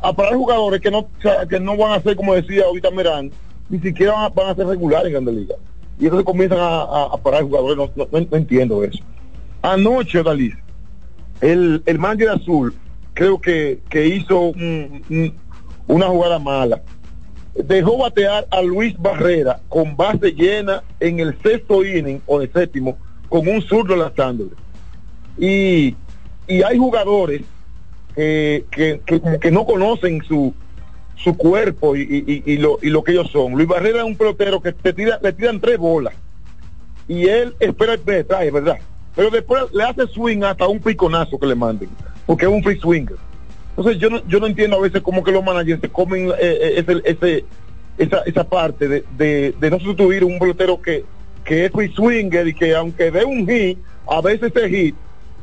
[0.00, 2.90] a parar jugadores que no, o sea, que no van a ser, como decía ahorita
[2.90, 3.30] Merán,
[3.68, 5.54] ni siquiera van a, van a ser regulares en Grande Liga.
[5.98, 8.98] Y entonces comienzan a, a- a parar jugadores, no, no- no- no entiendo eso.
[9.62, 10.52] Anoche, Dalí,
[11.40, 12.74] el, el manager azul
[13.14, 15.34] creo que, que hizo un- un-
[15.88, 16.82] una jugada mala.
[17.64, 22.96] Dejó batear a Luis Barrera con base llena en el sexto inning o el séptimo
[23.28, 24.50] con un zurdo lanzándole.
[25.38, 25.96] Y,
[26.46, 27.42] y hay jugadores
[28.14, 29.00] que, que
[29.40, 30.54] que no conocen su
[31.16, 33.52] su cuerpo y- y lo, y lo que ellos son.
[33.52, 36.14] Luis Barrera es un pelotero que te tira, le tiran tres bolas
[37.08, 38.78] y él espera el penetraje, ¿verdad?
[39.14, 41.88] Pero después le hace swing hasta un piconazo que le manden,
[42.26, 43.16] porque es un free swinger.
[43.76, 46.34] Entonces yo no, yo no entiendo a veces cómo que los managers se comen eh,
[46.40, 47.44] eh, ese, ese,
[47.98, 51.04] esa, esa parte de, de, de no sustituir un pelotero que,
[51.44, 53.78] que es free swinger y que aunque dé un hit,
[54.08, 54.94] a veces ese hit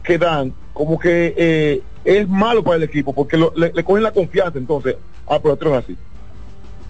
[0.03, 4.01] que dan como que eh, es malo para el equipo porque lo- le, le cogen
[4.03, 4.95] la confianza entonces
[5.27, 5.95] a peloteros así.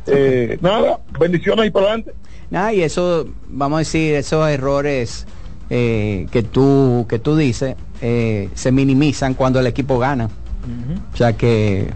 [0.08, 2.14] Eh, nada, bendiciones ahí para adelante.
[2.50, 5.26] Nada, y eso, vamos a decir, esos errores
[5.70, 10.30] eh, que tú que tú dices se minimizan cuando el equipo gana.
[11.14, 11.92] O sea que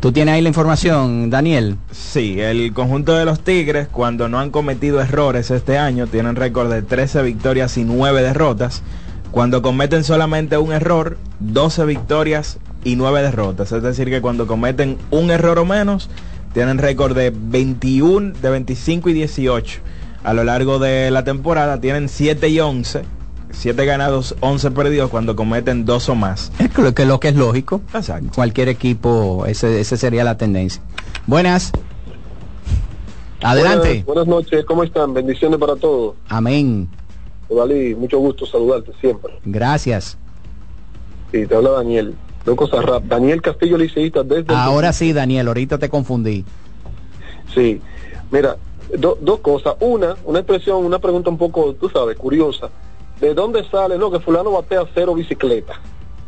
[0.00, 1.76] tú tienes ahí la información, Daniel.
[1.90, 6.72] Sí, el conjunto de los Tigres, cuando no han cometido errores este año, tienen récord
[6.72, 8.82] de 13 victorias y 9 derrotas.
[9.30, 13.70] Cuando cometen solamente un error, 12 victorias y 9 derrotas.
[13.72, 16.10] Es decir, que cuando cometen un error o menos,
[16.52, 19.80] tienen récord de 21, de 25 y 18.
[20.24, 23.02] A lo largo de la temporada tienen 7 y 11.
[23.52, 26.52] 7 ganados, 11 perdidos cuando cometen dos o más.
[26.58, 27.80] Es lo que, lo que es lógico.
[27.94, 28.30] Exacto.
[28.34, 30.82] Cualquier equipo, ese, ese sería la tendencia.
[31.26, 31.72] Buenas.
[33.42, 34.02] Adelante.
[34.04, 35.14] Buenas, buenas noches, ¿cómo están?
[35.14, 36.14] Bendiciones para todos.
[36.28, 36.88] Amén.
[37.48, 39.32] Dalí, mucho gusto saludarte siempre.
[39.44, 40.16] Gracias.
[41.32, 42.14] Sí, te habla Daniel.
[42.44, 43.02] Dos cosas rap.
[43.04, 44.52] Daniel Castillo Liceísta desde...
[44.52, 46.44] el- Ahora sí, Daniel, ahorita te confundí.
[47.54, 47.80] Sí,
[48.30, 48.56] mira,
[48.98, 49.74] do- dos cosas.
[49.80, 52.68] Una, una expresión, una pregunta un poco, tú sabes, curiosa.
[53.20, 55.74] ¿De dónde sale, no, que fulano batea cero bicicleta?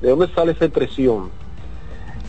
[0.01, 1.31] ¿De dónde sale esa expresión?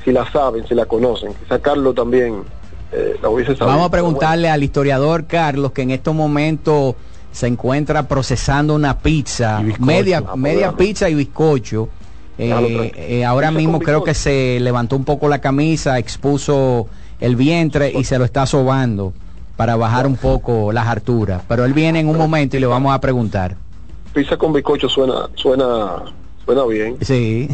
[0.04, 1.34] Si la saben, si la conocen.
[1.34, 2.44] Quizá Carlos también
[2.92, 3.68] eh, la hubiese sabido.
[3.68, 6.96] Vamos a preguntarle al historiador Carlos que en estos momentos
[7.32, 11.90] se encuentra procesando una pizza, media, media pizza y bizcocho.
[12.38, 16.88] Eh, eh, ahora mismo creo que se levantó un poco la camisa, expuso
[17.20, 19.14] el vientre y se lo está sobando
[19.56, 21.42] para bajar un poco las harturas.
[21.48, 23.56] Pero él viene en un momento y le vamos a preguntar.
[24.14, 26.04] Pizza con bizcocho suena, suena,
[26.46, 26.98] suena bien.
[27.02, 27.50] Sí.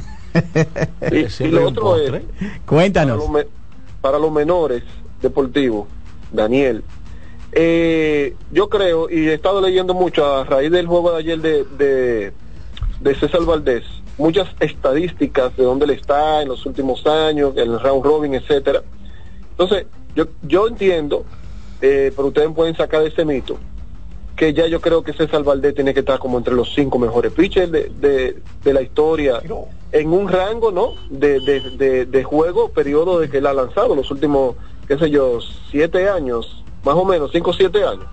[1.11, 2.21] Y, y lo otro es,
[2.65, 3.17] Cuéntanos.
[3.17, 3.47] Para los, me-
[4.01, 4.83] para los menores
[5.21, 5.87] deportivos,
[6.31, 6.83] Daniel,
[7.51, 11.63] eh, yo creo, y he estado leyendo mucho a raíz del juego de ayer de,
[11.77, 12.33] de,
[13.01, 13.83] de César Valdés,
[14.17, 18.83] muchas estadísticas de dónde él está en los últimos años, el round robin, etcétera.
[19.51, 21.25] Entonces, yo, yo entiendo,
[21.81, 23.57] eh, pero ustedes pueden sacar ese mito,
[24.39, 27.33] que ya yo creo que César Valdés tiene que estar como entre los cinco mejores
[27.33, 29.41] pitchers de, de, de la historia
[29.91, 30.93] en un rango, ¿no?
[31.09, 34.55] De, de, de, de juego, periodo de que él ha lanzado los últimos,
[34.87, 35.39] qué sé yo,
[35.69, 38.05] siete años, más o menos, cinco o siete años.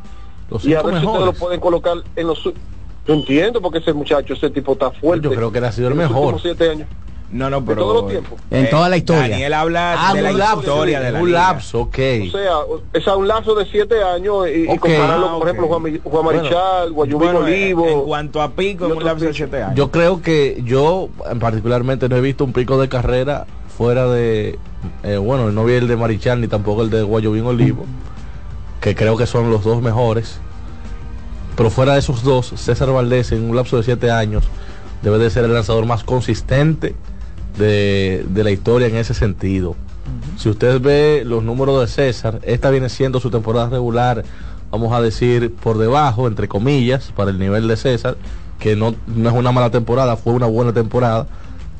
[0.50, 1.38] Los y a ver si ustedes lo mejores.
[1.40, 2.42] pueden colocar en los...
[2.42, 5.28] Yo entiendo porque ese muchacho, ese tipo está fuerte.
[5.28, 6.34] Yo creo que él ha sido el en los mejor.
[6.34, 6.88] últimos siete años.
[7.30, 7.82] No, no, De pero...
[7.82, 8.40] todos los tiempos.
[8.50, 9.22] En toda la historia.
[9.28, 11.98] Daniel habla Ah, de la un lapso, historia de la un lapso, ok.
[12.28, 14.78] O sea, o- es a un lapso de siete años y, y Ok.
[14.78, 16.00] compararlo, Ah, por ejemplo.
[16.04, 17.88] Juan, Marichal, Guayubín Bueno, Olivo.
[17.88, 19.74] En cuanto a pico, en un lapso de siete años.
[19.76, 23.46] Yo creo que yo en particularmente no he visto un pico de carrera
[23.76, 24.58] fuera de,
[25.02, 27.84] eh, bueno, no vi el de Marichal ni tampoco el de Guayobín Olivo,
[28.80, 30.38] que creo que son los dos mejores.
[31.56, 34.44] Pero fuera de esos dos, César Valdés en un lapso de siete años
[35.02, 36.94] debe de ser el lanzador más consistente
[37.56, 39.76] de, de la historia en ese sentido.
[40.36, 44.24] Si usted ve los números de César, esta viene siendo su temporada regular,
[44.70, 48.16] vamos a decir, por debajo, entre comillas, para el nivel de César,
[48.58, 51.26] que no, no es una mala temporada, fue una buena temporada,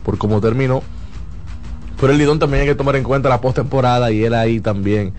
[0.05, 0.83] por cómo terminó.
[2.01, 5.13] Pero el Lidón también hay que tomar en cuenta la postemporada y él ahí también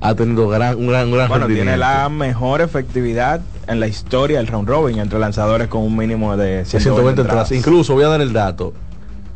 [0.00, 4.48] ha tenido gran, un gran, gran Bueno, tiene la mejor efectividad en la historia del
[4.48, 7.50] round robin entre lanzadores con un mínimo de de 120 120 entradas.
[7.50, 7.52] entradas.
[7.52, 8.72] Incluso voy a dar el dato.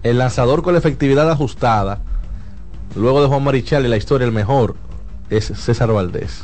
[0.02, 1.98] El lanzador con la efectividad ajustada,
[2.94, 4.76] luego de Juan Marichal y la historia el mejor,
[5.30, 6.42] es César Valdés.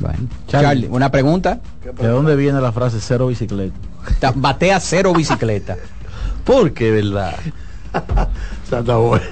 [0.48, 1.60] Charlie, una pregunta.
[2.00, 3.74] ¿De dónde viene la frase cero bicicleta?
[4.18, 5.76] Ta- Batea cero bicicleta.
[6.44, 7.34] ¿Por qué, verdad?
[8.64, 9.24] Está bueno.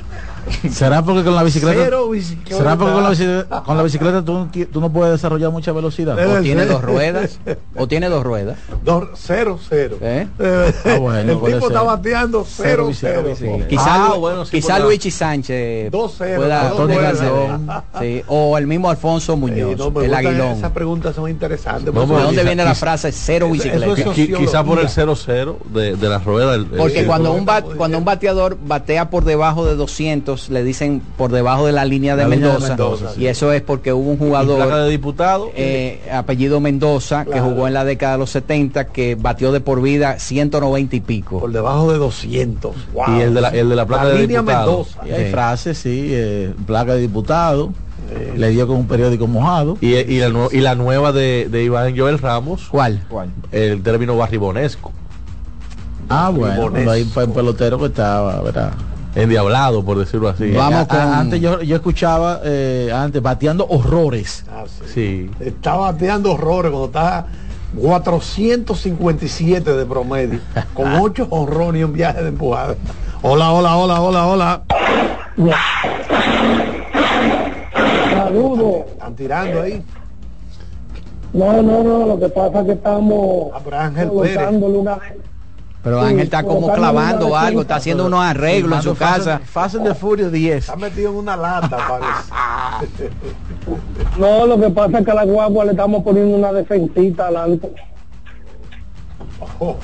[0.71, 2.57] ¿Será porque con la bicicleta, Cero bicicleta.
[2.57, 5.73] ¿será porque con la bicicleta, con la bicicleta tú, no tú no puedes desarrollar mucha
[5.73, 6.17] velocidad?
[6.17, 7.39] Debe O tiene dos ruedas.
[7.77, 8.59] O tiene dos ruedas.
[8.85, 9.97] Dos, cero, cero.
[10.01, 10.27] ¿Eh?
[10.39, 13.37] Eh, Ah, bueno, el tipo está bateando Cero cero, bicicleta.
[13.39, 13.67] cero.
[13.69, 17.71] Quizá, Ah, bueno, sí, quizá Luigi Sánchez Dos cero, pueda, dos Galdón.
[17.71, 17.83] hacer.
[18.01, 20.53] Sí, O el mismo Alfonso Eh, Muñoz, no, me el aguilón.
[20.59, 21.93] Esas preguntas son interesantes.
[21.93, 23.87] No, ¿De dónde quizá- viene la frase cero bicicleta?
[24.01, 25.45] eso Quizá por el sociología.
[25.45, 26.55] 0-0 de, de la rueda.
[26.55, 30.65] el- Porque cuando un, bat- cuando un bateador batea por debajo de 200 200 le
[30.65, 33.93] dicen por debajo de la línea de La línea de Mendoza, y eso es porque
[33.93, 35.51] hubo un jugador de diputado?
[35.55, 39.83] eh, apellido Mendoza que jugó en la década de los 70 que batió de por
[39.83, 41.41] vida 190 y pico.
[41.41, 42.75] Por debajo de 200.
[42.95, 43.05] Wow.
[43.17, 44.67] Y el de la, el de la placa La de línea diputado.
[44.79, 45.01] Mendoza.
[45.07, 47.73] Y hay frases, sí, eh, placa de diputado,
[48.37, 49.77] le dio con un periódico mojado.
[49.81, 52.69] Y, y la, nue- y la nueva de, de Iván Joel Ramos.
[52.71, 53.03] ¿Cuál?
[53.53, 54.91] El término barribonesco.
[56.09, 56.73] Ah, bueno,
[57.13, 58.73] fue un pelotero que estaba, ¿verdad?
[59.15, 60.57] Endiablado, por decirlo así.
[60.57, 64.45] A- a- Antes yo, yo escuchaba, eh, antes, bateando horrores.
[64.51, 64.85] Ah, sí.
[64.95, 65.31] Sí.
[65.45, 67.27] Está bateando horrores cuando está
[67.77, 70.41] 457 de promedio,
[70.75, 72.77] con 8 honrones y un viaje de empujada.
[73.23, 74.63] Hola, hola, hola, hola, hola.
[78.11, 78.87] Saludos.
[78.93, 79.83] Están tirando ahí.
[81.33, 84.99] No, no, no, lo que pasa es que estamos Ángel colocándole una
[85.83, 89.41] Pero Sí, Ángel está como clavando algo, está haciendo unos arreglos en su casa.
[89.45, 90.57] Fast de Furio 10.
[90.57, 93.11] Está metido en una lata, parece.
[94.19, 97.73] No, lo que pasa es que a la guagua le estamos poniendo una defensita adelante.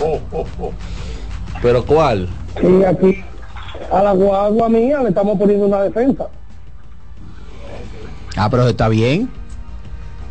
[1.62, 2.28] ¿Pero cuál?
[2.60, 3.24] Sí, aquí
[3.90, 6.27] a la guagua mía le estamos poniendo una defensa.
[8.36, 9.31] Ah, pero está bien.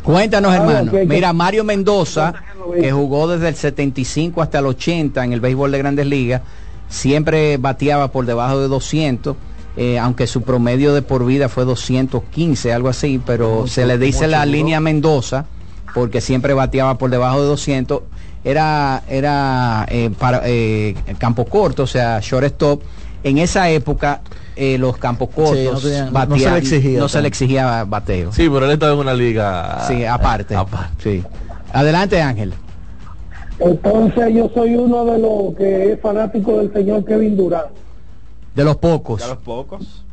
[0.04, 0.92] Cuéntanos, hermano.
[1.08, 2.34] Mira, Mario Mendoza,
[2.82, 6.42] que jugó desde el 75 hasta el 80 en el béisbol de Grandes Ligas,
[6.90, 9.36] siempre bateaba por debajo de 200,
[9.78, 14.28] eh, aunque su promedio de por vida fue 215, algo así, pero se le dice
[14.28, 15.46] la línea Mendoza
[15.94, 18.02] porque siempre bateaba por debajo de 200.
[18.44, 22.82] Era, era eh, para, eh, campo corto, o sea, shortstop.
[23.24, 24.22] En esa época,
[24.56, 27.28] eh, los campos cortos no tenían- no se bateaban- le exigía no se le tanto.
[27.28, 28.32] exigía bateo.
[28.32, 29.84] Sí, pero él estaba en una liga.
[29.88, 30.56] Sí, aparte.
[31.02, 31.24] Sí.
[31.76, 32.54] Adelante, Ángel.
[33.60, 37.68] Entonces yo soy uno de los que es fanático del señor Kevin Durant.
[38.56, 39.22] De los pocos.
[39.24, 40.06] A los pocos.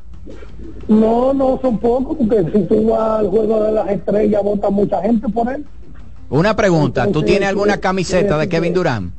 [0.89, 5.01] No, no son pocos, porque si tú vas al juego de las estrellas, vota mucha
[5.03, 5.65] gente por él.
[6.31, 7.07] Una pregunta.
[7.13, 8.51] ¿Tú tienes alguna ¿qué- camiseta de decir?
[8.51, 9.13] Kevin Durant?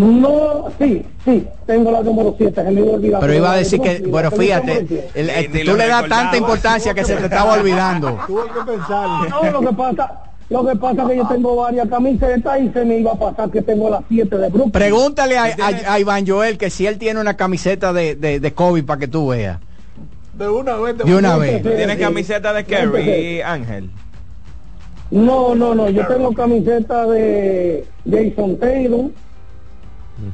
[0.00, 3.20] No, sí, sí, tengo la número 7, se me iba a olvidar.
[3.20, 5.10] Pero iba a decir que, bueno, fíjate, siete.
[5.14, 8.18] el- el- Ni tú le das tanta importancia que se te estaba olvidando.
[8.26, 9.28] Tuve que pensarlo.
[9.28, 12.84] No, lo que pasa, lo que pasa es que yo tengo varias camisetas y se
[12.84, 14.72] me iba a pasar que tengo las 7 de Brooklyn.
[14.72, 18.52] Pregúntale a, a- a Iván Joel que si él tiene una camiseta de, de, de
[18.54, 19.58] Kobe para que tú veas.
[20.32, 20.96] De una vez.
[20.96, 21.62] De una vez.
[21.62, 23.90] ¿Tú tienes camiseta de Kerry, Ángel?
[25.10, 29.06] No, no, no, yo tengo camiseta de Jason Taylor,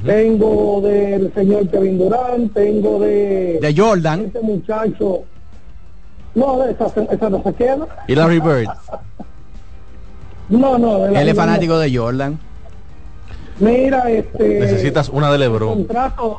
[0.05, 3.59] tengo del señor Kevin Durant, tengo de...
[3.61, 4.25] De Jordan.
[4.25, 5.23] Este muchacho...
[6.35, 7.87] No, esa, esa no se queda.
[8.07, 8.67] Y Larry Bird.
[10.49, 10.99] No, no.
[10.99, 12.37] de la Él es fanático de Jordan.
[13.59, 14.59] Mira, este...
[14.59, 15.69] Necesitas una de LeBron.
[15.85, 16.37] Contrato,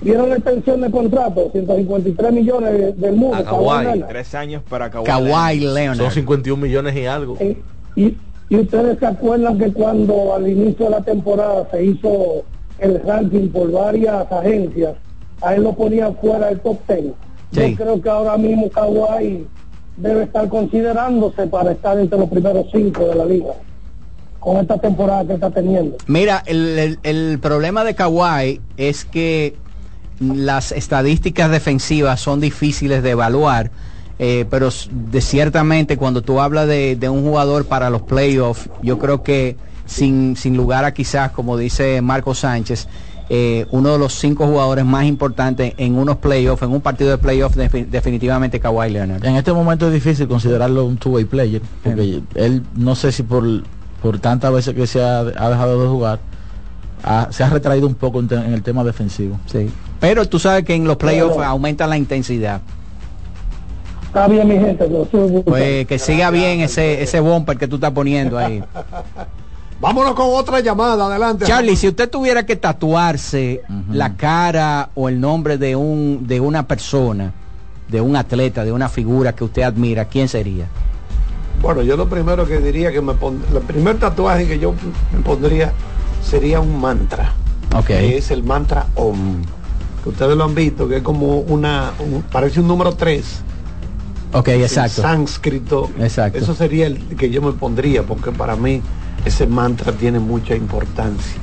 [0.00, 3.36] dieron la extensión de contrato, 153 millones de- del mundo.
[3.36, 4.02] A Kawhi.
[4.08, 5.04] Tres años para Kawhi.
[5.04, 6.10] Kawhi Son Leonard.
[6.10, 7.36] 51 millones y algo.
[7.38, 7.60] Eh,
[7.96, 8.16] y,
[8.48, 12.44] y ustedes se acuerdan que cuando al inicio de la temporada se hizo
[12.84, 14.94] el ranking por varias agencias,
[15.42, 17.00] a él lo ponían fuera del top 10.
[17.52, 17.70] Sí.
[17.70, 19.46] Yo creo que ahora mismo Kawhi
[19.96, 23.52] debe estar considerándose para estar entre los primeros cinco de la liga
[24.40, 25.96] con esta temporada que está teniendo.
[26.06, 29.54] Mira, el, el- el problema de Kawhi es que
[30.20, 33.70] las estadísticas defensivas son difíciles de evaluar,
[34.18, 34.68] eh, pero
[35.10, 39.56] de ciertamente cuando tú hablas de, de un jugador para los playoffs, yo creo que
[39.86, 42.88] sin, sin lugar a quizás, como dice Marco Sánchez,
[43.30, 47.18] eh, uno de los cinco jugadores más importantes en unos playoffs, en un partido de
[47.18, 49.24] playoffs, defi- definitivamente Kawhi Leonard.
[49.24, 53.44] En este momento es difícil considerarlo un two-way player, porque él no sé si por,
[54.02, 56.18] por tantas veces que se ha, ha dejado de jugar,
[57.02, 59.38] ha- se ha retraído un poco en, te- en el tema defensivo.
[59.46, 59.70] Sí.
[60.00, 62.60] Pero tú sabes que en los playoffs Pero- aumenta la intensidad.
[64.06, 64.84] Está bien mi gente,
[65.46, 68.62] Pues que siga bien ese, ese bumper que tú estás poniendo ahí.
[69.80, 71.44] Vámonos con otra llamada, adelante.
[71.44, 76.66] Charlie, si usted tuviera que tatuarse la cara o el nombre de un de una
[76.66, 77.32] persona,
[77.88, 80.66] de un atleta, de una figura que usted admira, ¿quién sería?
[81.60, 83.42] Bueno, yo lo primero que diría que me pon...
[83.52, 84.74] el primer tatuaje que yo
[85.12, 85.72] me pondría
[86.22, 87.32] sería un mantra.
[87.76, 87.86] Ok.
[87.86, 89.42] Que es el mantra OM.
[90.02, 93.24] Que ustedes lo han visto, que es como una, un- parece un número 3.
[94.34, 95.02] Ok, exacto.
[95.02, 95.90] sánscrito.
[95.98, 96.38] Exacto.
[96.38, 98.82] Eso sería el que yo me pondría, porque para mí
[99.24, 101.40] ese mantra tiene mucha importancia.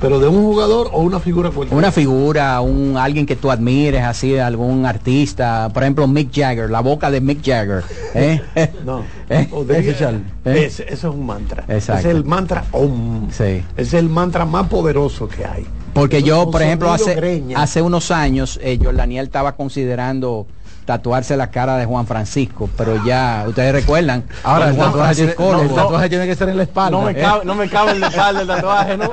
[0.00, 1.78] pero de un jugador o una figura cualquiera.
[1.78, 6.80] Una figura, un alguien que tú admires, así, algún artista, por ejemplo Mick Jagger, la
[6.80, 7.84] boca de Mick Jagger.
[8.14, 8.42] ¿eh?
[8.84, 9.46] No, ¿Eh?
[9.48, 10.04] podría- Ese,
[10.44, 10.64] ¿eh?
[10.66, 11.62] ese, es un mantra.
[11.68, 12.08] Exacto.
[12.08, 13.30] Es el mantra Om.
[13.30, 13.62] Sí.
[13.76, 15.64] Es el mantra más poderoso que hay.
[15.94, 17.62] Porque yo, por ejemplo, hace, greña.
[17.62, 20.48] hace unos años, eh, yo, Daniel estaba considerando
[20.84, 24.24] tatuarse la cara de Juan Francisco, pero ya, ustedes recuerdan.
[24.42, 26.98] Ahora el tatuaje, tiene, el no, tiene que estar en la espalda.
[26.98, 27.20] No me, ¿eh?
[27.20, 29.10] cabe, no me cabe en la espalda el tatuaje, ¿no?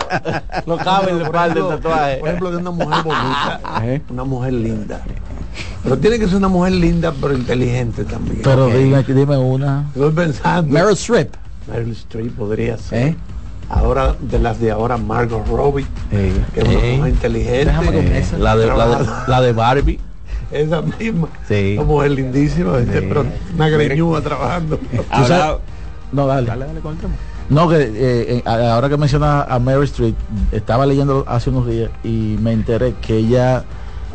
[0.66, 2.18] No cabe en la espalda el tatuaje.
[2.18, 4.02] Por ejemplo, de una mujer bonita, ¿Eh?
[4.10, 5.02] una mujer linda.
[5.84, 8.42] Pero tiene que ser una mujer linda, pero inteligente también.
[8.44, 8.74] Pero Ok.
[8.74, 9.86] dime, dime una.
[9.94, 10.72] Estoy pensando.
[10.74, 11.34] Meryl Streep.
[11.72, 13.08] Meryl Streep podría ser.
[13.10, 13.16] ¿Eh?
[13.70, 17.66] Ahora, de las de ahora, Margot Robbie, que es una mujer inteligente.
[17.66, 18.38] Déjame con esa.
[18.40, 20.00] La de, la, de, la de Barbie.
[20.52, 21.28] Esa misma.
[21.48, 21.76] Sí.
[21.78, 23.02] Una mujer lindísima, ¿viste?
[23.04, 24.78] pero una greñuda trabajando.
[24.78, 25.58] ¿Tú sabes?
[26.12, 26.50] No, dale.
[27.50, 30.14] No, que eh, eh, ahora que mencionas a Mary Street,
[30.52, 33.64] estaba leyendo hace unos días y me enteré que ella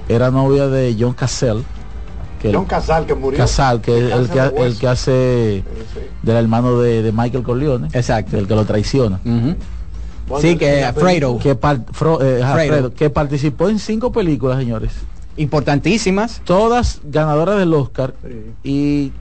[0.09, 1.62] era novia de John Cassell.
[2.40, 3.39] Que John Casal, que murió.
[3.39, 5.65] Casal, que es el que, el que hace
[6.23, 7.89] del hermano de, de Michael Corleone.
[7.93, 8.36] Exacto.
[8.36, 9.19] El que lo traiciona.
[9.24, 9.56] Bueno,
[10.40, 11.39] Sí, que Fredo.
[11.39, 12.73] Que, par- Fro- eh, ajá, Fredo.
[12.73, 14.93] Fredo, que participó en cinco películas, señores.
[15.36, 16.40] Importantísimas.
[16.44, 18.15] Todas ganadoras del Oscar.
[18.62, 19.12] Y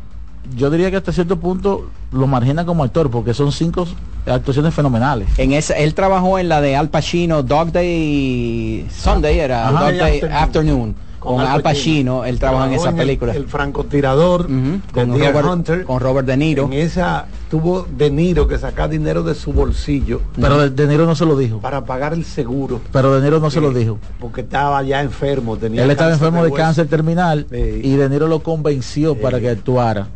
[0.55, 3.87] yo diría que hasta cierto punto lo margina como actor, porque son cinco
[4.25, 5.27] actuaciones fenomenales.
[5.37, 9.85] En esa, él trabajó en la de Al Pacino, Dog Day Sunday, era Ajá.
[9.85, 10.33] Dog Day Afternoon.
[10.43, 10.95] Afternoon.
[11.19, 13.33] Con, Al Pacino, él trabajó en esa el- película.
[13.33, 14.47] El, francotirador
[14.91, 15.83] con, Robert, Hunter.
[15.85, 16.65] con Robert De Niro.
[16.65, 21.13] En esa tuvo De Niro que sacar dinero de su bolsillo Pero de, Niro no
[21.13, 21.59] se lo dijo.
[21.59, 22.81] para pagar el seguro.
[22.91, 23.99] Pero De Niro no se lo dijo.
[24.19, 25.55] Porque estaba ya enfermo.
[25.55, 27.81] Tenía Él estaba enfermo de cáncer terminal Sí.
[27.83, 30.07] y De Niro lo convenció para que actuara.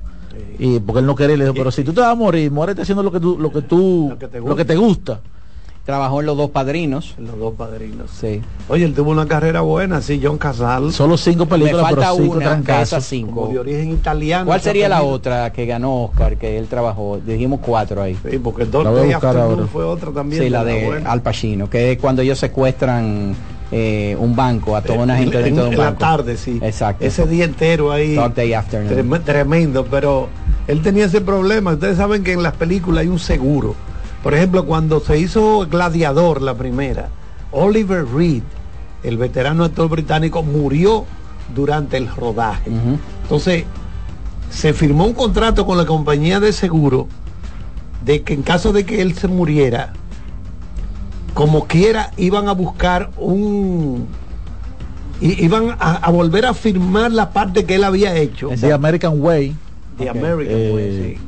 [0.58, 2.82] Y porque él no quería, le dijo, pero si tú te vas a morir, muérete
[2.82, 5.20] haciendo lo que tú, lo que tú, Lo que te lo que te gusta.
[5.88, 7.16] Trabajó en Los Dos Padrinos.
[7.18, 8.12] Los dos padrinos.
[8.12, 8.42] Sí.
[8.68, 10.92] Oye, él tuvo una carrera buena, sí, John Casal.
[10.92, 13.34] Solo cinco Me películas, falta pero cinco una de esas cinco.
[13.42, 14.46] como de origen italiano.
[14.48, 17.20] ¿Cuál sería la otra que ganó Oscar, que él trabajó?
[17.26, 18.18] Dijimos cuatro ahí.
[18.30, 19.66] Sí, porque ahora.
[19.72, 20.44] fue otra también.
[20.44, 21.10] Sí, la de buena.
[21.10, 23.34] Al Pacino, que es cuando ellos secuestran
[23.72, 26.36] eh, un banco, a toda una En- gente en- dentro de un en la tarde,
[26.36, 26.60] sí.
[26.62, 27.06] Exacto.
[27.06, 28.14] Ese día entero ahí.
[28.16, 28.94] Dog Day Afternoon.
[28.94, 30.28] Trem- Tremendo, pero
[30.68, 31.72] él tenía ese problema.
[31.74, 33.74] Ustedes saben que en las películas hay un seguro.
[34.24, 37.10] Por ejemplo, cuando se hizo Gladiador, la primera,
[37.52, 38.44] Oliver Reed,
[39.04, 41.06] el veterano actor británico, murió
[41.56, 42.72] durante el rodaje.
[43.24, 43.64] Entonces,
[44.50, 47.08] se firmó un contrato con la compañía de seguro
[48.04, 49.94] de que en caso de que él se muriera,
[51.34, 54.08] como quiera, iban a buscar un...
[55.20, 58.50] Iban a, a volver a firmar la parte que él había hecho.
[58.50, 59.56] The American Way.
[59.98, 60.10] The.
[60.10, 61.20] American Eh, Way, sí.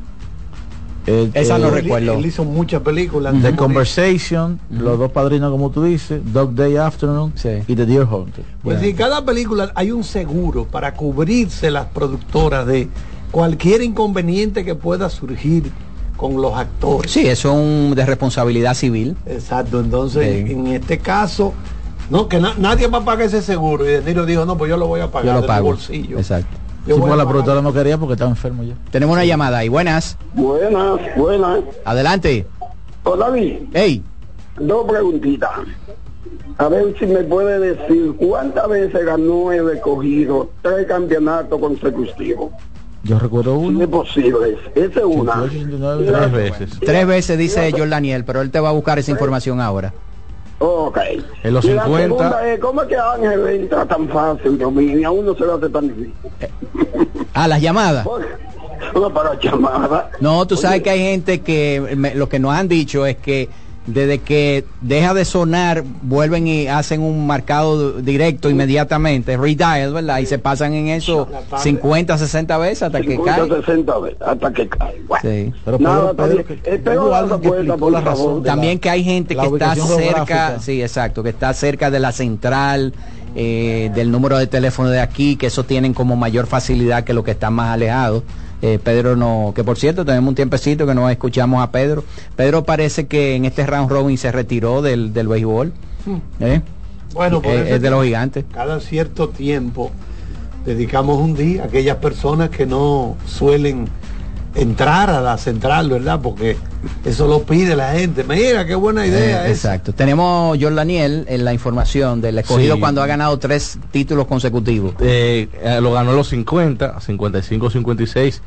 [1.07, 2.13] Eh, Esa eh, no Él- recuerdo.
[2.13, 3.33] Él hizo muchas películas.
[3.33, 3.57] The de morir.
[3.57, 7.49] Conversation, Los dos padrinos, como tú dices, Dog Day Afternoon Sí.
[7.67, 8.43] y The Deer Hunter.
[8.63, 12.87] Pues en cada película hay un seguro para cubrirse las productoras de
[13.31, 15.71] cualquier inconveniente que pueda surgir
[16.17, 17.11] con los actores.
[17.11, 19.15] Sí, eso es un de responsabilidad civil.
[19.25, 20.51] Exacto, entonces Sí.
[20.51, 21.53] en este caso,
[22.09, 23.85] no, que na- nadie va a pagar ese seguro.
[23.85, 25.47] Y De Niro dijo, no, pues yo lo voy a pagar Yo lo de mi
[25.47, 25.65] pago.
[25.67, 26.17] bolsillo.
[26.17, 26.57] Exacto.
[26.85, 28.73] Yo a la productora no quería porque estaba enfermo ya.
[28.91, 29.69] Tenemos una llamada ahí.
[29.69, 30.17] Buenas.
[30.33, 31.59] Buenas, buenas.
[31.85, 32.47] Adelante.
[33.03, 33.55] Hola, David.
[33.73, 34.03] Hey.
[34.59, 35.49] Dos preguntitas.
[36.57, 42.51] A ver si me puede decir cuántas veces ganó el escogido tres campeonatos consecutivos.
[43.03, 43.81] Yo recuerdo uno.
[43.81, 44.57] es posible.
[44.75, 45.43] Esa es una.
[45.43, 46.79] 89, Y la- Tres veces.
[46.81, 49.93] Tres veces dice John Daniel, pero él te va a buscar esa información ahora.
[50.59, 50.97] Ok.
[51.43, 52.07] En los y la 50.
[52.17, 55.45] segunda es, ¿cómo es que Ángel entra tan fácil, Dios mío, y a uno se
[55.45, 56.13] le hace tan difícil?
[57.33, 58.05] Ah, las llamadas.
[58.93, 60.09] Una para llamada.
[60.19, 63.47] No, tú sabes que hay gente que me- lo que nos han dicho es que
[63.93, 70.19] desde que deja de sonar, vuelven y hacen un marcado directo inmediatamente, redial, ¿verdad?
[70.19, 73.59] Y se pasan en eso 50, 60 veces hasta que 50, cae.
[73.61, 75.01] 60 veces, hasta que cae.
[75.07, 75.53] Bueno, Sí.
[75.65, 78.89] Pero Nada, Pedro, Pedro, está que- la alguien que explicó la razón la- También que
[78.89, 80.59] hay gente que está cerca, geográfica.
[80.59, 82.93] sí, exacto, que está cerca de la central,
[83.35, 87.23] eh, del número de teléfono de aquí, que eso tienen como mayor facilidad que los
[87.23, 88.23] que están más alejados.
[88.61, 92.03] Eh, Pedro no, que por cierto tenemos un tiempecito que no escuchamos a Pedro.
[92.35, 95.71] Pedro parece que en este round robin se retiró del, del béisbol.
[96.39, 96.61] ¿eh?
[97.13, 98.45] Bueno, por Eh, eso es de los gigantes.
[98.53, 99.91] Cada cierto tiempo
[100.65, 103.87] dedicamos un día a aquellas personas que no suelen
[104.55, 106.19] entrar a la central, ¿verdad?
[106.21, 106.57] Porque
[107.05, 108.23] eso lo pide la gente.
[108.23, 109.57] Mira, qué buena idea Eh, es.
[109.57, 109.93] exacto.
[109.93, 112.79] Tenemos John Daniel en la información del escogido Sí.
[112.79, 114.95] cuando ha ganado tres títulos consecutivos.
[115.01, 118.41] Eh, eh, lo ganó en los 50, 55, 56,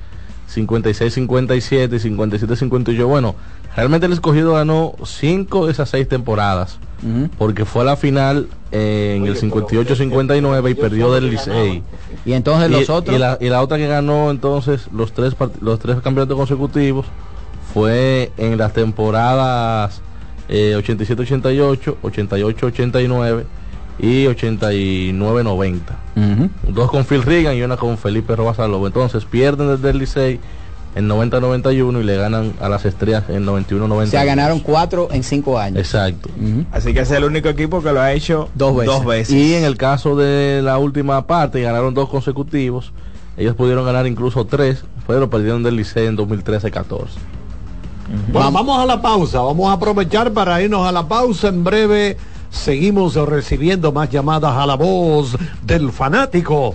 [0.53, 3.07] 56-57 y 57-58.
[3.07, 3.35] Bueno,
[3.77, 6.79] realmente el escogido ganó 5 de esas 6 temporadas.
[7.37, 11.83] Porque fue a la final en el 58-59 y perdió del Licey.
[12.25, 13.15] Y entonces los otros.
[13.15, 17.07] Y la, y la otra que ganó entonces los tres, los tres campeonatos consecutivos
[17.75, 20.01] fue en las temporadas
[20.49, 23.45] eh, 87-88, 88-89
[23.99, 25.81] y 89-90.
[26.69, 28.87] Dos con Phil Reagan y una con Felipe Robasalobo.
[28.87, 30.41] Entonces pierden desde el Licey
[30.95, 34.03] en 90-91 y le ganan a las estrellas en 91-90.
[34.03, 35.79] O sea, ganaron cuatro en cinco años.
[35.79, 36.29] Exacto.
[36.71, 38.95] Así que es el único equipo que lo ha hecho Dos veces.
[38.95, 39.35] Dos veces.
[39.35, 42.93] Y en el caso de la última parte, ganaron dos consecutivos.
[43.37, 46.85] Ellos pudieron ganar incluso tres, pero perdieron del Licey en 2013-14.
[48.31, 49.41] Bueno, vamos a la pausa.
[49.41, 51.49] Vamos a aprovechar para irnos a la pausa.
[51.49, 52.19] En breve
[52.51, 56.75] seguimos recibiendo más llamadas a la voz del fanático.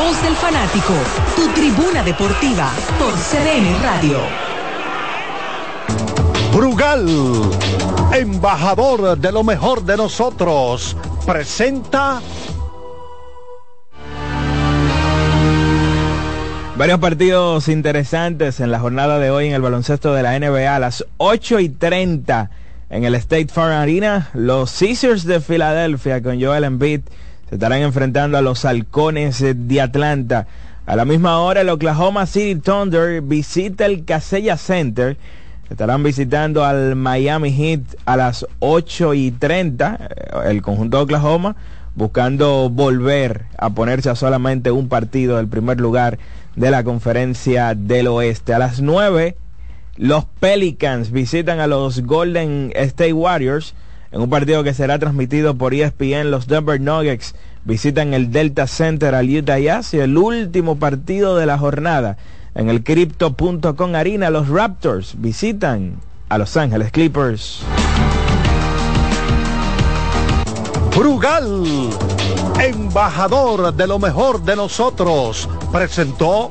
[0.00, 0.94] Voz del fanático,
[1.36, 4.18] tu tribuna deportiva por CDN Radio.
[6.54, 7.06] Brugal,
[8.12, 10.96] embajador de lo mejor de nosotros,
[11.26, 12.20] presenta
[16.76, 20.78] Varios partidos interesantes en la jornada de hoy en el baloncesto de la NBA a
[20.78, 22.50] las 8 y 30
[22.88, 24.30] en el State Farm Arena.
[24.32, 27.02] Los Caesars de Filadelfia con Joel Embiid
[27.50, 30.46] se estarán enfrentando a los halcones de Atlanta.
[30.86, 35.16] A la misma hora el Oklahoma City Thunder visita el Casella Center.
[35.68, 39.98] Estarán visitando al Miami Heat a las 8 y 30.
[40.00, 41.56] eh, El conjunto de Oklahoma
[41.96, 46.20] buscando volver a ponerse a solamente un partido del primer lugar
[46.54, 48.54] de la conferencia del oeste.
[48.54, 49.36] A las 9,
[49.96, 53.74] los Pelicans visitan a los Golden State Warriors
[54.12, 56.30] en un partido que será transmitido por ESPN.
[56.30, 57.34] Los Denver Nuggets
[57.64, 62.16] visitan el Delta Center al Utah Jazz y el último partido de la jornada
[62.54, 64.30] en el Crypto.com Arena.
[64.30, 65.96] Los Raptors visitan
[66.28, 67.62] a Los Ángeles Clippers.
[70.96, 71.90] Brugal,
[72.60, 76.50] embajador de lo mejor de nosotros, presentó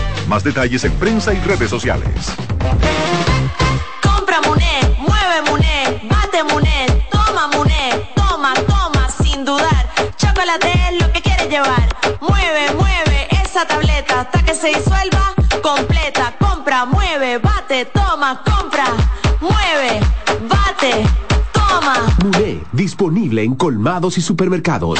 [0.27, 2.33] Más detalles en prensa y redes sociales.
[4.01, 9.89] Compra Muné, mueve Muné, bate Muné, toma Muné, toma, toma, sin dudar.
[10.17, 11.95] Chocolate es lo que quieres llevar.
[12.21, 16.33] Mueve, mueve esa tableta hasta que se disuelva completa.
[16.39, 18.85] Compra, mueve, bate, toma, compra,
[19.39, 19.99] mueve,
[20.49, 21.05] bate,
[21.51, 22.07] toma.
[22.23, 24.99] Muné, disponible en colmados y supermercados.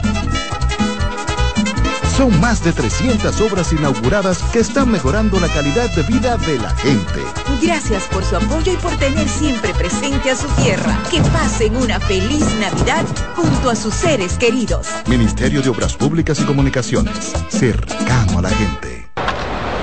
[2.21, 6.69] Son más de 300 obras inauguradas que están mejorando la calidad de vida de la
[6.75, 7.21] gente.
[7.63, 10.95] Gracias por su apoyo y por tener siempre presente a su tierra.
[11.09, 13.05] Que pasen una feliz Navidad
[13.35, 14.87] junto a sus seres queridos.
[15.07, 19.00] Ministerio de Obras Públicas y Comunicaciones, cercano a la gente.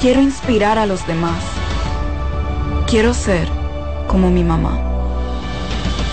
[0.00, 1.42] quiero inspirar a los demás.
[2.86, 3.48] Quiero ser
[4.06, 4.78] como mi mamá.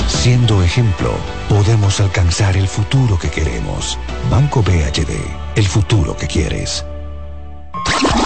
[0.07, 1.11] Siendo ejemplo,
[1.49, 3.97] podemos alcanzar el futuro que queremos.
[4.29, 5.11] Banco BHD,
[5.55, 6.85] el futuro que quieres.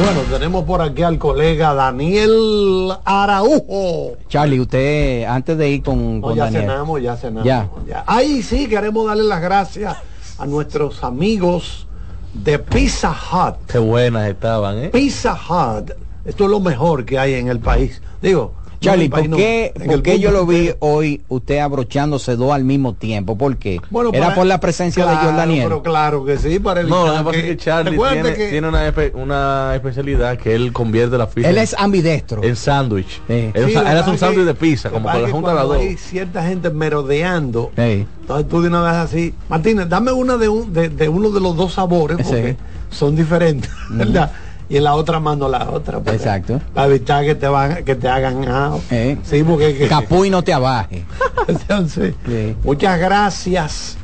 [0.00, 4.16] Bueno, tenemos por aquí al colega Daniel Araujo.
[4.28, 6.62] Charlie, usted, antes de ir con, No, con ya Daniel.
[6.62, 7.44] cenamos, ya cenamos.
[7.44, 7.68] Ya.
[7.86, 8.04] ya.
[8.06, 9.96] Ahí sí queremos darle las gracias
[10.38, 11.88] a nuestros amigos
[12.32, 13.56] de Pizza Hut.
[13.66, 14.88] Qué buenas estaban, ¿eh?
[14.90, 15.90] Pizza Hut.
[16.24, 18.00] Esto es lo mejor que hay en el país.
[18.22, 21.58] Digo, Charlie, no el ¿por qué, no, por el qué yo lo vi hoy usted
[21.58, 23.36] abrochándose dos al mismo tiempo?
[23.36, 23.80] ¿Por qué?
[23.90, 25.64] Bueno, Era para- por la presencia de Claro, John Daniel.
[25.64, 28.88] Pero claro que sí, para No, evitar lo que que Charlie tiene, que- tiene una,
[28.88, 31.48] espe- una especialidad que él convierte la pizza.
[31.50, 32.42] Él es ambidestro.
[32.42, 33.20] En sándwich.
[33.28, 35.76] Él, Sí, él que hace un sándwich de pizza, como es que junta las dos.
[35.78, 37.70] Hay cierta gente merodeando.
[37.76, 38.06] Sí.
[38.20, 41.40] Entonces tú de una vez así, Martínez, dame una de, un, de, de uno de
[41.40, 42.56] los dos sabores porque
[42.90, 44.30] son diferentes, ¿verdad?
[44.70, 45.98] Y en la otra mano la otra.
[46.12, 46.60] Exacto.
[46.74, 48.76] Para evitar que te van, que te hagan ah,
[49.22, 51.04] Sí, porque que- Capuy no te abaje.
[51.48, 52.14] Entonces,
[52.62, 53.96] muchas gracias.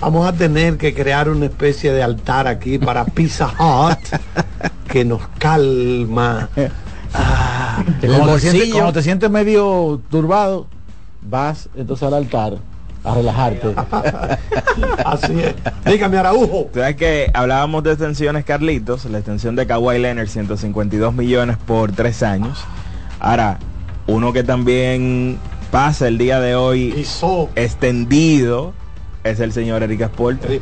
[0.00, 3.98] Vamos a tener que crear una especie de altar aquí para Pizza Hut
[4.88, 6.48] que nos calma.
[7.14, 10.66] Ah, Que cuando, te sientes, cuando te sientes medio turbado,
[11.22, 12.58] vas entonces al altar
[13.08, 13.74] a relajarte.
[15.04, 15.54] Así es.
[15.84, 16.68] Dígame, Araujo.
[16.74, 19.04] ¿Sabes que hablábamos de extensiones, Carlitos?
[19.06, 22.58] La extensión de Kawhi Leonard, 152 millones por tres años.
[23.20, 23.58] Ahora,
[24.06, 25.38] uno que también
[25.70, 27.04] pasa el día de hoy
[27.56, 28.72] extendido
[29.24, 30.60] es el señor Eric Spolter.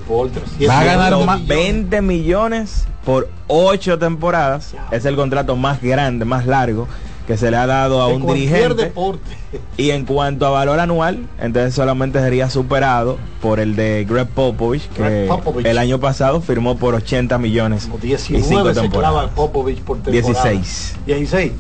[0.68, 4.74] Va a ganar más- 20 millones por 8 temporadas.
[4.90, 6.88] Es el contrato más grande, más largo
[7.26, 8.74] que se le ha dado a De un dirigente.
[8.84, 9.36] deporte.
[9.78, 14.88] Y en cuanto a valor anual, entonces solamente sería superado por el de Greg Popovich,
[14.90, 15.66] que Greg Popovich.
[15.66, 19.30] el año pasado firmó por 80 millones y 19 cinco se clava temporadas.
[19.34, 20.50] Popovich por temporada.
[20.50, 20.96] 16.
[21.06, 21.52] 16.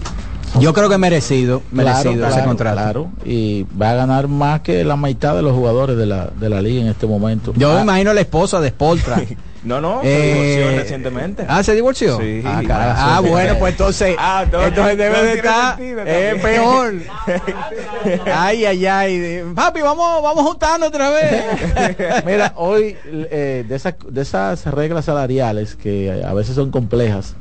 [0.60, 2.76] Yo creo que merecido, merecido Claro, ese claro, contrato.
[2.76, 3.10] claro.
[3.24, 6.62] Y va a ganar más que la mitad de los jugadores de la, de la
[6.62, 7.52] liga en este momento.
[7.56, 9.20] Yo me Ah, imagino la esposa de Spoltra.
[9.66, 11.44] No, no, Eh, se divorció recientemente.
[11.48, 12.18] Ah, ¿se divorció?
[12.20, 12.40] Sí.
[12.44, 12.62] Ah,
[12.96, 16.94] ah, bueno, pues entonces, Ah, entonces debe de estar eh, peor.
[18.32, 19.42] ay, ay, ay.
[19.54, 22.24] Papi, vamos, vamos juntando otra vez.
[22.26, 27.34] Mira, hoy eh, de, esas, de esas reglas salariales que a veces son complejas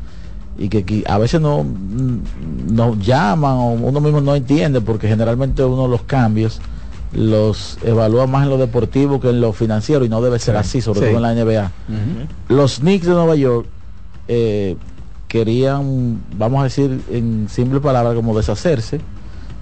[0.57, 5.63] y que a veces no mm, nos llaman o uno mismo no entiende porque generalmente
[5.63, 6.59] uno los cambios
[7.13, 10.81] los evalúa más en lo deportivo que en lo financiero y no debe ser así,
[10.81, 11.05] sobre sí.
[11.07, 11.71] todo en la NBA.
[12.49, 13.67] Los Knicks de Nueva York
[14.27, 14.75] eh,
[15.27, 18.99] querían, vamos a decir en simple palabra, como deshacerse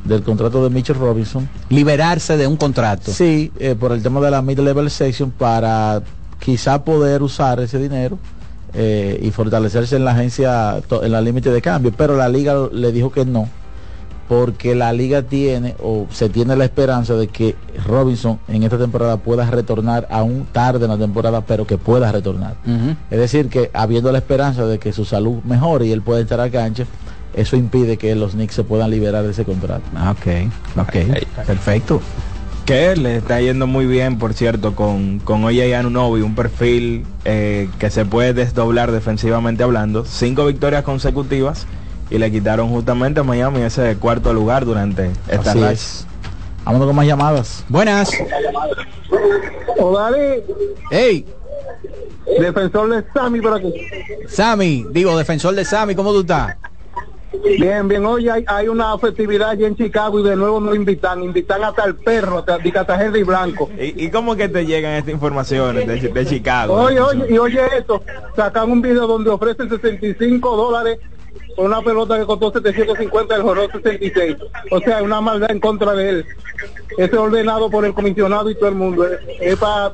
[0.04, 1.48] del contrato de Mitchell Robinson.
[1.70, 3.12] Liberarse de un contrato.
[3.12, 6.02] Sí, eh, por el tema de la mid-level section para
[6.40, 8.20] quizá poder usar ese dinero
[8.74, 11.94] eh, y fortalecerse en la agencia, en la límite de cambio.
[11.96, 13.48] Pero la liga le dijo que no,
[14.28, 17.56] porque la liga tiene o se tiene la esperanza de que
[17.86, 22.56] Robinson en esta temporada pueda retornar aún tarde en la temporada, pero que pueda retornar.
[23.12, 26.40] Es decir, que habiendo la esperanza de que su salud mejore y él pueda estar
[26.40, 26.86] a cancha,
[27.34, 29.84] eso impide que los Knicks se puedan liberar de ese contrato.
[29.96, 32.02] Ah, ok, ok, perfecto.
[32.66, 37.70] Que le está yendo muy bien, por cierto, con, con Oye Anunobi, un perfil eh,
[37.78, 40.06] que se puede desdoblar defensivamente hablando.
[40.06, 41.68] Cinco victorias consecutivas
[42.14, 46.08] y le quitaron justamente a Miami ese cuarto lugar durante esta Así es.
[46.64, 47.66] Vámonos con más llamadas.
[47.68, 48.12] Buenas.
[49.80, 50.44] Odali,
[50.92, 51.26] Hey,
[52.40, 53.74] defensor de Sammy por aquí.
[54.28, 56.56] Sammy, digo, defensor de Sammy, ¿cómo tú estás?
[57.58, 61.24] Bien, bien, hoy hay, hay una festividad allí en Chicago y de nuevo nos invitan,
[61.24, 63.72] invitan hasta el perro, hasta de Cartagena y Blanco.
[63.76, 66.76] ¿Y, y cómo que te llegan estas informaciones de, de Chicago?
[66.76, 68.04] Oye, oye, y oye esto,
[68.36, 71.00] sacan un video donde ofrecen 65 dólares
[71.56, 74.38] por una pelota que costó 750 el joró 66.
[74.72, 76.26] O sea, una maldad en contra de él.
[76.98, 79.06] Eso es ordenado por el comisionado y todo el mundo.
[79.08, 79.94] Es, es, pa-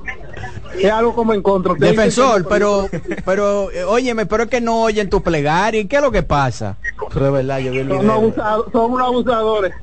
[0.78, 1.74] es algo como en contra.
[1.78, 2.88] Defensor, que- pero,
[3.26, 5.82] pero, eh, óyeme, pero es que no oyen tu plegaria.
[5.82, 6.78] ¿Y qué es lo que pasa?
[7.14, 8.12] Pero es verdad, yo vi el son, video.
[8.14, 9.74] abusado- son unos abusadores.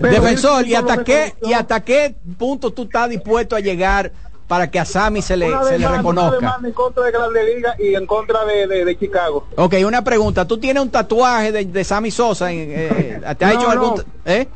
[0.00, 4.10] Pero Defensor, ¿y hasta qué, y hasta qué punto tú estás dispuesto a llegar
[4.52, 6.36] para que a Sammy se le, una se le demanda, una reconozca?
[6.36, 9.46] demanda en contra de Grande Liga y en contra de, de- de Chicago.
[9.56, 10.46] Ok, una pregunta.
[10.46, 12.52] ¿Tú tienes un tatuaje de, de Sammy Sosa?
[12.52, 13.94] en- eh, ¿Te has No, hecho algún...
[13.96, 14.02] no.
[14.26, 14.46] ¿Eh?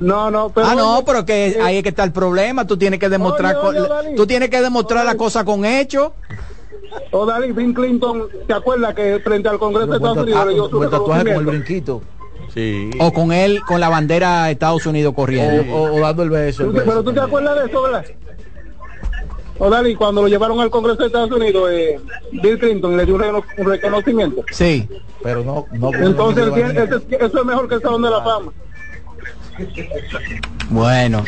[0.00, 2.66] No, no, pero ah, no, oye, pero que eh, ahí es que está el problema.
[2.66, 4.14] Tú tienes que demostrar, Oye, oye, co- Dani.
[4.16, 6.12] tú tienes que demostrar la cosa con hechos.
[7.10, 10.62] O Dalí, Bill Clinton, ¿te acuerdas que frente al Congreso de Estados Unidos le dio
[10.64, 12.02] tatuaje, su buen tatuaje con el brinquito.
[12.54, 12.88] Sí.
[12.98, 15.70] O con él, con la bandera de Estados Unidos corriendo.
[15.74, 16.62] O, o- o dando el beso.
[16.64, 16.84] el beso.
[16.86, 18.04] Pero tú te acuerdas de eso, ¿verdad?
[19.64, 22.00] O Dalí, cuando lo llevaron al Congreso de Estados Unidos, eh,
[22.32, 23.22] Bill Clinton le dio un,
[23.64, 24.42] reconocimiento.
[24.50, 24.88] Sí.
[25.22, 25.94] Pero no, no.
[25.94, 28.52] Entonces, no- él tiene- ese es- eso es mejor que el Salón de la Fama.
[30.70, 31.22] Bueno,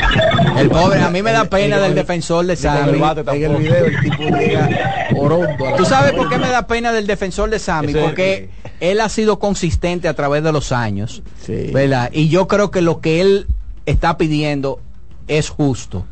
[0.59, 2.99] el pobre, a mí me da pena del defensor de Sammy.
[2.99, 4.69] el, en el video el tipo llega
[5.17, 5.67] orondo.
[5.67, 7.93] a la- ¿Tú sabes por qué me da pena del defensor de Sammy?
[7.93, 8.49] Porque
[8.81, 11.71] él ha sido consistente a través de los años, Sí.
[11.73, 12.11] ¿verdad?
[12.13, 13.47] Y yo creo que lo que él
[13.87, 14.81] está pidiendo
[15.29, 16.07] es justo.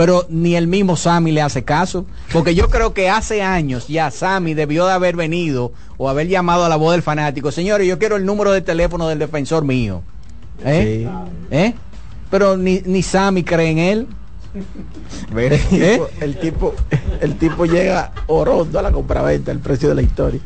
[0.00, 2.06] Pero ni el mismo Sammy le hace caso.
[2.32, 6.64] Porque yo creo que hace años ya Sammy debió de haber venido o haber llamado
[6.64, 7.52] a la voz del fanático.
[7.52, 10.00] Señores, yo quiero el número de teléfono del defensor mío.
[10.64, 11.06] ¿Eh?
[11.50, 11.74] ¿Eh?
[12.30, 14.06] Pero ni, ni Sammy cree en él.
[15.36, 16.74] El tipo, el tipo,
[17.20, 20.40] el tipo llega orondo a la compraventa, el precio de la historia.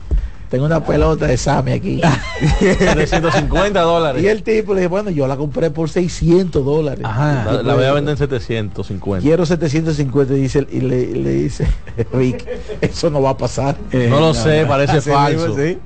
[0.55, 2.01] Tengo una pelota de Sammy aquí.
[2.61, 4.23] 350 dólares.
[4.23, 7.03] Y el tipo le dice, bueno, yo la compré por 600 dólares.
[7.03, 9.21] La, la voy a vender en 750.
[9.21, 11.67] Quiero 750 y, dice, y le, dice,
[12.13, 12.47] Rick,
[12.81, 13.77] eso no va a pasar.
[13.93, 15.49] No lo sé, parece falso.
[15.49, 15.77] mismo, sí.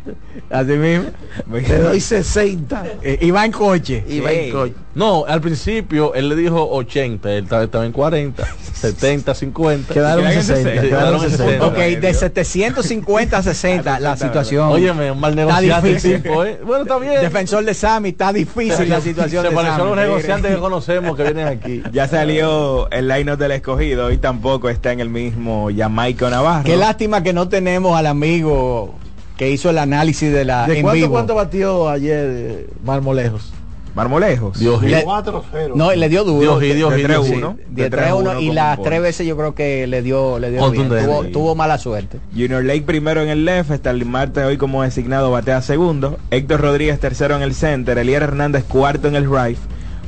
[0.51, 1.07] Así mismo.
[1.51, 2.85] Le doy 60.
[3.03, 4.05] Eh, y va en coche.
[4.09, 4.75] Y va en coche.
[4.95, 8.45] No, al principio él le dijo 80, él estaba, estaba en 40,
[8.75, 9.95] 70, 50.
[9.95, 11.67] Quedaron en Sí, 60, quedaron quedaron en en 60.
[11.67, 14.73] Ok, de 750 a 60 la situación.
[14.73, 16.59] Óyeme, un mal Está negociante el tipo, ¿eh?
[16.65, 17.21] Bueno, está bien.
[17.21, 19.89] Defensor de Sammy, está difícil la situación Se de pareció a Sammy.
[19.91, 21.83] los negociantes que conocemos que vienen aquí.
[21.93, 26.65] Ya salió el line del escogido y tampoco está en el mismo Jamaica Navarro.
[26.65, 28.95] Qué lástima que no tenemos al amigo
[29.39, 31.11] que hizo el análisis de la ¿De en cuánto, vivo.
[31.13, 33.53] cuánto batió ayer eh, Marmolejos?
[33.95, 34.61] Marmolejos.
[34.61, 35.73] Le- 4-0.
[35.75, 36.59] No, y le dio duro.
[36.59, 37.27] Dios y Dios y De Dios.
[37.29, 37.57] 3-1.
[37.57, 40.51] Sí, De de 3-1 y 3-1 las tres veces yo creo que le dio, le
[40.53, 40.89] dio bien.
[40.89, 42.21] Tuvo, tuvo mala suerte.
[42.33, 47.01] Junior Lake primero en el left, Starling Marte hoy como designado batea segundo, Héctor Rodríguez
[47.01, 49.59] tercero en el center, Elier Hernández cuarto en el right,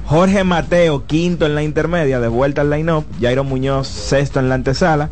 [0.07, 4.57] Jorge Mateo quinto en la intermedia, de vuelta al line-up, Jairo Muñoz sexto en la
[4.57, 5.11] antesala,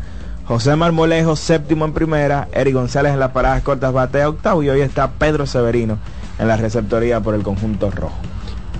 [0.49, 4.81] José Marmolejo séptimo en primera, Eric González en las paradas cortas batea octavo y hoy
[4.81, 5.99] está Pedro Severino
[6.39, 8.17] en la receptoría por el conjunto rojo.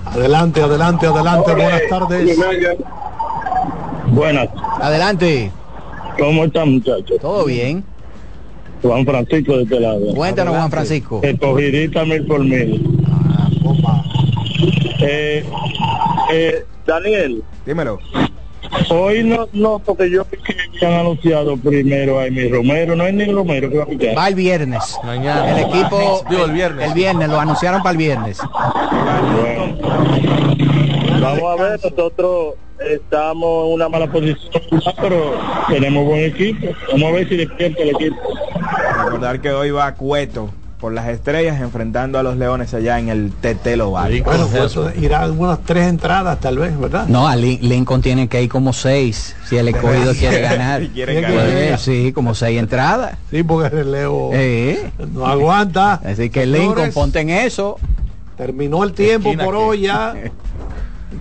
[0.04, 1.54] Adelante, adelante, adelante.
[1.54, 2.38] Buenas tardes.
[4.08, 4.48] Buenas.
[4.80, 5.52] Adelante.
[6.18, 7.18] ¿Cómo están muchachos?
[7.20, 7.84] Todo bien.
[8.82, 10.12] Juan Francisco de este lado.
[10.16, 11.20] Cuéntanos, Juan Francisco.
[11.22, 13.00] Escogidita mil por mil.
[15.02, 15.44] Eh,
[16.32, 17.44] eh, Daniel.
[17.64, 18.00] Dímelo.
[18.90, 22.96] Hoy no, no, porque yo que han anunciado primero a Emi Romero.
[22.96, 24.16] No es ni Romero que va a pichar.
[24.16, 24.96] Va el viernes.
[25.04, 25.50] Mañana.
[25.50, 26.24] El equipo.
[26.30, 26.88] Digo, el viernes.
[26.88, 28.38] El viernes, lo anunciaron para el viernes.
[31.20, 32.54] Vamos a ver, nosotros
[32.88, 34.62] estamos en una mala posición,
[35.00, 35.38] pero
[35.68, 36.68] tenemos buen equipo.
[36.92, 38.16] Vamos a ver si despierta el equipo.
[39.04, 40.50] Recordar que hoy va Cueto
[40.80, 44.22] por las estrellas enfrentando a los Leones allá en el Tetelo Valle.
[44.22, 47.06] Bueno, pues eso irá unas tres entradas tal vez, ¿verdad?
[47.06, 50.86] No, a Lin- Lincoln tiene que ir como seis si el escogido quiere ganar.
[50.88, 51.40] Quiere ganar.
[51.68, 53.16] Pues, sí, como seis entradas.
[53.30, 54.90] Sí, porque el relevo Eh.
[55.12, 56.00] no aguanta.
[56.04, 57.76] Así que Lincoln, ponte en eso.
[58.38, 60.14] Terminó el tiempo Esquina por que- hoy ya.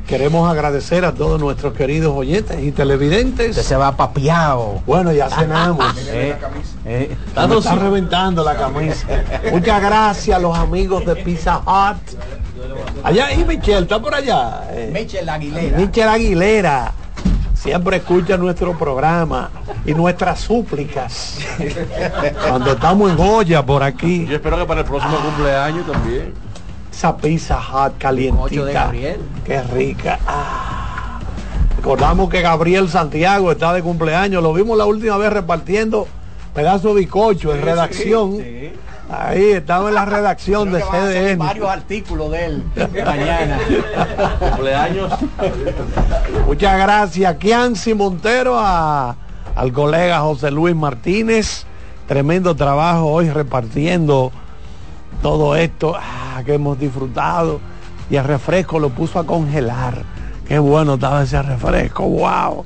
[0.07, 3.55] Queremos agradecer a todos nuestros queridos oyentes y televidentes.
[3.55, 4.81] se va papiado.
[4.85, 5.85] Bueno, ya cenamos.
[6.11, 6.35] Eh,
[6.85, 7.17] eh.
[7.35, 9.07] Se me está reventando la camisa.
[9.51, 12.17] Muchas gracias a los amigos de Pizza Hut.
[13.03, 14.63] Allá, y Michelle, está por allá.
[14.71, 15.77] Eh, Michel Aguilera.
[15.77, 16.93] Michelle Aguilera.
[17.53, 19.51] Siempre escucha nuestro programa
[19.85, 21.39] y nuestras súplicas.
[22.47, 24.25] Cuando estamos en Goya por aquí.
[24.25, 26.48] Yo espero que para el próximo cumpleaños también.
[26.99, 28.71] Esa pizza hot Ocho de calientita.
[28.73, 29.21] Gabriel.
[29.45, 30.19] Qué rica.
[30.27, 31.19] Ah.
[31.77, 34.43] Recordamos que Gabriel Santiago está de cumpleaños.
[34.43, 36.09] Lo vimos la última vez repartiendo
[36.53, 38.37] pedazos de bizcocho en redacción.
[39.09, 41.37] Ahí estaba en la redacción de CDN.
[41.39, 42.63] varios artículos de él
[43.05, 43.59] mañana.
[44.39, 45.13] Cumpleaños.
[46.47, 49.15] Muchas gracias, Kianci Montero, a-
[49.55, 51.63] al colega José Luis Martínez.
[52.09, 54.33] Tremendo trabajo hoy repartiendo
[55.21, 57.59] todo esto ah, que hemos disfrutado.
[58.09, 60.03] Y el refresco lo puso a congelar.
[60.47, 62.65] Qué bueno estaba ese refresco, wow.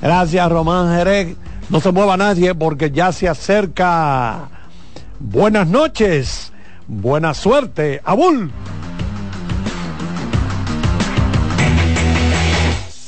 [0.00, 1.36] Gracias, Román Jerez.
[1.68, 4.48] No se mueva nadie porque ya se acerca.
[5.18, 6.52] Buenas noches,
[6.86, 8.52] buena suerte, Abul.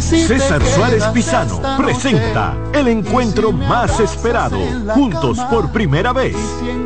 [0.00, 4.58] César Suárez Pisano presenta el encuentro más esperado,
[4.94, 6.36] juntos por primera vez,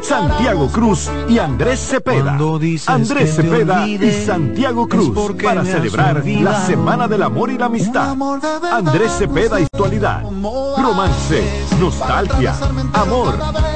[0.02, 2.38] Santiago Cruz y Andrés Cepeda.
[2.86, 8.16] Andrés Cepeda y Santiago Cruz para celebrar la Semana del Amor y la Amistad.
[8.72, 11.42] Andrés Cepeda y actualidad, romance,
[11.80, 12.54] nostalgia,
[12.94, 13.34] amor,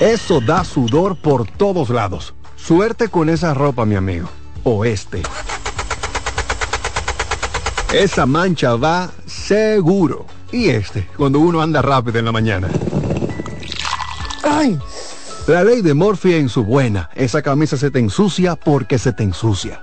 [0.00, 2.32] Eso da sudor por todos lados.
[2.56, 4.30] Suerte con esa ropa, mi amigo.
[4.64, 5.22] O este.
[7.92, 10.24] Esa mancha va seguro.
[10.52, 12.68] Y este, cuando uno anda rápido en la mañana.
[14.42, 14.78] ¡Ay!
[15.46, 17.10] La ley de Morphy en su buena.
[17.14, 19.82] Esa camisa se te ensucia porque se te ensucia.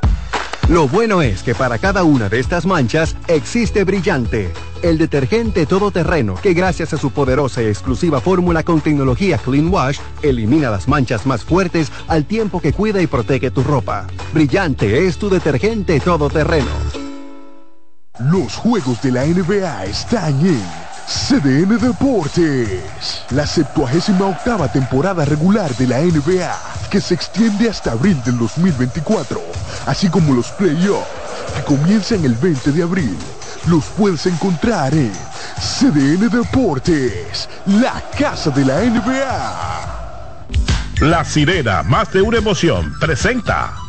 [0.70, 6.36] Lo bueno es que para cada una de estas manchas existe Brillante, el detergente todoterreno
[6.36, 11.26] que gracias a su poderosa y exclusiva fórmula con tecnología Clean Wash elimina las manchas
[11.26, 14.08] más fuertes al tiempo que cuida y protege tu ropa.
[14.34, 16.72] Brillante es tu detergente todoterreno.
[18.20, 23.24] Los juegos de la NBA están en CDN Deportes.
[23.30, 26.54] La 78 temporada regular de la NBA,
[26.92, 29.40] que se extiende hasta abril del 2024,
[29.86, 31.08] así como los playoffs,
[31.56, 33.18] que comienzan el 20 de abril.
[33.68, 35.12] Los puedes encontrar en
[35.60, 39.98] CDN Deportes, la casa de la NBA.
[41.02, 43.87] La sirena, más de una emoción, presenta.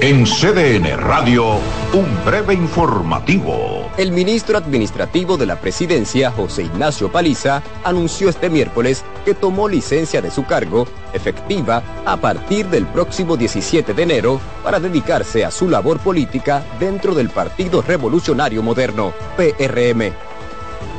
[0.00, 1.58] En CDN Radio,
[1.92, 3.88] un breve informativo.
[3.96, 10.20] El ministro administrativo de la presidencia, José Ignacio Paliza, anunció este miércoles que tomó licencia
[10.20, 15.68] de su cargo, efectiva a partir del próximo 17 de enero, para dedicarse a su
[15.68, 20.31] labor política dentro del Partido Revolucionario Moderno, PRM.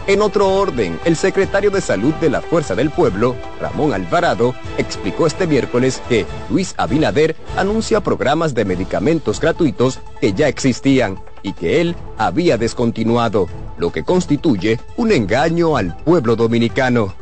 [0.06, 5.26] En otro orden, el secretario de Salud de la Fuerza del Pueblo, Ramón Alvarado, explicó
[5.28, 11.80] este miércoles que Luis Abinader anuncia programas de medicamentos gratuitos que ya existían y que
[11.80, 13.48] él había descontinuado,
[13.78, 17.14] lo que constituye un engaño al pueblo dominicano.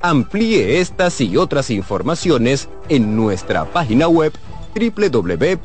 [0.00, 4.32] Amplíe estas y otras informaciones en nuestra página web
[4.74, 5.60] www.cdn.com.do.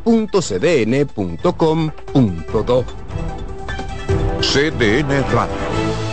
[4.42, 5.69] CDN Radio.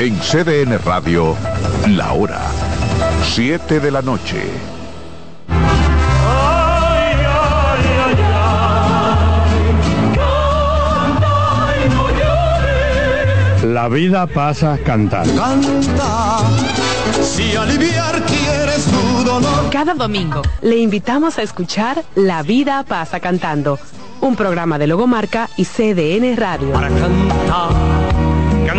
[0.00, 1.34] En CDN Radio,
[1.88, 2.40] la hora
[3.34, 4.48] 7 de la noche.
[13.64, 15.34] La vida pasa cantando.
[15.34, 16.38] Canta,
[17.20, 19.68] si aliviar quieres tu dolor.
[19.72, 23.80] Cada domingo le invitamos a escuchar La vida pasa cantando,
[24.20, 26.70] un programa de Logomarca y CDN Radio.
[26.70, 27.87] Para cantar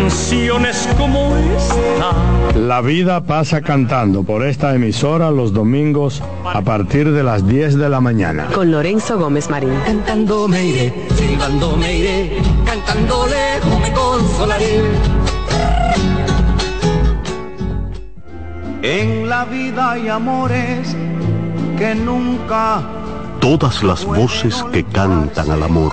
[0.00, 2.58] canciones como esta.
[2.58, 7.88] La vida pasa cantando por esta emisora los domingos a partir de las 10 de
[7.88, 8.46] la mañana.
[8.54, 9.74] Con Lorenzo Gómez Marín.
[9.84, 14.80] Cantando me iré, silbando me iré, cantando lejos me consolaré.
[18.82, 20.96] En la vida hay amores
[21.76, 22.82] que nunca
[23.40, 25.92] todas las voces que cantan al amor.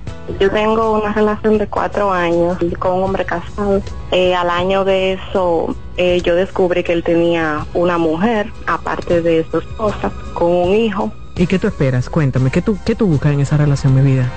[0.39, 3.81] Yo tengo una relación de cuatro años con un hombre casado.
[4.11, 9.45] Eh, al año de eso, eh, yo descubrí que él tenía una mujer, aparte de
[9.49, 11.11] su esposa, con un hijo.
[11.35, 12.09] ¿Y qué tú esperas?
[12.09, 14.29] Cuéntame, ¿qué tú, qué tú buscas en esa relación, mi vida?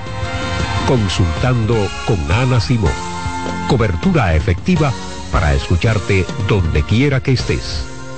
[0.87, 1.75] Consultando
[2.07, 2.93] con Ana Simón.
[3.69, 4.93] Cobertura efectiva
[5.33, 7.94] para escucharte donde quiera que estés.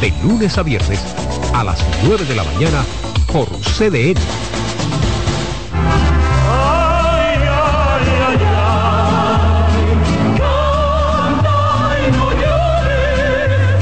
[0.00, 1.00] De lunes a viernes
[1.52, 2.84] a las 9 de la mañana
[3.32, 4.14] por CDN.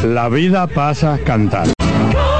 [0.04, 1.75] La vida pasa cantando.